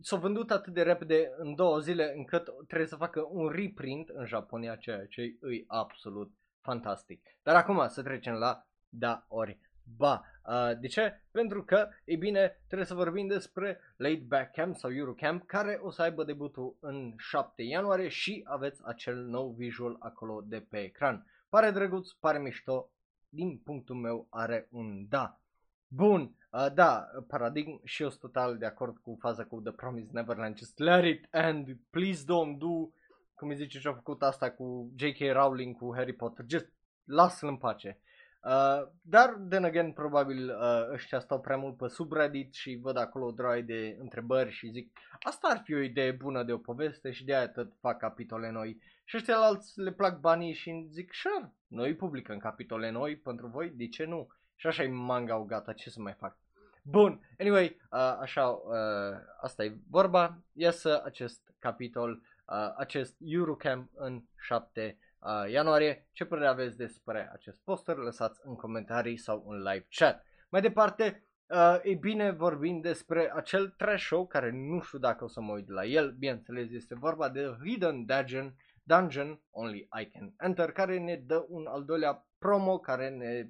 S-a 0.00 0.16
vândut 0.16 0.50
atât 0.50 0.72
de 0.72 0.82
repede 0.82 1.32
în 1.36 1.54
două 1.54 1.78
zile 1.78 2.12
încât 2.16 2.44
trebuie 2.66 2.88
să 2.88 2.96
facă 2.96 3.26
un 3.30 3.48
reprint 3.48 4.08
în 4.08 4.26
Japonia, 4.26 4.76
ceea 4.76 5.06
ce 5.06 5.22
e 5.22 5.64
absolut 5.66 6.32
fantastic. 6.60 7.22
Dar 7.42 7.54
acum 7.54 7.88
să 7.88 8.02
trecem 8.02 8.34
la 8.34 8.66
da 8.88 9.24
ori 9.28 9.58
ba. 9.96 10.24
Uh, 10.48 10.78
de 10.80 10.86
ce? 10.86 11.22
Pentru 11.30 11.64
că, 11.64 11.88
e 12.04 12.16
bine, 12.16 12.60
trebuie 12.66 12.86
să 12.86 12.94
vorbim 12.94 13.26
despre 13.26 13.80
Late 13.96 14.24
Back 14.26 14.52
Camp 14.52 14.74
sau 14.74 14.92
Eurocamp, 14.92 15.46
care 15.46 15.78
o 15.82 15.90
să 15.90 16.02
aibă 16.02 16.24
debutul 16.24 16.76
în 16.80 17.14
7 17.16 17.62
ianuarie 17.62 18.08
și 18.08 18.44
aveți 18.44 18.82
acel 18.84 19.16
nou 19.16 19.50
visual 19.50 19.96
acolo 19.98 20.42
de 20.44 20.60
pe 20.60 20.78
ecran. 20.78 21.26
Pare 21.48 21.70
drăguț, 21.70 22.10
pare 22.10 22.38
mișto, 22.38 22.90
din 23.28 23.58
punctul 23.58 23.96
meu 23.96 24.26
are 24.30 24.68
un 24.70 25.06
da. 25.08 25.40
Bun, 25.88 26.36
uh, 26.50 26.66
da, 26.74 27.06
paradigm 27.28 27.80
și 27.84 28.02
eu 28.02 28.08
sunt 28.08 28.20
total 28.20 28.58
de 28.58 28.66
acord 28.66 28.98
cu 28.98 29.16
faza 29.20 29.44
cu 29.44 29.60
The 29.60 29.72
Promised 29.72 30.10
Neverland, 30.10 30.56
just 30.56 30.78
let 30.78 31.04
it 31.04 31.28
end, 31.30 31.78
please 31.90 32.22
don't 32.22 32.58
do, 32.58 32.88
cum 33.34 33.48
îi 33.48 33.56
zice 33.56 33.78
ce 33.78 33.88
a 33.88 33.92
făcut 33.92 34.22
asta 34.22 34.50
cu 34.50 34.92
J.K. 34.96 35.32
Rowling, 35.32 35.76
cu 35.76 35.94
Harry 35.94 36.12
Potter, 36.12 36.44
just 36.48 36.72
lasă-l 37.04 37.48
în 37.48 37.56
pace. 37.56 38.00
Uh, 38.46 38.88
dar, 39.02 39.28
then 39.48 39.64
again, 39.64 39.92
probabil 39.92 40.48
uh, 40.48 40.92
ăștia 40.92 41.20
stau 41.20 41.40
prea 41.40 41.56
mult 41.56 41.76
pe 41.76 41.88
subreddit 41.88 42.54
și 42.54 42.78
văd 42.82 42.96
acolo 42.96 43.26
o 43.26 43.30
droaie 43.30 43.62
de 43.62 43.96
întrebări 44.00 44.50
și 44.50 44.70
zic 44.70 44.98
asta 45.22 45.48
ar 45.48 45.60
fi 45.64 45.74
o 45.74 45.80
idee 45.80 46.10
bună 46.10 46.42
de 46.42 46.52
o 46.52 46.58
poveste 46.58 47.10
și 47.10 47.24
de 47.24 47.34
aia 47.34 47.48
tot 47.48 47.72
fac 47.80 47.98
capitole 47.98 48.50
noi. 48.50 48.78
Și 49.04 49.16
ăștia 49.16 49.36
alți 49.36 49.80
le 49.80 49.92
plac 49.92 50.20
banii 50.20 50.52
și 50.52 50.86
zic, 50.90 51.12
sure, 51.12 51.52
noi 51.66 51.96
publicăm 51.96 52.38
capitole 52.38 52.90
noi 52.90 53.16
pentru 53.16 53.46
voi, 53.46 53.70
de 53.70 53.88
ce 53.88 54.04
nu? 54.04 54.28
Și 54.56 54.66
așa 54.66 54.82
e 54.82 54.88
manga 54.88 55.44
gata, 55.44 55.72
ce 55.72 55.90
să 55.90 56.00
mai 56.00 56.12
fac? 56.12 56.38
Bun, 56.82 57.20
anyway, 57.38 57.80
uh, 57.90 58.16
așa, 58.20 58.46
uh, 58.46 59.18
asta 59.40 59.64
e 59.64 59.76
vorba, 59.90 60.38
iasă 60.52 61.02
acest 61.04 61.54
capitol, 61.58 62.10
uh, 62.46 62.74
acest 62.76 63.16
Eurocamp 63.20 63.90
în 63.94 64.22
7 64.38 64.98
uh, 65.18 65.50
ianuarie. 65.50 66.08
Ce 66.12 66.24
părere 66.24 66.46
aveți 66.46 66.76
despre 66.76 67.30
acest 67.32 67.60
poster? 67.64 67.96
Lăsați 67.96 68.40
în 68.44 68.54
comentarii 68.54 69.16
sau 69.16 69.44
în 69.48 69.62
live 69.62 69.86
chat. 69.90 70.24
Mai 70.48 70.60
departe, 70.60 71.24
uh, 71.46 71.78
e 71.82 71.94
bine 71.94 72.30
vorbim 72.30 72.80
despre 72.80 73.32
acel 73.34 73.68
trash 73.68 74.04
show 74.04 74.26
care 74.26 74.50
nu 74.50 74.80
știu 74.80 74.98
dacă 74.98 75.24
o 75.24 75.28
să 75.28 75.40
mă 75.40 75.52
uit 75.52 75.68
la 75.68 75.84
el. 75.84 76.12
Bineînțeles, 76.12 76.70
este 76.70 76.94
vorba 76.94 77.28
de 77.28 77.56
Hidden 77.64 78.04
Dungeon, 78.04 78.54
Dungeon 78.82 79.40
Only 79.50 79.88
I 80.00 80.10
Can 80.10 80.34
Enter, 80.38 80.72
care 80.72 80.98
ne 80.98 81.16
dă 81.16 81.44
un 81.48 81.66
al 81.66 81.84
doilea 81.84 82.26
promo, 82.38 82.78
care 82.78 83.08
ne, 83.08 83.48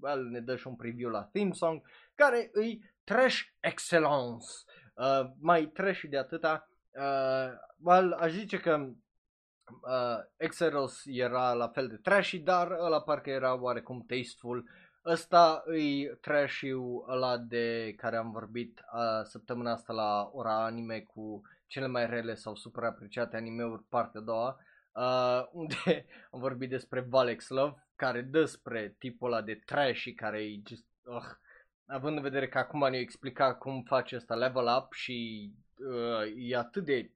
well, 0.00 0.28
ne 0.28 0.40
dă 0.40 0.56
și 0.56 0.66
un 0.66 0.76
preview 0.76 1.10
la 1.10 1.24
theme 1.24 1.52
song, 1.52 1.82
care 2.14 2.48
îi 2.52 2.82
trash 3.04 3.40
excellence. 3.60 4.46
Uh, 4.94 5.30
mai 5.40 5.66
trash 5.66 6.02
de 6.10 6.18
atâta, 6.18 6.68
uh, 6.90 7.52
well, 7.82 8.12
aș 8.12 8.32
zice 8.32 8.56
că 8.56 8.88
uh, 9.82 10.18
Exeros 10.36 11.02
era 11.04 11.52
la 11.52 11.68
fel 11.68 11.88
de 11.88 11.96
trashy, 11.96 12.38
dar 12.38 12.70
ăla 12.70 13.00
parcă 13.00 13.30
era 13.30 13.60
oarecum 13.60 14.04
tasteful. 14.06 14.68
Ăsta 15.04 15.62
îi 15.64 16.18
trashy-ul 16.20 17.04
ăla 17.08 17.36
de 17.36 17.94
care 17.96 18.16
am 18.16 18.30
vorbit 18.30 18.80
uh, 18.92 19.24
săptămâna 19.24 19.72
asta 19.72 19.92
la 19.92 20.30
ora 20.32 20.64
anime 20.64 21.00
cu 21.00 21.42
cele 21.66 21.86
mai 21.86 22.06
rele 22.06 22.34
sau 22.34 22.54
super 22.54 22.84
apreciate 22.84 23.36
animeuri 23.36 23.82
partea 23.88 24.20
a 24.20 24.24
doua, 24.24 24.58
uh, 24.92 25.48
unde 25.60 26.06
am 26.30 26.40
vorbit 26.40 26.68
despre 26.70 27.00
Valex 27.00 27.48
Love, 27.48 27.87
care 27.98 28.20
dă 28.20 28.44
spre 28.44 28.94
tipul 28.98 29.32
ăla 29.32 29.42
de 29.42 29.54
trashy 29.54 30.14
care 30.14 30.42
e 30.42 30.60
just, 30.68 30.84
uh, 31.04 31.22
având 31.86 32.16
în 32.16 32.22
vedere 32.22 32.48
că 32.48 32.58
acum 32.58 32.88
ne-a 32.90 33.00
explicat 33.00 33.58
cum 33.58 33.82
face 33.82 34.16
asta 34.16 34.34
level 34.34 34.66
up 34.78 34.92
și 34.92 35.50
uh, 35.78 36.32
e 36.36 36.56
atât 36.56 36.84
de 36.84 37.10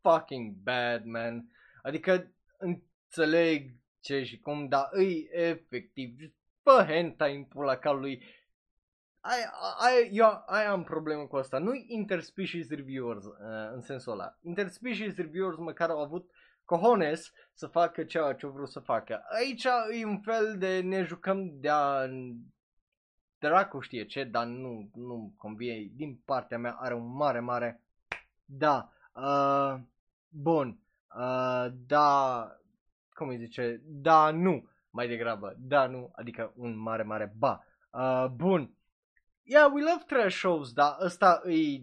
fucking 0.00 0.54
bad, 0.54 1.04
man. 1.04 1.50
Adică 1.82 2.32
înțeleg 2.58 3.74
ce 4.00 4.22
și 4.22 4.38
cum, 4.38 4.68
dar 4.68 4.88
îi 4.90 5.28
efectiv, 5.32 6.16
fă 6.62 6.84
hentai 6.88 7.36
în 7.36 7.44
pula 7.44 7.76
calului. 7.76 8.22
Ai, 9.20 9.38
ai, 9.78 10.08
eu 10.12 10.42
ai 10.46 10.66
am 10.66 10.84
problemă 10.84 11.26
cu 11.26 11.36
asta. 11.36 11.58
Nu 11.58 11.72
interspecies 11.86 12.68
reviewers 12.68 13.24
uh, 13.24 13.34
în 13.72 13.80
sensul 13.80 14.12
ăla. 14.12 14.38
Interspecies 14.42 15.16
reviewers 15.16 15.56
măcar 15.56 15.90
au 15.90 16.02
avut 16.02 16.30
cojones 16.70 17.32
să 17.52 17.66
facă 17.66 18.04
ceea 18.04 18.32
ce 18.32 18.46
vreau 18.46 18.66
să 18.66 18.80
facă. 18.80 19.22
Aici 19.28 19.64
e 20.00 20.04
un 20.04 20.20
fel 20.20 20.58
de 20.58 20.80
ne 20.80 21.02
jucăm 21.02 21.60
de-a 21.60 22.08
dracu 23.38 23.80
știe 23.80 24.04
ce, 24.04 24.24
dar 24.24 24.46
nu, 24.46 24.90
nu 24.94 25.34
convine. 25.36 25.90
Din 25.94 26.20
partea 26.24 26.58
mea 26.58 26.72
are 26.72 26.94
un 26.94 27.16
mare, 27.16 27.40
mare 27.40 27.82
da. 28.44 28.92
Uh, 29.12 29.80
bun. 30.28 30.78
Uh, 31.16 31.66
da, 31.86 32.46
cum 33.12 33.28
îi 33.28 33.38
zice? 33.38 33.80
Da, 33.84 34.30
nu. 34.30 34.68
Mai 34.90 35.08
degrabă. 35.08 35.54
Da, 35.58 35.86
nu. 35.86 36.10
Adică 36.14 36.52
un 36.56 36.78
mare, 36.78 37.02
mare 37.02 37.34
ba. 37.38 37.64
Uh, 37.90 38.26
bun. 38.34 38.74
Yeah, 39.42 39.72
we 39.74 39.82
love 39.82 40.04
trash 40.06 40.36
shows, 40.36 40.72
dar 40.72 40.96
ăsta 41.00 41.42
e 41.44 41.82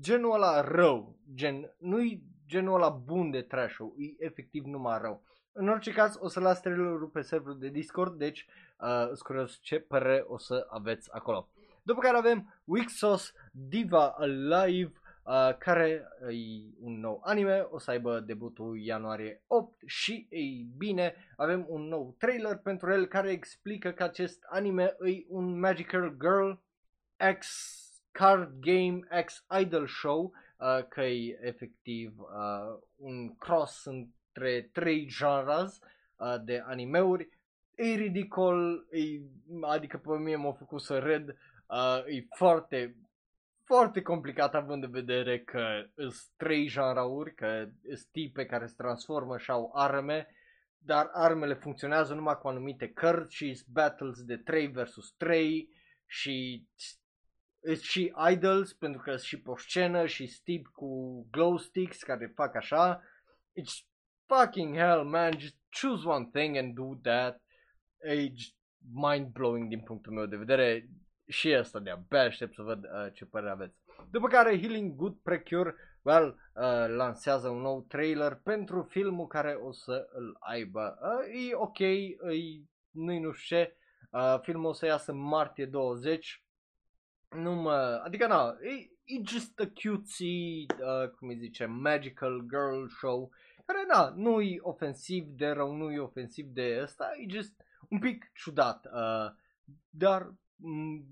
genul 0.00 0.32
ăla 0.32 0.60
rău. 0.60 1.18
Gen, 1.34 1.74
nu-i 1.78 2.35
genul 2.46 2.74
ăla 2.74 2.88
bun 2.88 3.30
de 3.30 3.42
trash 3.42 3.72
show. 3.72 3.94
E 3.98 4.24
efectiv 4.24 4.64
numai 4.64 4.98
rău. 5.00 5.22
În 5.52 5.68
orice 5.68 5.92
caz, 5.92 6.16
o 6.20 6.28
să 6.28 6.40
las 6.40 6.60
trailerul 6.60 7.08
pe 7.12 7.20
serverul 7.20 7.58
de 7.58 7.68
Discord, 7.68 8.18
deci 8.18 8.46
uh, 8.80 9.08
îți 9.10 9.22
curios 9.22 9.58
ce 9.60 9.78
părere 9.80 10.24
o 10.26 10.38
să 10.38 10.66
aveți 10.70 11.12
acolo. 11.12 11.48
După 11.82 12.00
care 12.00 12.16
avem 12.16 12.60
Weak 12.64 12.88
Sauce 12.88 13.24
Diva 13.52 14.08
Alive, 14.08 14.92
uh, 15.24 15.56
care 15.58 16.08
e 16.28 16.74
un 16.80 17.00
nou 17.00 17.20
anime, 17.24 17.66
o 17.70 17.78
să 17.78 17.90
aibă 17.90 18.20
debutul 18.20 18.78
ianuarie 18.78 19.42
8 19.46 19.82
și, 19.86 20.26
ei 20.30 20.68
bine, 20.76 21.14
avem 21.36 21.64
un 21.68 21.82
nou 21.82 22.14
trailer 22.18 22.56
pentru 22.56 22.92
el 22.92 23.06
care 23.06 23.30
explică 23.30 23.90
că 23.90 24.02
acest 24.02 24.42
anime 24.48 24.82
e 24.82 25.24
un 25.28 25.58
Magical 25.58 26.16
Girl 26.20 26.50
X 27.38 27.46
Card 28.10 28.52
Game 28.60 29.00
X 29.24 29.44
Idol 29.60 29.86
Show, 29.86 30.32
uh, 30.56 30.86
că 30.88 31.02
e 31.02 31.38
efectiv 31.40 32.18
uh, 32.18 32.78
un 32.96 33.34
cross 33.36 33.84
între 33.84 34.68
trei 34.72 35.06
genres 35.06 35.80
uh, 36.16 36.34
de 36.44 36.62
animeuri. 36.66 37.28
E 37.74 37.94
ridicol, 37.94 38.86
e, 38.90 39.20
adică 39.60 39.98
pe 39.98 40.18
mine 40.18 40.36
m-a 40.36 40.52
făcut 40.52 40.80
să 40.80 40.98
red, 40.98 41.28
uh, 41.66 42.02
e 42.06 42.26
foarte, 42.36 42.96
foarte 43.64 44.02
complicat 44.02 44.54
având 44.54 44.82
în 44.84 44.90
vedere 44.90 45.40
că 45.40 45.84
sunt 45.96 46.14
trei 46.36 46.68
genrauri, 46.68 47.34
că 47.34 47.68
sunt 47.82 48.08
tipe 48.12 48.46
care 48.46 48.66
se 48.66 48.74
transformă 48.76 49.38
și 49.38 49.50
au 49.50 49.70
arme, 49.74 50.26
dar 50.78 51.10
armele 51.12 51.54
funcționează 51.54 52.14
numai 52.14 52.38
cu 52.38 52.48
anumite 52.48 52.88
cărți 52.88 53.34
și 53.34 53.62
battles 53.72 54.22
de 54.22 54.36
3 54.36 54.66
versus 54.66 55.14
3 55.16 55.68
și 56.06 56.66
și 57.74 58.12
idols 58.30 58.72
pentru 58.72 59.00
că 59.00 59.16
și 59.16 59.40
pe 59.40 59.50
o 59.50 59.56
scenă 59.56 60.06
și 60.06 60.26
Steve 60.26 60.62
cu 60.72 61.20
glow 61.30 61.56
sticks 61.56 62.02
care 62.02 62.32
fac 62.34 62.54
așa. 62.54 63.02
It's 63.60 63.86
fucking 64.26 64.76
hell 64.76 65.04
man, 65.04 65.38
just 65.38 65.56
choose 65.80 66.08
one 66.08 66.28
thing 66.32 66.56
and 66.56 66.74
do 66.74 66.94
that. 67.02 67.42
E 68.00 68.32
mind 68.92 69.26
blowing 69.26 69.68
din 69.68 69.80
punctul 69.80 70.12
meu 70.12 70.26
de 70.26 70.36
vedere 70.36 70.88
și 71.28 71.54
asta 71.54 71.78
de 71.78 71.90
abia 71.90 72.20
aștept 72.20 72.54
să 72.54 72.62
văd 72.62 72.84
uh, 72.84 73.12
ce 73.12 73.24
părere 73.24 73.50
aveți. 73.50 73.76
După 74.10 74.28
care 74.28 74.60
Healing 74.60 74.94
Good 74.94 75.16
Precure 75.22 75.74
well, 76.06 76.26
uh, 76.54 76.94
lansează 76.96 77.48
un 77.48 77.60
nou 77.60 77.84
trailer 77.88 78.34
pentru 78.34 78.82
filmul 78.82 79.26
care 79.26 79.52
o 79.52 79.72
să 79.72 80.08
îl 80.12 80.36
aibă. 80.40 80.98
Uh, 81.02 81.50
e 81.50 81.54
ok, 81.54 81.78
e, 81.78 82.16
nu-i 82.90 83.18
nu 83.18 83.32
știu 83.32 83.56
ce, 83.56 83.76
uh, 84.10 84.38
filmul 84.42 84.68
o 84.68 84.72
să 84.72 84.86
iasă 84.86 85.10
în 85.10 85.18
martie 85.18 85.66
20, 85.66 86.45
nu 87.28 87.54
mă, 87.54 88.00
adică 88.04 88.26
na, 88.26 88.56
e, 88.60 88.70
e 89.04 89.22
just 89.24 89.60
a 89.60 89.70
cutesy, 89.82 90.66
uh, 90.80 91.10
cum 91.18 91.28
îi 91.28 91.38
zice, 91.38 91.64
magical 91.64 92.40
girl 92.48 92.86
show, 92.86 93.30
care 93.64 93.84
na, 93.88 94.12
nu 94.16 94.40
e 94.40 94.58
ofensiv 94.60 95.24
de 95.24 95.48
rău, 95.48 95.72
nu 95.72 95.92
e 95.92 95.98
ofensiv 95.98 96.46
de 96.46 96.78
ăsta, 96.82 97.10
e 97.18 97.28
just 97.28 97.54
un 97.90 97.98
pic 97.98 98.30
ciudat, 98.34 98.86
uh, 98.86 99.32
dar 99.90 100.34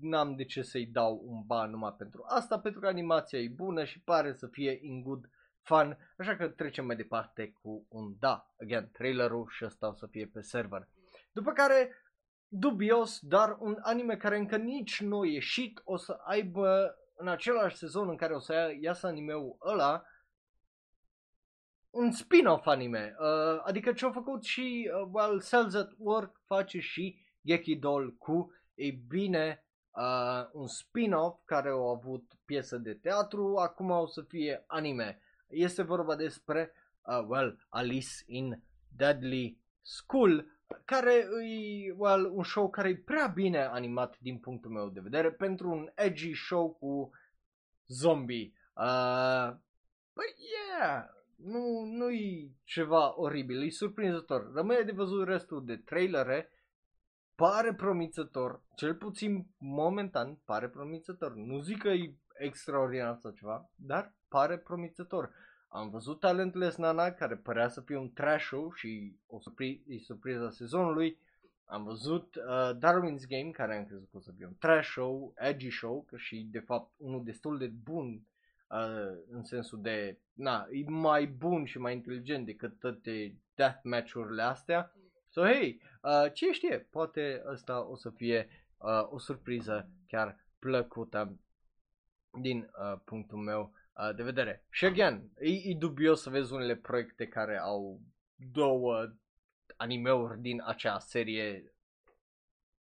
n-am 0.01 0.35
de 0.35 0.45
ce 0.45 0.61
să-i 0.61 0.85
dau 0.85 1.21
un 1.25 1.43
ban 1.45 1.69
numai 1.69 1.93
pentru 1.97 2.23
asta, 2.27 2.59
pentru 2.59 2.79
că 2.79 2.87
animația 2.87 3.39
e 3.39 3.49
bună 3.49 3.83
și 3.83 4.01
pare 4.01 4.33
să 4.33 4.47
fie 4.47 4.79
in 4.81 5.01
good 5.01 5.29
fun, 5.61 5.97
așa 6.17 6.35
că 6.35 6.47
trecem 6.47 6.85
mai 6.85 6.95
departe 6.95 7.51
cu 7.61 7.85
un 7.89 8.15
da, 8.19 8.49
again, 8.61 8.89
trailerul 8.91 9.47
și 9.49 9.65
ăsta 9.65 9.87
o 9.87 9.93
să 9.93 10.07
fie 10.07 10.25
pe 10.25 10.41
server. 10.41 10.87
După 11.31 11.51
care, 11.51 11.89
dubios, 12.47 13.19
dar 13.21 13.57
un 13.59 13.77
anime 13.81 14.17
care 14.17 14.37
încă 14.37 14.57
nici 14.57 15.01
nu 15.01 15.19
a 15.19 15.25
ieșit, 15.25 15.81
o 15.83 15.97
să 15.97 16.19
aibă 16.23 16.97
în 17.15 17.27
același 17.27 17.75
sezon 17.75 18.09
în 18.09 18.15
care 18.15 18.33
o 18.33 18.39
să 18.39 18.73
iasă 18.79 19.07
animeul 19.07 19.57
ăla, 19.65 20.03
un 21.89 22.11
spin-off 22.11 22.65
anime, 22.65 23.15
uh, 23.19 23.61
adică 23.63 23.93
ce-au 23.93 24.11
făcut 24.11 24.43
și, 24.43 24.91
uh, 24.93 25.09
well, 25.11 25.43
Cells 25.43 25.73
at 25.73 25.91
Work 25.97 26.41
face 26.45 26.79
și 26.79 27.19
Gekidol 27.41 28.13
cu 28.13 28.53
ei 28.73 28.91
bine, 28.91 29.65
uh, 29.91 30.49
un 30.51 30.67
spin-off 30.67 31.39
care 31.45 31.69
au 31.69 31.89
avut 31.89 32.31
piesă 32.45 32.77
de 32.77 32.93
teatru, 32.93 33.55
acum 33.55 33.89
o 33.89 34.05
să 34.05 34.21
fie 34.21 34.63
anime. 34.67 35.19
Este 35.47 35.81
vorba 35.81 36.15
despre, 36.15 36.73
uh, 37.01 37.25
well, 37.27 37.65
Alice 37.69 38.23
in 38.25 38.63
Deadly 38.95 39.59
School, 39.81 40.54
care 40.85 41.27
e, 41.43 41.91
well, 41.97 42.31
un 42.33 42.43
show 42.43 42.69
care 42.69 42.89
e 42.89 42.97
prea 42.97 43.27
bine 43.27 43.65
animat 43.65 44.19
din 44.19 44.39
punctul 44.39 44.71
meu 44.71 44.89
de 44.89 44.99
vedere 44.99 45.31
pentru 45.31 45.69
un 45.71 45.91
edgy 45.95 46.33
show 46.33 46.71
cu 46.71 47.09
zombie. 47.87 48.53
Uh, 48.75 49.49
but 50.13 50.33
yeah, 50.51 51.05
nu, 51.35 51.83
nu 51.85 52.09
e 52.09 52.51
ceva 52.63 53.19
oribil, 53.19 53.63
e 53.63 53.69
surprinzător. 53.69 54.51
Rămâne 54.53 54.81
de 54.81 54.91
văzut 54.91 55.27
restul 55.27 55.65
de 55.65 55.77
trailere 55.77 56.49
pare 57.35 57.73
promițător, 57.73 58.61
cel 58.75 58.95
puțin 58.95 59.47
momentan 59.57 60.35
pare 60.45 60.69
promițător. 60.69 61.33
Nu 61.33 61.61
zic 61.61 61.81
că 61.81 61.87
e 61.87 62.15
extraordinar 62.37 63.17
sau 63.19 63.31
ceva, 63.31 63.69
dar 63.75 64.13
pare 64.27 64.57
promițător. 64.57 65.31
Am 65.75 65.89
văzut 65.89 66.19
Talentless 66.19 66.77
Nana 66.77 67.11
care 67.11 67.35
părea 67.35 67.67
să 67.67 67.81
fie 67.81 67.97
un 67.97 68.13
trash 68.13 68.45
show 68.45 68.71
și 68.73 69.15
o 69.27 69.37
surpri- 69.39 69.81
e 69.87 69.99
surpriza 69.99 70.49
sezonului. 70.49 71.17
Am 71.65 71.83
văzut 71.83 72.35
uh, 72.35 72.77
Darwin's 72.77 73.27
Game 73.27 73.49
care 73.51 73.77
am 73.77 73.85
crezut 73.85 74.09
că 74.11 74.17
o 74.17 74.19
să 74.19 74.31
fie 74.37 74.45
un 74.45 74.55
trash 74.59 74.89
show, 74.89 75.33
edgy 75.37 75.69
show 75.69 76.05
că 76.07 76.17
și 76.17 76.47
de 76.51 76.59
fapt 76.59 76.91
unul 76.97 77.23
destul 77.23 77.57
de 77.57 77.67
bun 77.67 78.27
uh, 78.69 79.17
în 79.29 79.43
sensul 79.43 79.81
de, 79.81 80.17
na, 80.33 80.67
e 80.71 80.89
mai 80.89 81.25
bun 81.25 81.65
și 81.65 81.77
mai 81.77 81.93
inteligent 81.93 82.45
decât 82.45 82.79
toate 82.79 83.35
deathmatch-urile 83.55 84.41
astea. 84.41 84.95
So, 85.29 85.41
hey, 85.43 85.81
uh, 86.01 86.31
ce 86.33 86.51
știe, 86.51 86.77
poate 86.77 87.43
asta 87.51 87.87
o 87.87 87.95
să 87.95 88.09
fie 88.09 88.47
uh, 88.77 89.07
o 89.09 89.17
surpriză 89.17 89.89
chiar 90.07 90.45
plăcută 90.59 91.39
din 92.41 92.57
uh, 92.59 92.99
punctul 93.05 93.37
meu 93.37 93.73
uh, 93.95 94.15
de 94.15 94.23
vedere. 94.23 94.65
Și 94.69 94.85
again, 94.85 95.29
e, 95.39 95.49
e 95.49 95.75
dubios 95.77 96.21
să 96.21 96.29
vezi 96.29 96.53
unele 96.53 96.75
proiecte 96.75 97.27
care 97.27 97.59
au 97.59 98.01
două 98.35 99.13
animeuri 99.77 100.39
din 100.39 100.63
acea 100.65 100.99
serie 100.99 101.73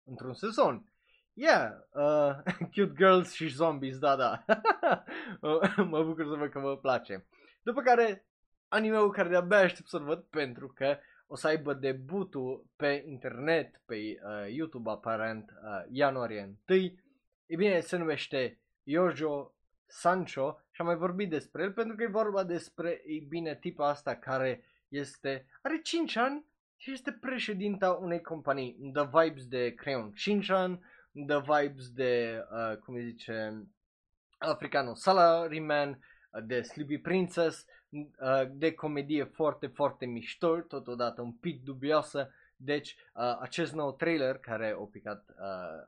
într-un 0.03 0.33
sezon. 0.33 0.91
Yeah, 1.33 1.71
uh, 1.91 2.35
cute 2.73 2.93
girls 2.95 3.33
și 3.33 3.47
zombies, 3.47 3.97
da, 3.97 4.15
da. 4.15 4.43
mă 5.91 6.03
bucur 6.03 6.25
să 6.25 6.35
văd 6.35 6.49
că 6.51 6.59
vă 6.59 6.77
place. 6.77 7.27
După 7.61 7.81
care, 7.81 8.25
animeul 8.67 9.11
care 9.11 9.29
de-abia 9.29 9.57
aștept 9.57 9.87
să-l 9.87 10.03
văd 10.03 10.23
pentru 10.23 10.67
că 10.67 10.97
o 11.27 11.35
să 11.35 11.47
aibă 11.47 11.73
debutul 11.73 12.65
pe 12.75 13.03
internet, 13.07 13.81
pe 13.85 13.95
uh, 13.95 14.53
YouTube 14.53 14.89
aparent, 14.89 15.49
uh, 15.49 15.85
ianuarie 15.91 16.57
1. 16.67 16.79
E 17.45 17.55
bine, 17.55 17.79
se 17.79 17.97
numește 17.97 18.59
Yojo 18.83 19.55
Sancho 19.91 20.59
și 20.71 20.81
am 20.81 20.87
mai 20.87 20.95
vorbit 20.95 21.29
despre 21.29 21.63
el 21.63 21.71
pentru 21.71 21.95
că 21.95 22.03
e 22.03 22.07
vorba 22.07 22.43
despre, 22.43 22.89
e 22.89 23.25
bine, 23.27 23.55
tipa 23.55 23.89
asta 23.89 24.15
care 24.15 24.63
este, 24.87 25.45
are 25.61 25.81
5 25.81 26.15
ani 26.15 26.45
și 26.75 26.91
este 26.91 27.11
președinta 27.11 27.91
unei 27.91 28.21
companii, 28.21 28.91
The 28.93 29.03
Vibes 29.03 29.47
de 29.47 29.73
Crayon. 29.73 30.11
Shinchan, 30.15 30.79
The 31.27 31.39
Vibes 31.39 31.89
de, 31.89 32.43
uh, 32.51 32.77
cum 32.77 32.95
îi 32.95 33.03
zice, 33.03 33.65
Africano 34.37 34.93
Salaryman, 34.93 35.89
uh, 35.89 36.43
de 36.43 36.61
Sleepy 36.61 36.97
Princess, 36.97 37.65
uh, 37.89 38.49
de 38.51 38.73
comedie 38.73 39.23
foarte, 39.23 39.67
foarte 39.67 40.05
mișto, 40.05 40.59
totodată 40.59 41.21
un 41.21 41.31
pic 41.31 41.63
dubioasă, 41.63 42.33
deci 42.55 42.95
uh, 43.13 43.37
acest 43.39 43.73
nou 43.73 43.93
trailer 43.93 44.37
care 44.37 44.75
a 44.79 44.83
picat 44.91 45.25
uh, 45.29 45.87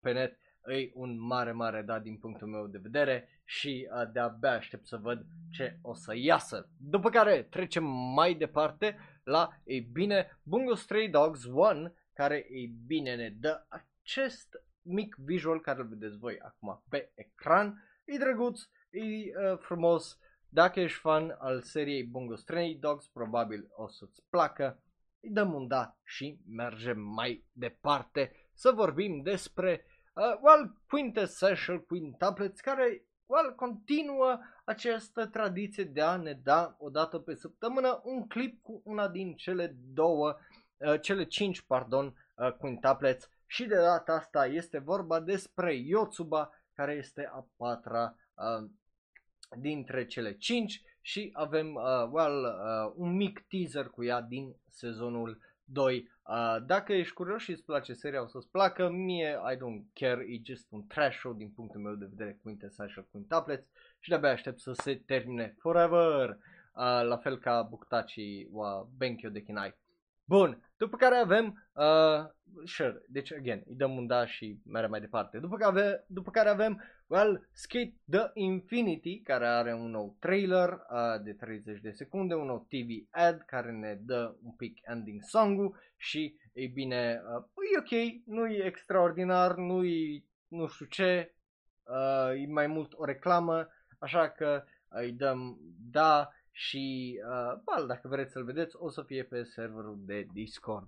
pe 0.00 0.12
net 0.12 0.38
e 0.66 0.90
un 0.94 1.20
mare, 1.20 1.52
mare 1.52 1.82
da 1.82 1.98
din 1.98 2.16
punctul 2.16 2.48
meu 2.48 2.66
de 2.66 2.78
vedere 2.82 3.28
și 3.44 3.88
uh, 3.90 4.12
de-abia 4.12 4.52
aștept 4.52 4.86
să 4.86 4.96
văd 4.96 5.26
ce 5.50 5.78
o 5.82 5.94
să 5.94 6.12
iasă. 6.16 6.68
După 6.76 7.10
care 7.10 7.42
trecem 7.42 7.84
mai 8.14 8.34
departe 8.34 8.98
la, 9.24 9.48
ei 9.64 9.80
bine, 9.80 10.40
Bungo 10.42 10.74
Stray 10.74 11.08
Dogs 11.08 11.44
1, 11.44 11.94
care, 12.12 12.46
ei 12.50 12.66
bine, 12.86 13.14
ne 13.14 13.28
dă 13.28 13.66
acest 13.68 14.48
mic 14.82 15.14
visual 15.14 15.60
care 15.60 15.80
îl 15.80 15.88
vedeți 15.88 16.18
voi 16.18 16.38
acum 16.38 16.82
pe 16.88 17.12
ecran. 17.14 17.82
E 18.04 18.18
drăguț, 18.18 18.60
e 18.90 19.00
uh, 19.00 19.58
frumos, 19.58 20.18
Dacă 20.48 20.80
ești 20.80 20.98
fan 20.98 21.36
al 21.38 21.62
seriei 21.62 22.04
Bungo 22.04 22.34
Stray 22.34 22.76
Dogs, 22.80 23.06
probabil 23.06 23.68
o 23.76 23.88
să-ți 23.88 24.22
placă. 24.30 24.82
Îi 25.20 25.30
dăm 25.30 25.54
un 25.54 25.66
da 25.68 25.98
și 26.04 26.40
mergem 26.46 27.00
mai 27.00 27.44
departe 27.52 28.32
să 28.52 28.70
vorbim 28.70 29.22
despre 29.22 29.84
uh, 30.14 30.38
well, 30.40 30.80
Quintessential 30.86 31.84
Quintuplets, 31.84 32.60
care 32.60 33.04
well, 33.26 33.54
continuă 33.54 34.38
această 34.64 35.26
tradiție 35.26 35.84
de 35.84 36.00
a 36.00 36.16
ne 36.16 36.32
da 36.32 36.76
o 36.78 36.90
dată 36.90 37.18
pe 37.18 37.34
săptămână 37.34 38.00
un 38.04 38.26
clip 38.26 38.62
cu 38.62 38.80
una 38.84 39.08
din 39.08 39.34
cele 39.34 39.76
două, 39.92 40.36
uh, 40.76 41.00
cele 41.00 41.24
cinci, 41.24 41.60
pardon, 41.60 42.14
uh, 42.36 42.52
quintuplets 42.52 43.28
și 43.46 43.64
de 43.64 43.74
data 43.74 44.12
asta 44.12 44.46
este 44.46 44.78
vorba 44.78 45.20
despre 45.20 45.74
Yotsuba, 45.74 46.50
care 46.72 46.92
este 46.92 47.30
a 47.32 47.46
patra 47.56 48.16
uh, 48.34 48.70
dintre 49.56 50.06
cele 50.06 50.36
cinci. 50.36 50.82
Și 51.00 51.30
avem 51.32 51.74
uh, 51.74 52.08
well, 52.10 52.44
uh, 52.44 52.92
un 52.96 53.16
mic 53.16 53.44
teaser 53.48 53.86
cu 53.86 54.04
ea 54.04 54.20
din 54.20 54.56
sezonul 54.68 55.38
2. 55.64 56.08
Uh, 56.28 56.56
dacă 56.66 56.92
ești 56.92 57.14
curios 57.14 57.42
și 57.42 57.50
îți 57.50 57.64
place 57.64 57.92
seria, 57.92 58.22
o 58.22 58.26
să-ți 58.26 58.50
placă. 58.50 58.88
Mie, 58.90 59.38
I 59.52 59.56
don't 59.56 59.92
care, 59.92 60.24
e 60.28 60.40
just 60.44 60.66
un 60.70 60.86
trash 60.86 61.18
show 61.18 61.32
din 61.32 61.50
punctul 61.50 61.80
meu 61.80 61.94
de 61.94 62.06
vedere 62.08 62.32
cu 62.32 62.38
Quintessential 62.42 63.06
Quintuplets 63.10 63.66
și 63.98 64.08
de-abia 64.08 64.30
aștept 64.30 64.60
să 64.60 64.72
se 64.72 64.94
termine 64.94 65.56
forever. 65.58 66.28
Uh, 66.28 67.02
la 67.02 67.16
fel 67.16 67.38
ca 67.38 67.62
Buktachi 67.62 68.46
wa 68.50 68.88
Benkyo 68.96 69.28
de 69.28 69.42
Kinai. 69.42 69.74
Bun, 70.24 70.72
după 70.84 70.96
care 70.96 71.16
avem, 71.16 71.68
uh, 71.72 72.30
sure, 72.64 73.02
deci 73.08 73.32
again, 73.32 73.62
îi 73.66 73.74
dăm 73.74 73.96
un 73.96 74.06
da 74.06 74.26
și 74.26 74.60
merem 74.66 74.90
mai 74.90 75.00
departe. 75.00 75.38
După 75.38 75.56
care, 75.56 75.70
avem, 75.70 76.04
după 76.06 76.30
care 76.30 76.48
avem, 76.48 76.82
well, 77.06 77.48
Skate 77.52 77.94
the 78.10 78.30
Infinity, 78.34 79.20
care 79.20 79.46
are 79.46 79.74
un 79.74 79.90
nou 79.90 80.16
trailer 80.20 80.68
uh, 80.68 81.22
de 81.22 81.32
30 81.32 81.80
de 81.80 81.90
secunde, 81.90 82.34
un 82.34 82.46
nou 82.46 82.66
TV 82.68 83.08
ad 83.10 83.42
care 83.46 83.70
ne 83.70 83.98
dă 84.00 84.36
un 84.42 84.52
pic 84.52 84.78
ending 84.82 85.22
song-ul 85.22 85.76
și, 85.96 86.36
ei 86.52 86.68
bine, 86.68 87.20
uh, 87.36 87.44
e 87.74 87.78
ok, 87.78 88.22
nu 88.24 88.46
e 88.46 88.64
extraordinar, 88.64 89.56
nu 89.56 89.84
e 89.84 90.24
nu 90.54 90.66
știu 90.66 90.86
ce, 90.86 91.34
uh, 91.82 92.42
e 92.42 92.46
mai 92.46 92.66
mult 92.66 92.92
o 92.92 93.04
reclamă, 93.04 93.68
așa 93.98 94.28
că 94.30 94.64
îi 94.88 95.12
dăm 95.12 95.58
da 95.90 96.28
și, 96.56 97.14
uh, 97.28 97.60
well, 97.66 97.86
dacă 97.86 98.08
vreți 98.08 98.32
să-l 98.32 98.44
vedeți, 98.44 98.76
o 98.78 98.88
să 98.88 99.02
fie 99.02 99.24
pe 99.24 99.42
serverul 99.42 99.98
de 99.98 100.26
Discord. 100.32 100.86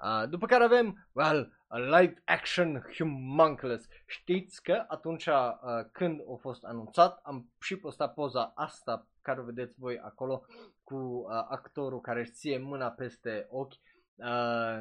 Uh, 0.00 0.28
după 0.28 0.46
care 0.46 0.64
avem, 0.64 1.08
well, 1.12 1.52
a 1.66 1.78
live 1.78 2.22
action 2.24 2.84
humunculus. 2.96 3.84
Știți 4.06 4.62
că 4.62 4.84
atunci 4.88 5.26
uh, 5.26 5.44
când 5.92 6.20
a 6.20 6.36
fost 6.40 6.64
anunțat, 6.64 7.20
am 7.22 7.50
și 7.60 7.76
postat 7.76 8.14
poza 8.14 8.52
asta 8.54 9.06
care 9.22 9.40
o 9.40 9.44
vedeți 9.44 9.74
voi 9.78 9.98
acolo 9.98 10.44
cu 10.82 10.94
uh, 10.94 11.28
actorul 11.48 12.00
care 12.00 12.20
își 12.20 12.30
ție 12.30 12.58
mâna 12.58 12.90
peste 12.90 13.46
ochi, 13.50 13.74
uh, 14.14 14.78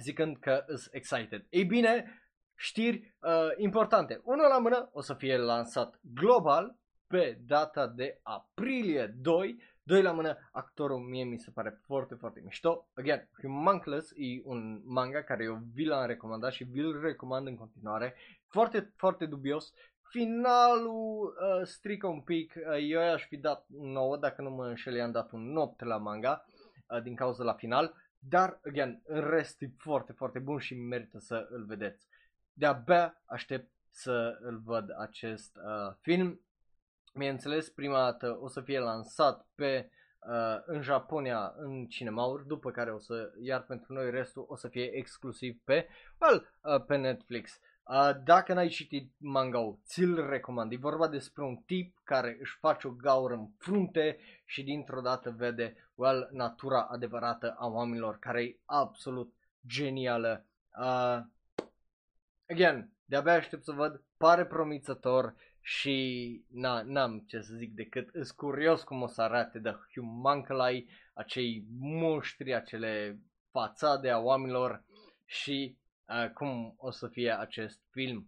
zicând 0.00 0.36
că 0.36 0.64
is 0.72 0.88
excited. 0.90 1.44
Ei 1.48 1.64
bine, 1.64 2.22
știri 2.54 3.14
uh, 3.20 3.48
importante. 3.56 4.20
Unul 4.24 4.48
la 4.48 4.58
mână 4.58 4.88
o 4.92 5.00
să 5.00 5.14
fie 5.14 5.36
lansat 5.36 6.00
global 6.14 6.76
pe 7.12 7.38
data 7.46 7.86
de 7.86 8.20
aprilie 8.22 9.06
2. 9.06 9.62
Doi 9.82 10.02
la 10.02 10.12
mână, 10.12 10.48
actorul 10.52 10.98
mie 10.98 11.24
mi 11.24 11.38
se 11.38 11.50
pare 11.50 11.80
foarte, 11.84 12.14
foarte 12.14 12.40
mișto. 12.44 12.88
Again, 12.94 13.28
Humunculus 13.40 14.10
e 14.10 14.40
un 14.44 14.82
manga 14.84 15.22
care 15.22 15.44
eu 15.44 15.60
vi 15.74 15.84
l-am 15.84 16.06
recomandat 16.06 16.52
și 16.52 16.64
vi-l 16.64 17.00
recomand 17.00 17.46
în 17.46 17.56
continuare. 17.56 18.14
Foarte, 18.46 18.92
foarte 18.96 19.26
dubios. 19.26 19.72
Finalul 20.08 21.24
uh, 21.24 21.66
strică 21.66 22.06
un 22.06 22.20
pic, 22.20 22.54
uh, 22.56 22.78
eu 22.88 23.00
aș 23.00 23.26
fi 23.26 23.36
dat 23.36 23.64
9, 23.68 24.16
dacă 24.16 24.42
nu 24.42 24.50
mă 24.50 24.66
înșel, 24.66 24.94
i-am 24.94 25.10
dat 25.10 25.32
un 25.32 25.56
8 25.56 25.84
la 25.84 25.96
manga 25.96 26.44
uh, 26.88 27.02
din 27.02 27.14
cauza 27.14 27.44
la 27.44 27.54
final. 27.54 27.94
Dar, 28.18 28.60
again, 28.64 29.02
în 29.04 29.20
rest 29.20 29.62
e 29.62 29.70
foarte, 29.76 30.12
foarte 30.12 30.38
bun 30.38 30.58
și 30.58 30.74
merită 30.74 31.18
să 31.18 31.46
îl 31.50 31.64
vedeți. 31.64 32.06
De-abia 32.52 33.22
aștept 33.26 33.70
să 33.90 34.38
îl 34.40 34.60
văd 34.64 34.88
acest 34.98 35.56
uh, 35.56 35.94
film 36.00 36.40
Bineînțeles, 37.12 37.68
prima 37.68 37.98
dată 37.98 38.38
o 38.40 38.48
să 38.48 38.60
fie 38.60 38.78
lansat 38.78 39.46
pe 39.54 39.90
uh, 40.18 40.62
în 40.64 40.82
Japonia 40.82 41.52
în 41.56 41.86
cinemauri, 41.86 42.46
după 42.46 42.70
care 42.70 42.92
o 42.92 42.98
să, 42.98 43.32
iar 43.40 43.62
pentru 43.62 43.92
noi 43.92 44.10
restul 44.10 44.44
o 44.48 44.56
să 44.56 44.68
fie 44.68 44.96
exclusiv 44.96 45.60
pe, 45.64 45.88
well, 46.20 46.54
uh, 46.62 46.84
pe 46.86 46.96
Netflix. 46.96 47.60
Uh, 47.84 48.10
dacă 48.24 48.52
n-ai 48.54 48.68
citit 48.68 49.12
manga 49.18 49.58
ți-l 49.84 50.26
recomand. 50.28 50.72
E 50.72 50.76
vorba 50.76 51.08
despre 51.08 51.42
un 51.42 51.56
tip 51.56 51.98
care 52.04 52.36
își 52.40 52.58
face 52.58 52.86
o 52.86 52.90
gaură 52.90 53.34
în 53.34 53.48
frunte 53.58 54.18
și 54.44 54.62
dintr-o 54.62 55.00
dată 55.00 55.30
vede, 55.30 55.76
well, 55.94 56.28
natura 56.32 56.82
adevărată 56.82 57.54
a 57.58 57.66
oamenilor, 57.66 58.18
care 58.18 58.42
e 58.42 58.58
absolut 58.64 59.34
genială. 59.66 60.46
Uh, 60.78 61.18
again, 62.48 62.90
de-abia 63.04 63.32
aștept 63.32 63.64
să 63.64 63.72
văd, 63.72 64.02
pare 64.16 64.46
promițător 64.46 65.34
și 65.62 66.44
na, 66.50 66.82
n-am 66.82 67.24
ce 67.26 67.40
să 67.40 67.54
zic 67.54 67.74
decât 67.74 68.08
îs 68.12 68.30
curios 68.30 68.82
cum 68.82 69.02
o 69.02 69.06
să 69.06 69.22
arate 69.22 69.58
de 69.58 69.76
Humanculi, 69.94 70.88
acei 71.14 71.64
muștri, 71.78 72.54
acele 72.54 73.20
fațade 73.50 74.10
a 74.10 74.18
oamenilor 74.18 74.84
și 75.24 75.76
uh, 76.08 76.30
cum 76.30 76.74
o 76.76 76.90
să 76.90 77.08
fie 77.08 77.38
acest 77.38 77.80
film. 77.90 78.26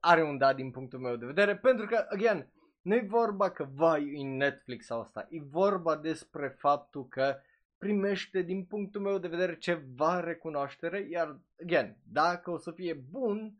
Are 0.00 0.22
un 0.22 0.38
da 0.38 0.52
din 0.52 0.70
punctul 0.70 0.98
meu 0.98 1.16
de 1.16 1.26
vedere, 1.26 1.56
pentru 1.56 1.86
că, 1.86 2.06
again, 2.08 2.48
nu 2.82 2.94
e 2.94 3.06
vorba 3.08 3.50
că 3.50 3.68
vai 3.74 4.20
în 4.20 4.36
Netflix 4.36 4.86
sau 4.86 5.00
asta, 5.00 5.26
e 5.30 5.40
vorba 5.40 5.96
despre 5.96 6.48
faptul 6.58 7.08
că 7.08 7.36
primește 7.78 8.42
din 8.42 8.64
punctul 8.64 9.00
meu 9.00 9.18
de 9.18 9.28
vedere 9.28 9.58
ceva 9.58 10.20
recunoaștere, 10.20 11.06
iar, 11.10 11.38
again, 11.62 11.96
dacă 12.02 12.50
o 12.50 12.58
să 12.58 12.70
fie 12.70 12.94
bun, 13.10 13.54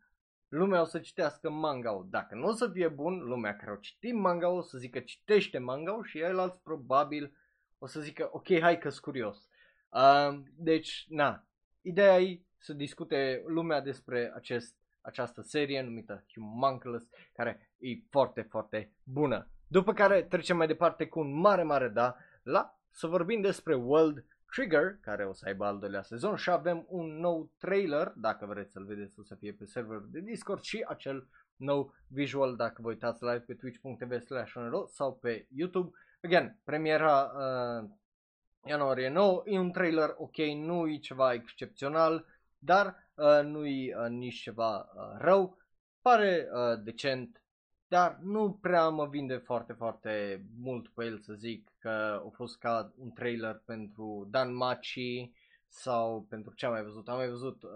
lumea 0.49 0.81
o 0.81 0.85
să 0.85 0.99
citească 0.99 1.51
manga 1.51 2.07
Dacă 2.11 2.35
nu 2.35 2.47
o 2.47 2.53
să 2.53 2.69
fie 2.69 2.89
bun, 2.89 3.19
lumea 3.19 3.57
care 3.57 3.71
o 3.71 3.77
citit 3.77 4.15
manga 4.15 4.49
o 4.49 4.61
să 4.61 4.79
zică 4.79 4.99
citește 5.01 5.59
manga 5.59 5.99
și 6.05 6.19
el 6.19 6.39
probabil 6.63 7.37
o 7.79 7.87
să 7.87 8.01
zică 8.01 8.29
ok, 8.33 8.59
hai 8.61 8.79
că 8.79 8.91
curios. 9.01 9.49
Uh, 9.89 10.41
deci, 10.57 11.07
na, 11.09 11.47
ideea 11.81 12.21
e 12.21 12.41
să 12.59 12.73
discute 12.73 13.43
lumea 13.47 13.81
despre 13.81 14.33
acest, 14.35 14.77
această 15.01 15.43
serie 15.43 15.83
numită 15.83 16.25
Humunculus, 16.33 17.09
care 17.33 17.71
e 17.79 17.89
foarte, 18.11 18.43
foarte 18.43 18.93
bună. 19.03 19.49
După 19.67 19.93
care 19.93 20.23
trecem 20.23 20.57
mai 20.57 20.67
departe 20.67 21.07
cu 21.07 21.21
un 21.21 21.39
mare, 21.41 21.63
mare 21.63 21.89
da 21.89 22.17
la 22.43 22.79
să 22.91 23.07
vorbim 23.07 23.41
despre 23.41 23.75
World 23.75 24.25
Trigger, 24.51 24.99
care 25.01 25.25
o 25.25 25.33
să 25.33 25.45
aibă 25.47 25.65
al 25.65 25.79
doilea 25.79 26.03
sezon 26.03 26.37
și 26.37 26.51
avem 26.51 26.87
un 26.89 27.19
nou 27.19 27.51
trailer, 27.59 28.13
dacă 28.17 28.47
vreți 28.47 28.73
să-l 28.73 28.85
vedeți 28.85 29.19
o 29.19 29.23
să 29.23 29.35
fie 29.35 29.53
pe 29.53 29.65
server 29.65 29.99
de 29.99 30.21
Discord 30.21 30.63
și 30.63 30.85
acel 30.89 31.29
nou 31.57 31.95
visual 32.07 32.57
dacă 32.57 32.83
vă 32.83 32.89
uitați 32.89 33.25
live 33.25 33.39
pe 33.39 33.55
twitch.tv 33.55 34.21
slash 34.21 34.53
sau 34.87 35.15
pe 35.15 35.47
YouTube. 35.55 35.97
Again, 36.23 36.59
premiera 36.65 37.23
uh, 37.23 37.89
ianuarie 38.65 39.09
9, 39.09 39.43
e 39.45 39.59
un 39.59 39.73
trailer 39.73 40.15
ok, 40.17 40.37
nu 40.37 40.89
e 40.89 40.97
ceva 40.97 41.33
excepțional, 41.33 42.27
dar 42.59 43.11
uh, 43.15 43.41
nu 43.45 43.67
e 43.67 43.97
uh, 43.97 44.09
nici 44.09 44.41
ceva 44.41 44.79
uh, 44.79 45.17
rău, 45.19 45.59
pare 46.03 46.49
uh, 46.53 46.83
decent, 46.83 47.43
dar 47.89 48.19
nu 48.23 48.59
prea 48.61 48.89
mă 48.89 49.07
vinde 49.07 49.37
foarte, 49.37 49.73
foarte 49.73 50.45
mult 50.61 50.89
pe 50.89 51.05
el 51.05 51.19
să 51.19 51.33
zic 51.33 51.71
că 51.79 52.23
a 52.27 52.31
fost 52.33 52.59
ca 52.59 52.93
un 52.99 53.11
trailer 53.13 53.63
pentru 53.65 54.29
Dan 54.31 54.55
Machi 54.55 55.33
sau 55.69 56.27
pentru 56.29 56.53
ce 56.55 56.67
am 56.67 56.73
mai 56.73 56.83
văzut. 56.83 57.09
Am 57.09 57.17
mai 57.17 57.29
văzut 57.29 57.63
uh, 57.63 57.71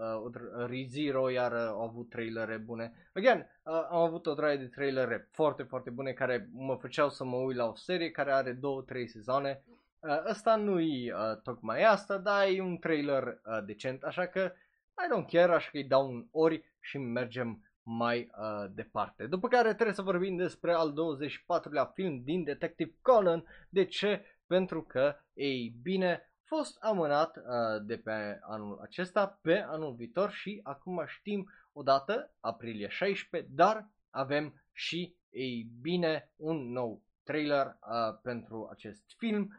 ReZero, 0.67 1.29
iar 1.29 1.51
uh, 1.51 1.57
au 1.57 1.81
avut 1.81 2.09
trailere 2.09 2.57
bune. 2.57 2.93
Again, 3.13 3.49
uh, 3.63 3.87
am 3.89 4.01
avut 4.01 4.25
o 4.25 4.33
draie 4.33 4.57
de 4.57 4.67
trailere 4.67 5.27
foarte, 5.31 5.63
foarte 5.63 5.89
bune 5.89 6.11
care 6.11 6.49
mă 6.51 6.75
făceau 6.75 7.09
să 7.09 7.23
mă 7.23 7.35
uit 7.35 7.57
la 7.57 7.65
o 7.65 7.75
serie 7.75 8.11
care 8.11 8.31
are 8.31 8.51
două, 8.51 8.81
trei 8.81 9.07
sezoane. 9.07 9.63
Uh, 9.99 10.23
ăsta 10.29 10.55
nu 10.55 10.79
e 10.79 11.13
uh, 11.13 11.41
tocmai 11.43 11.83
asta, 11.83 12.17
dar 12.17 12.47
e 12.47 12.61
un 12.61 12.77
trailer 12.77 13.23
uh, 13.23 13.65
decent, 13.65 14.03
așa 14.03 14.25
că 14.25 14.51
I 14.97 15.15
don't 15.15 15.31
care, 15.31 15.53
așa 15.53 15.69
că 15.71 15.77
îi 15.77 15.83
dau 15.83 16.09
un 16.09 16.27
ori 16.31 16.63
și 16.79 16.97
mergem 16.97 17.72
mai 17.83 18.29
uh, 18.37 18.71
departe. 18.73 19.25
După 19.25 19.47
care 19.47 19.73
trebuie 19.73 19.95
să 19.95 20.01
vorbim 20.01 20.35
despre 20.35 20.73
al 20.73 20.93
24-lea 20.93 21.91
film 21.93 22.23
din 22.23 22.43
Detective 22.43 22.95
Conan. 23.01 23.45
De 23.69 23.85
ce? 23.85 24.25
Pentru 24.47 24.83
că, 24.83 25.15
ei 25.33 25.75
bine, 25.81 26.33
fost 26.43 26.77
amânat 26.83 27.37
uh, 27.37 27.43
de 27.85 27.97
pe 27.97 28.39
anul 28.41 28.79
acesta 28.81 29.39
pe 29.41 29.65
anul 29.67 29.93
viitor 29.93 30.31
și 30.31 30.59
acum 30.63 31.03
știm 31.05 31.49
odată, 31.71 32.33
aprilie 32.39 32.87
16, 32.87 33.49
dar 33.53 33.89
avem 34.09 34.61
și, 34.71 35.15
ei 35.29 35.69
bine, 35.81 36.31
un 36.35 36.71
nou 36.71 37.01
trailer 37.23 37.65
uh, 37.65 38.19
pentru 38.21 38.67
acest 38.71 39.03
film. 39.17 39.53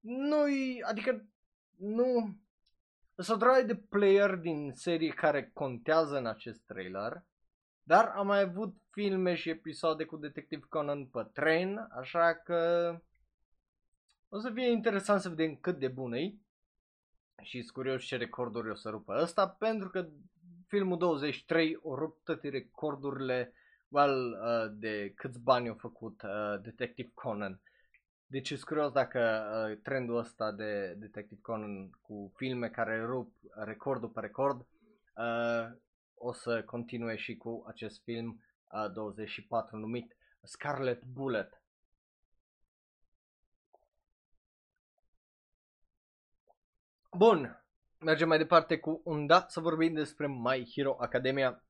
nu 0.00 0.36
adică 0.88 1.26
nu 1.78 2.36
sunt 3.22 3.42
o 3.42 3.62
de 3.66 3.74
player 3.74 4.34
din 4.34 4.72
serie 4.74 5.10
care 5.10 5.50
contează 5.54 6.16
în 6.16 6.26
acest 6.26 6.60
trailer, 6.66 7.22
dar 7.82 8.12
am 8.16 8.26
mai 8.26 8.40
avut 8.40 8.76
filme 8.90 9.34
și 9.34 9.50
episoade 9.50 10.04
cu 10.04 10.16
Detective 10.16 10.66
Conan 10.68 11.06
pe 11.06 11.28
tren, 11.32 11.88
așa 11.96 12.34
că 12.34 12.90
o 14.28 14.38
să 14.38 14.50
fie 14.50 14.70
interesant 14.70 15.20
să 15.20 15.28
vedem 15.28 15.56
cât 15.56 15.78
de 15.78 15.88
bun 15.88 16.12
e 16.12 16.34
și 17.42 17.60
sunt 17.60 17.72
curios 17.72 18.04
ce 18.04 18.16
recorduri 18.16 18.70
o 18.70 18.74
să 18.74 18.88
rupă 18.88 19.18
ăsta, 19.22 19.48
pentru 19.48 19.88
că 19.88 20.08
filmul 20.66 20.98
23 20.98 21.78
o 21.82 21.94
rupt 21.94 22.24
toate 22.24 22.48
recordurile 22.48 23.52
well, 23.88 24.38
uh, 24.42 24.72
de 24.78 25.12
câți 25.16 25.40
bani 25.40 25.68
au 25.68 25.74
făcut 25.74 26.22
uh, 26.22 26.60
Detective 26.62 27.10
Conan. 27.14 27.60
Deci 28.30 28.46
sunt 28.46 28.62
curios 28.62 28.92
dacă 28.92 29.20
uh, 29.70 29.78
trendul 29.82 30.16
ăsta 30.16 30.52
de 30.52 30.94
Detective 30.98 31.40
Conan 31.40 31.90
cu 32.02 32.32
filme 32.36 32.68
care 32.68 33.04
rup 33.04 33.32
recordul 33.54 34.08
pe 34.08 34.20
record 34.20 34.66
uh, 35.16 35.76
o 36.14 36.32
să 36.32 36.62
continue 36.62 37.16
și 37.16 37.36
cu 37.36 37.64
acest 37.66 38.02
film 38.02 38.42
uh, 38.84 38.92
24 38.92 39.76
numit 39.76 40.16
Scarlet 40.42 41.04
Bullet. 41.04 41.62
Bun, 47.16 47.64
mergem 47.98 48.28
mai 48.28 48.38
departe 48.38 48.78
cu 48.78 49.00
un 49.04 49.26
da 49.26 49.46
să 49.48 49.60
vorbim 49.60 49.92
despre 49.92 50.26
My 50.26 50.70
Hero 50.74 50.96
Academia 51.00 51.62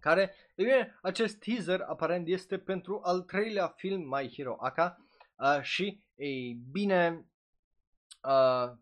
care, 0.00 0.34
e 0.54 0.62
bine, 0.62 0.98
acest 1.02 1.38
teaser 1.38 1.80
aparent 1.80 2.28
este 2.28 2.58
pentru 2.58 3.00
al 3.04 3.20
treilea 3.20 3.68
film 3.68 4.08
My 4.08 4.32
Hero 4.36 4.56
Aka 4.60 5.02
uh, 5.38 5.62
și, 5.62 6.02
ei 6.14 6.60
bine, 6.70 7.26
uh, 8.22 8.72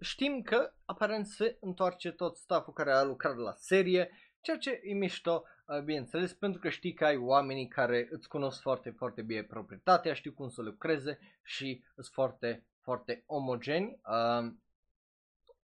știm 0.00 0.42
că 0.42 0.72
aparent 0.84 1.26
se 1.26 1.56
întoarce 1.60 2.10
tot 2.10 2.36
stafful 2.36 2.72
care 2.72 2.92
a 2.92 3.02
lucrat 3.02 3.36
la 3.36 3.52
serie, 3.52 4.10
ceea 4.40 4.58
ce 4.58 4.80
e 4.82 4.94
mișto, 4.94 5.44
uh, 5.66 5.82
bineînțeles, 5.82 6.32
pentru 6.32 6.60
că 6.60 6.68
știi 6.68 6.94
că 6.94 7.04
ai 7.04 7.16
oamenii 7.16 7.68
care 7.68 8.08
îți 8.10 8.28
cunosc 8.28 8.60
foarte, 8.60 8.90
foarte 8.90 9.22
bine 9.22 9.42
proprietatea, 9.42 10.14
știu 10.14 10.32
cum 10.32 10.48
să 10.48 10.62
lucreze 10.62 11.18
și 11.42 11.84
sunt 11.94 12.06
foarte, 12.06 12.66
foarte 12.80 13.22
omogeni. 13.26 14.00
Uh, 14.04 14.52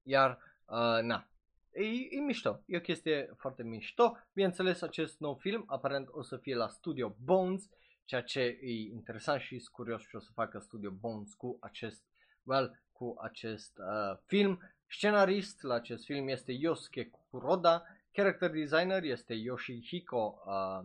iar, 0.02 0.38
uh, 0.66 1.02
na, 1.02 1.28
E, 1.76 2.08
e 2.10 2.20
mișto, 2.20 2.62
e 2.66 2.76
o 2.76 2.80
chestie 2.80 3.34
foarte 3.36 3.62
mișto. 3.62 4.16
Bineînțeles, 4.32 4.82
acest 4.82 5.18
nou 5.18 5.34
film 5.34 5.64
aparent 5.66 6.08
o 6.10 6.22
să 6.22 6.36
fie 6.36 6.54
la 6.54 6.68
Studio 6.68 7.16
Bones, 7.24 7.68
ceea 8.06 8.22
ce 8.22 8.40
e 8.40 8.70
interesant 8.70 9.40
și 9.40 9.58
sunt 9.58 9.74
curios 9.74 10.02
ce 10.08 10.16
o 10.16 10.20
să 10.20 10.30
facă 10.32 10.58
Studio 10.58 10.90
Bones 10.90 11.34
cu 11.34 11.56
acest, 11.60 12.02
well, 12.42 12.82
cu 12.92 13.14
acest 13.20 13.78
uh, 13.78 14.18
film. 14.26 14.60
Scenarist 14.86 15.62
la 15.62 15.74
acest 15.74 16.04
film 16.04 16.28
este 16.28 16.52
Yosuke 16.52 17.10
Kuroda, 17.30 17.82
character 18.12 18.50
designer 18.50 19.02
este 19.02 19.34
Yoshihiko 19.34 20.42
uh, 20.46 20.84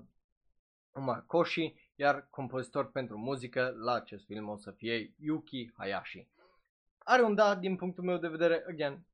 Umakoshi, 0.91 1.73
iar 1.95 2.27
compozitor 2.29 2.91
pentru 2.91 3.17
muzică 3.17 3.73
la 3.77 3.93
acest 3.93 4.25
film 4.25 4.49
o 4.49 4.57
să 4.57 4.71
fie 4.71 5.13
Yuki 5.17 5.71
Hayashi. 5.77 6.27
Are 6.97 7.21
un 7.21 7.35
da 7.35 7.55
din 7.55 7.75
punctul 7.75 8.03
meu 8.03 8.17
de 8.17 8.27
vedere, 8.27 8.65
again, 8.67 9.05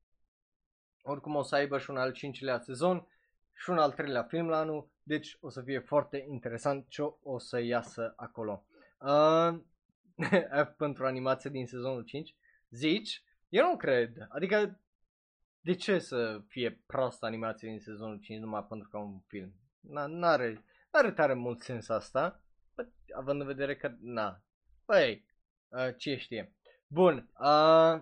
oricum 1.02 1.36
o 1.36 1.42
să 1.42 1.56
aibă 1.56 1.78
și 1.78 1.90
un 1.90 1.98
al 1.98 2.12
cincilea 2.12 2.60
sezon 2.60 3.08
și 3.54 3.70
un 3.70 3.78
al 3.78 3.92
treilea 3.92 4.24
film 4.24 4.48
la 4.48 4.58
anul, 4.58 4.90
deci 5.08 5.38
o 5.40 5.50
să 5.50 5.62
fie 5.62 5.80
foarte 5.80 6.26
interesant 6.30 6.88
ce 6.88 7.02
o 7.22 7.40
să 7.40 7.60
iasă 7.60 8.14
acolo. 8.16 8.66
Uh, 9.00 9.60
F 10.66 10.70
pentru 10.78 11.06
animație 11.06 11.50
din 11.50 11.66
sezonul 11.66 12.04
5, 12.04 12.36
zici? 12.70 13.24
Eu 13.50 13.70
nu 13.70 13.78
cred, 13.78 14.26
adică 14.30 14.80
de 15.62 15.74
ce 15.74 16.00
să 16.00 16.42
fie 16.48 16.84
prost 16.86 17.24
animație 17.24 17.70
din 17.70 17.80
sezonul 17.80 18.20
5 18.20 18.40
numai 18.40 18.66
pentru 18.70 18.90
că 18.90 18.98
un 18.98 19.20
film? 19.28 19.54
N-are, 20.08 20.64
n-are 20.92 21.12
tare 21.12 21.34
mult 21.34 21.62
sens 21.62 21.90
asta, 21.90 22.42
Bă, 22.76 22.88
având 23.16 23.42
în 23.42 23.48
vedere 23.48 23.76
că, 23.76 23.96
na, 24.00 24.42
păi, 24.86 25.26
uh, 25.68 25.96
ce 25.98 26.16
știe. 26.16 26.56
Bun, 26.88 27.30
uh, 27.40 28.02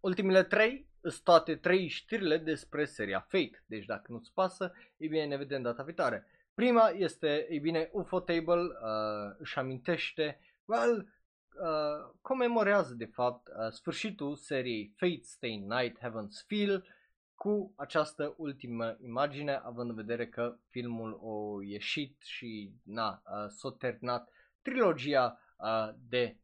ultimele 0.00 0.42
trei 0.42 0.88
sunt 1.10 1.24
toate 1.24 1.56
trei 1.56 1.86
știrile 1.86 2.38
despre 2.38 2.84
seria 2.84 3.20
Fate. 3.20 3.64
Deci 3.66 3.84
dacă 3.84 4.12
nu-ți 4.12 4.32
pasă, 4.32 4.72
e 4.96 5.06
bine, 5.06 5.24
ne 5.24 5.36
vedem 5.36 5.62
data 5.62 5.82
viitoare. 5.82 6.26
Prima 6.54 6.88
este, 6.88 7.46
e 7.50 7.58
bine, 7.58 7.90
UFO 7.92 8.20
Table 8.20 8.62
uh, 8.62 9.34
își 9.38 9.58
amintește, 9.58 10.40
well, 10.64 10.98
uh, 10.98 12.14
comemorează 12.20 12.94
de 12.94 13.04
fapt 13.04 13.48
uh, 13.48 13.70
sfârșitul 13.70 14.36
seriei 14.36 14.94
Fate 14.96 15.22
Stay 15.22 15.56
Night 15.56 15.98
Heaven's 15.98 16.46
Feel 16.46 16.86
cu 17.34 17.72
această 17.76 18.34
ultimă 18.36 18.96
imagine, 19.02 19.60
având 19.64 19.90
în 19.90 19.96
vedere 19.96 20.28
că 20.28 20.56
filmul 20.68 21.20
a 21.22 21.64
ieșit 21.64 22.22
și 22.22 22.72
na, 22.82 23.22
uh, 23.24 23.48
s-a 23.48 23.74
terminat 23.78 24.30
trilogia 24.62 25.40
uh, 25.56 25.88
de 26.08 26.36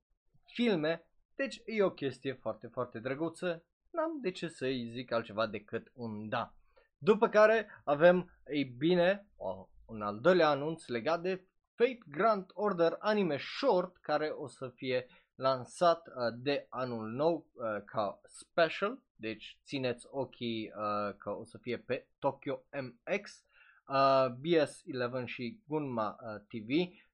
filme, 0.45 1.05
deci 1.35 1.63
e 1.65 1.83
o 1.83 1.91
chestie 1.91 2.33
foarte, 2.33 2.67
foarte 2.67 2.99
drăguță 2.99 3.65
n-am 3.91 4.21
de 4.21 4.31
ce 4.31 4.49
să-i 4.49 4.91
zic 4.93 5.13
altceva 5.13 5.47
decât 5.47 5.93
un 5.95 6.29
da. 6.29 6.55
După 6.99 7.29
care 7.29 7.67
avem, 7.85 8.31
ei 8.47 8.65
bine, 8.65 9.27
o, 9.37 9.69
un 9.87 10.03
al 10.03 10.21
doilea 10.21 10.49
anunț 10.49 10.87
legat 10.87 11.21
de 11.23 11.45
Fate 11.75 11.99
Grand 12.07 12.51
Order 12.55 12.97
Anime 12.99 13.37
Short 13.37 13.97
care 13.97 14.29
o 14.29 14.47
să 14.47 14.69
fie 14.69 15.07
lansat 15.35 16.07
uh, 16.07 16.13
de 16.37 16.67
anul 16.69 17.09
nou 17.09 17.47
uh, 17.53 17.65
ca 17.85 18.21
special, 18.27 19.03
deci 19.17 19.59
țineți 19.65 20.07
ochii 20.11 20.73
uh, 20.77 21.17
că 21.17 21.31
o 21.31 21.45
să 21.45 21.59
fie 21.59 21.79
pe 21.79 22.07
Tokyo 22.19 22.63
MX, 22.73 23.45
uh, 23.87 24.27
BS11 24.29 25.25
și 25.25 25.61
Gunma 25.67 26.17
uh, 26.21 26.41
TV. 26.49 26.69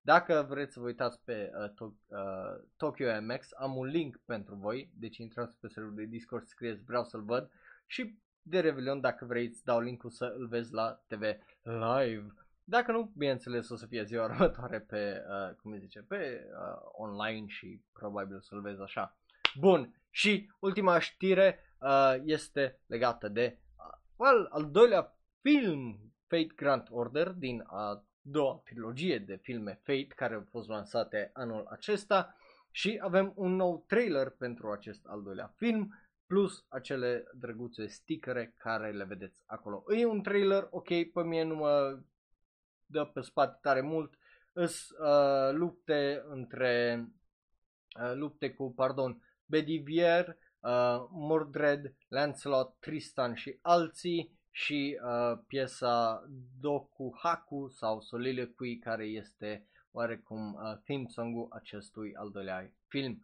Dacă 0.06 0.46
vreți 0.48 0.72
să 0.72 0.80
vă 0.80 0.86
uitați 0.86 1.20
pe 1.24 1.50
uh, 1.54 1.70
to- 1.70 2.06
uh, 2.06 2.64
Tokyo 2.76 3.06
MX, 3.20 3.48
am 3.56 3.76
un 3.76 3.86
link 3.86 4.20
pentru 4.24 4.54
voi, 4.54 4.90
deci 4.94 5.16
intrați 5.16 5.58
pe 5.60 5.68
serverul 5.68 5.96
de 5.96 6.04
Discord, 6.04 6.46
scrieți 6.46 6.84
vreau 6.84 7.04
să-l 7.04 7.22
văd 7.22 7.50
și 7.86 8.18
de 8.42 8.60
Revelion 8.60 9.00
dacă 9.00 9.24
vrei 9.24 9.46
îți 9.46 9.64
dau 9.64 9.80
linkul 9.80 10.10
să 10.10 10.34
îl 10.38 10.46
vezi 10.46 10.72
la 10.72 11.02
TV 11.06 11.22
live. 11.62 12.26
Dacă 12.64 12.92
nu, 12.92 13.12
bineînțeles 13.16 13.68
o 13.68 13.76
să 13.76 13.86
fie 13.86 14.04
ziua 14.04 14.24
următoare 14.30 14.80
pe, 14.80 15.22
uh, 15.28 15.54
cum 15.54 15.72
îi 15.72 15.78
zice, 15.78 16.00
pe 16.00 16.46
uh, 16.50 16.80
online 16.92 17.46
și 17.46 17.80
probabil 17.92 18.40
să-l 18.40 18.60
vezi 18.60 18.80
așa. 18.80 19.18
Bun, 19.58 20.02
și 20.10 20.50
ultima 20.58 20.98
știre 20.98 21.58
uh, 21.80 22.14
este 22.24 22.80
legată 22.86 23.28
de 23.28 23.58
uh, 23.76 23.98
well, 24.16 24.48
al 24.50 24.70
doilea 24.70 25.16
film 25.40 26.12
Fate 26.26 26.52
Grand 26.56 26.86
Order 26.90 27.28
din 27.28 27.64
a 27.66 28.06
doua 28.28 28.60
trilogie 28.64 29.18
de 29.18 29.36
filme 29.36 29.80
Fate 29.82 30.14
care 30.16 30.34
au 30.34 30.44
fost 30.50 30.68
lansate 30.68 31.30
anul 31.32 31.66
acesta 31.70 32.36
și 32.70 32.98
avem 33.02 33.32
un 33.36 33.54
nou 33.54 33.84
trailer 33.86 34.30
pentru 34.30 34.70
acest 34.70 35.06
al 35.06 35.22
doilea 35.22 35.52
film 35.56 35.94
plus 36.26 36.64
acele 36.68 37.24
drăguțe 37.34 37.86
stickere 37.86 38.54
care 38.56 38.92
le 38.92 39.04
vedeți 39.04 39.42
acolo. 39.46 39.84
E 39.94 40.06
un 40.06 40.22
trailer, 40.22 40.66
ok, 40.70 40.88
pe 40.88 41.22
mine 41.22 41.42
nu 41.42 41.54
mă 41.54 42.00
dă 42.86 43.04
pe 43.04 43.20
spate 43.20 43.58
tare 43.62 43.80
mult, 43.80 44.14
îs 44.52 44.88
uh, 44.90 45.52
lupte 45.52 46.22
între 46.28 47.04
uh, 48.00 48.12
lupte 48.14 48.50
cu, 48.50 48.72
pardon, 48.72 49.22
Bedivier, 49.44 50.36
uh, 50.60 51.06
Mordred, 51.10 51.94
Lancelot, 52.08 52.76
Tristan 52.78 53.34
și 53.34 53.58
alții 53.62 54.35
și 54.56 54.98
uh, 55.02 55.38
piesa 55.46 56.24
Doku 56.60 57.14
Haku 57.16 57.68
sau 57.68 58.00
Soliloquy 58.00 58.78
care 58.78 59.04
este 59.04 59.66
oarecum 59.92 60.54
uh, 60.54 60.78
theme 60.84 61.04
song-ul 61.08 61.48
acestui 61.50 62.14
al 62.14 62.30
doilea 62.30 62.72
film. 62.88 63.22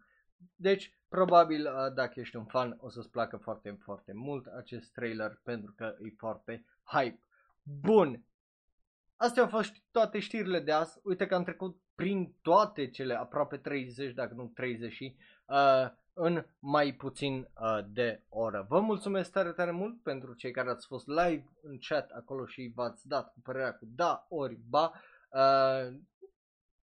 Deci, 0.57 0.95
probabil, 1.09 1.67
uh, 1.67 1.93
dacă 1.95 2.21
ești 2.21 2.37
un 2.37 2.45
fan, 2.45 2.77
o 2.81 2.89
să-ți 2.89 3.11
placă 3.11 3.37
foarte, 3.37 3.79
foarte 3.83 4.13
mult 4.13 4.47
acest 4.47 4.93
trailer 4.93 5.41
pentru 5.43 5.73
că 5.77 5.95
e 5.99 6.15
foarte 6.17 6.65
hype. 6.85 7.21
Bun! 7.63 8.25
Astea 9.17 9.43
au 9.43 9.49
fost 9.49 9.75
toate 9.91 10.19
știrile 10.19 10.61
de 10.61 10.73
azi. 10.73 10.99
Uite 11.03 11.27
că 11.27 11.35
am 11.35 11.45
trecut 11.45 11.77
prin 11.95 12.35
toate 12.43 12.91
cele 12.91 13.15
aproape 13.15 13.57
30, 13.57 14.15
dacă 14.15 14.35
nu 14.35 14.51
30 14.55 14.93
și 14.93 15.17
uh, 15.47 15.91
în 16.13 16.45
mai 16.59 16.93
puțin 16.93 17.49
uh, 17.61 17.79
de 17.93 18.23
oră. 18.29 18.67
Vă 18.69 18.81
mulțumesc 18.81 19.33
tare, 19.33 19.53
tare 19.53 19.71
mult 19.71 20.03
pentru 20.03 20.35
cei 20.35 20.51
care 20.51 20.71
ați 20.71 20.87
fost 20.87 21.07
live 21.07 21.45
în 21.63 21.79
chat 21.79 22.11
acolo 22.11 22.47
și 22.47 22.73
v-ați 22.75 23.09
dat 23.09 23.33
cu 23.33 23.41
părerea 23.41 23.75
cu 23.75 23.85
da 23.95 24.27
ori 24.29 24.59
ba. 24.69 24.93
Uh, 25.31 25.99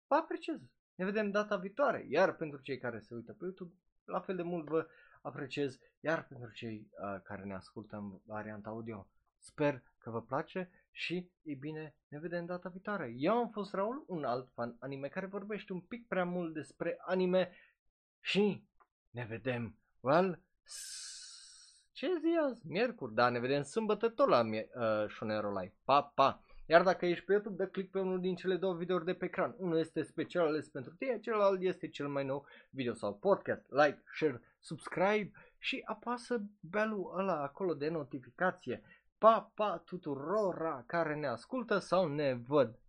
vă 0.08 0.16
apreciez. 0.16 0.60
Ne 0.96 1.06
vedem 1.06 1.32
data 1.32 1.56
viitoare. 1.56 2.06
Iar 2.10 2.36
pentru 2.36 2.62
cei 2.62 2.78
care 2.78 3.00
se 3.00 3.16
uită 3.16 3.34
pe 3.34 3.44
YouTube, 3.44 3.74
la 4.06 4.20
fel 4.20 4.36
de 4.36 4.44
mult 4.44 4.68
vă 4.68 4.88
apreciez. 5.22 5.80
Iar 6.00 6.28
pentru 6.28 6.52
cei 6.52 6.90
uh, 6.92 7.22
care 7.24 7.44
ne 7.44 7.56
ascultă 7.56 7.96
în 7.96 8.20
varianta 8.26 8.70
audio, 8.70 9.08
sper 9.38 9.84
că 9.98 10.10
vă 10.10 10.22
place 10.22 10.72
și, 10.92 11.32
e 11.44 11.54
bine, 11.54 11.96
ne 12.08 12.20
vedem 12.20 12.46
data 12.46 12.70
viitoare. 12.70 13.14
Eu 13.18 13.34
am 13.34 13.50
fost 13.50 13.74
Raul, 13.74 14.04
un 14.08 14.24
alt 14.24 14.50
fan 14.54 14.76
anime 14.80 15.08
care 15.08 15.26
vorbește 15.26 15.74
un 15.74 15.80
pic 15.80 16.08
prea 16.08 16.26
mult 16.26 16.54
despre 16.54 16.98
anime 17.06 17.52
și 18.22 18.69
ne 19.12 19.26
vedem, 19.30 19.76
well, 20.00 20.40
ce 21.92 22.08
zi 22.20 22.38
azi? 22.50 22.68
Miercuri, 22.68 23.14
da, 23.14 23.30
ne 23.30 23.40
vedem 23.40 23.64
sâmbătă 23.64 24.10
tot 24.10 24.28
la 24.28 24.40
uh, 24.40 25.10
Shonero 25.10 25.50
Live. 25.60 25.74
Pa, 25.84 26.02
pa! 26.02 26.44
Iar 26.66 26.84
dacă 26.84 27.06
ești 27.06 27.26
pe 27.26 27.32
YouTube, 27.32 27.64
dă 27.64 27.70
click 27.70 27.92
pe 27.92 28.00
unul 28.00 28.20
din 28.20 28.36
cele 28.36 28.56
două 28.56 28.74
videouri 28.74 29.06
de 29.06 29.14
pe 29.14 29.26
ecran. 29.26 29.56
Unul 29.58 29.78
este 29.78 30.04
special 30.04 30.48
ales 30.48 30.68
pentru 30.68 30.94
tine, 30.94 31.20
celălalt 31.20 31.62
este 31.62 31.88
cel 31.88 32.08
mai 32.08 32.26
nou 32.26 32.46
video 32.70 32.94
sau 32.94 33.16
podcast. 33.16 33.66
Like, 33.70 34.04
share, 34.16 34.42
subscribe 34.60 35.32
și 35.58 35.82
apasă 35.86 36.42
belul 36.60 37.14
ăla 37.18 37.42
acolo 37.42 37.74
de 37.74 37.90
notificație. 37.90 38.82
Pa, 39.18 39.52
pa 39.56 39.82
tuturora 39.86 40.84
care 40.88 41.16
ne 41.16 41.28
ascultă 41.28 41.78
sau 41.78 42.08
ne 42.08 42.34
văd. 42.34 42.80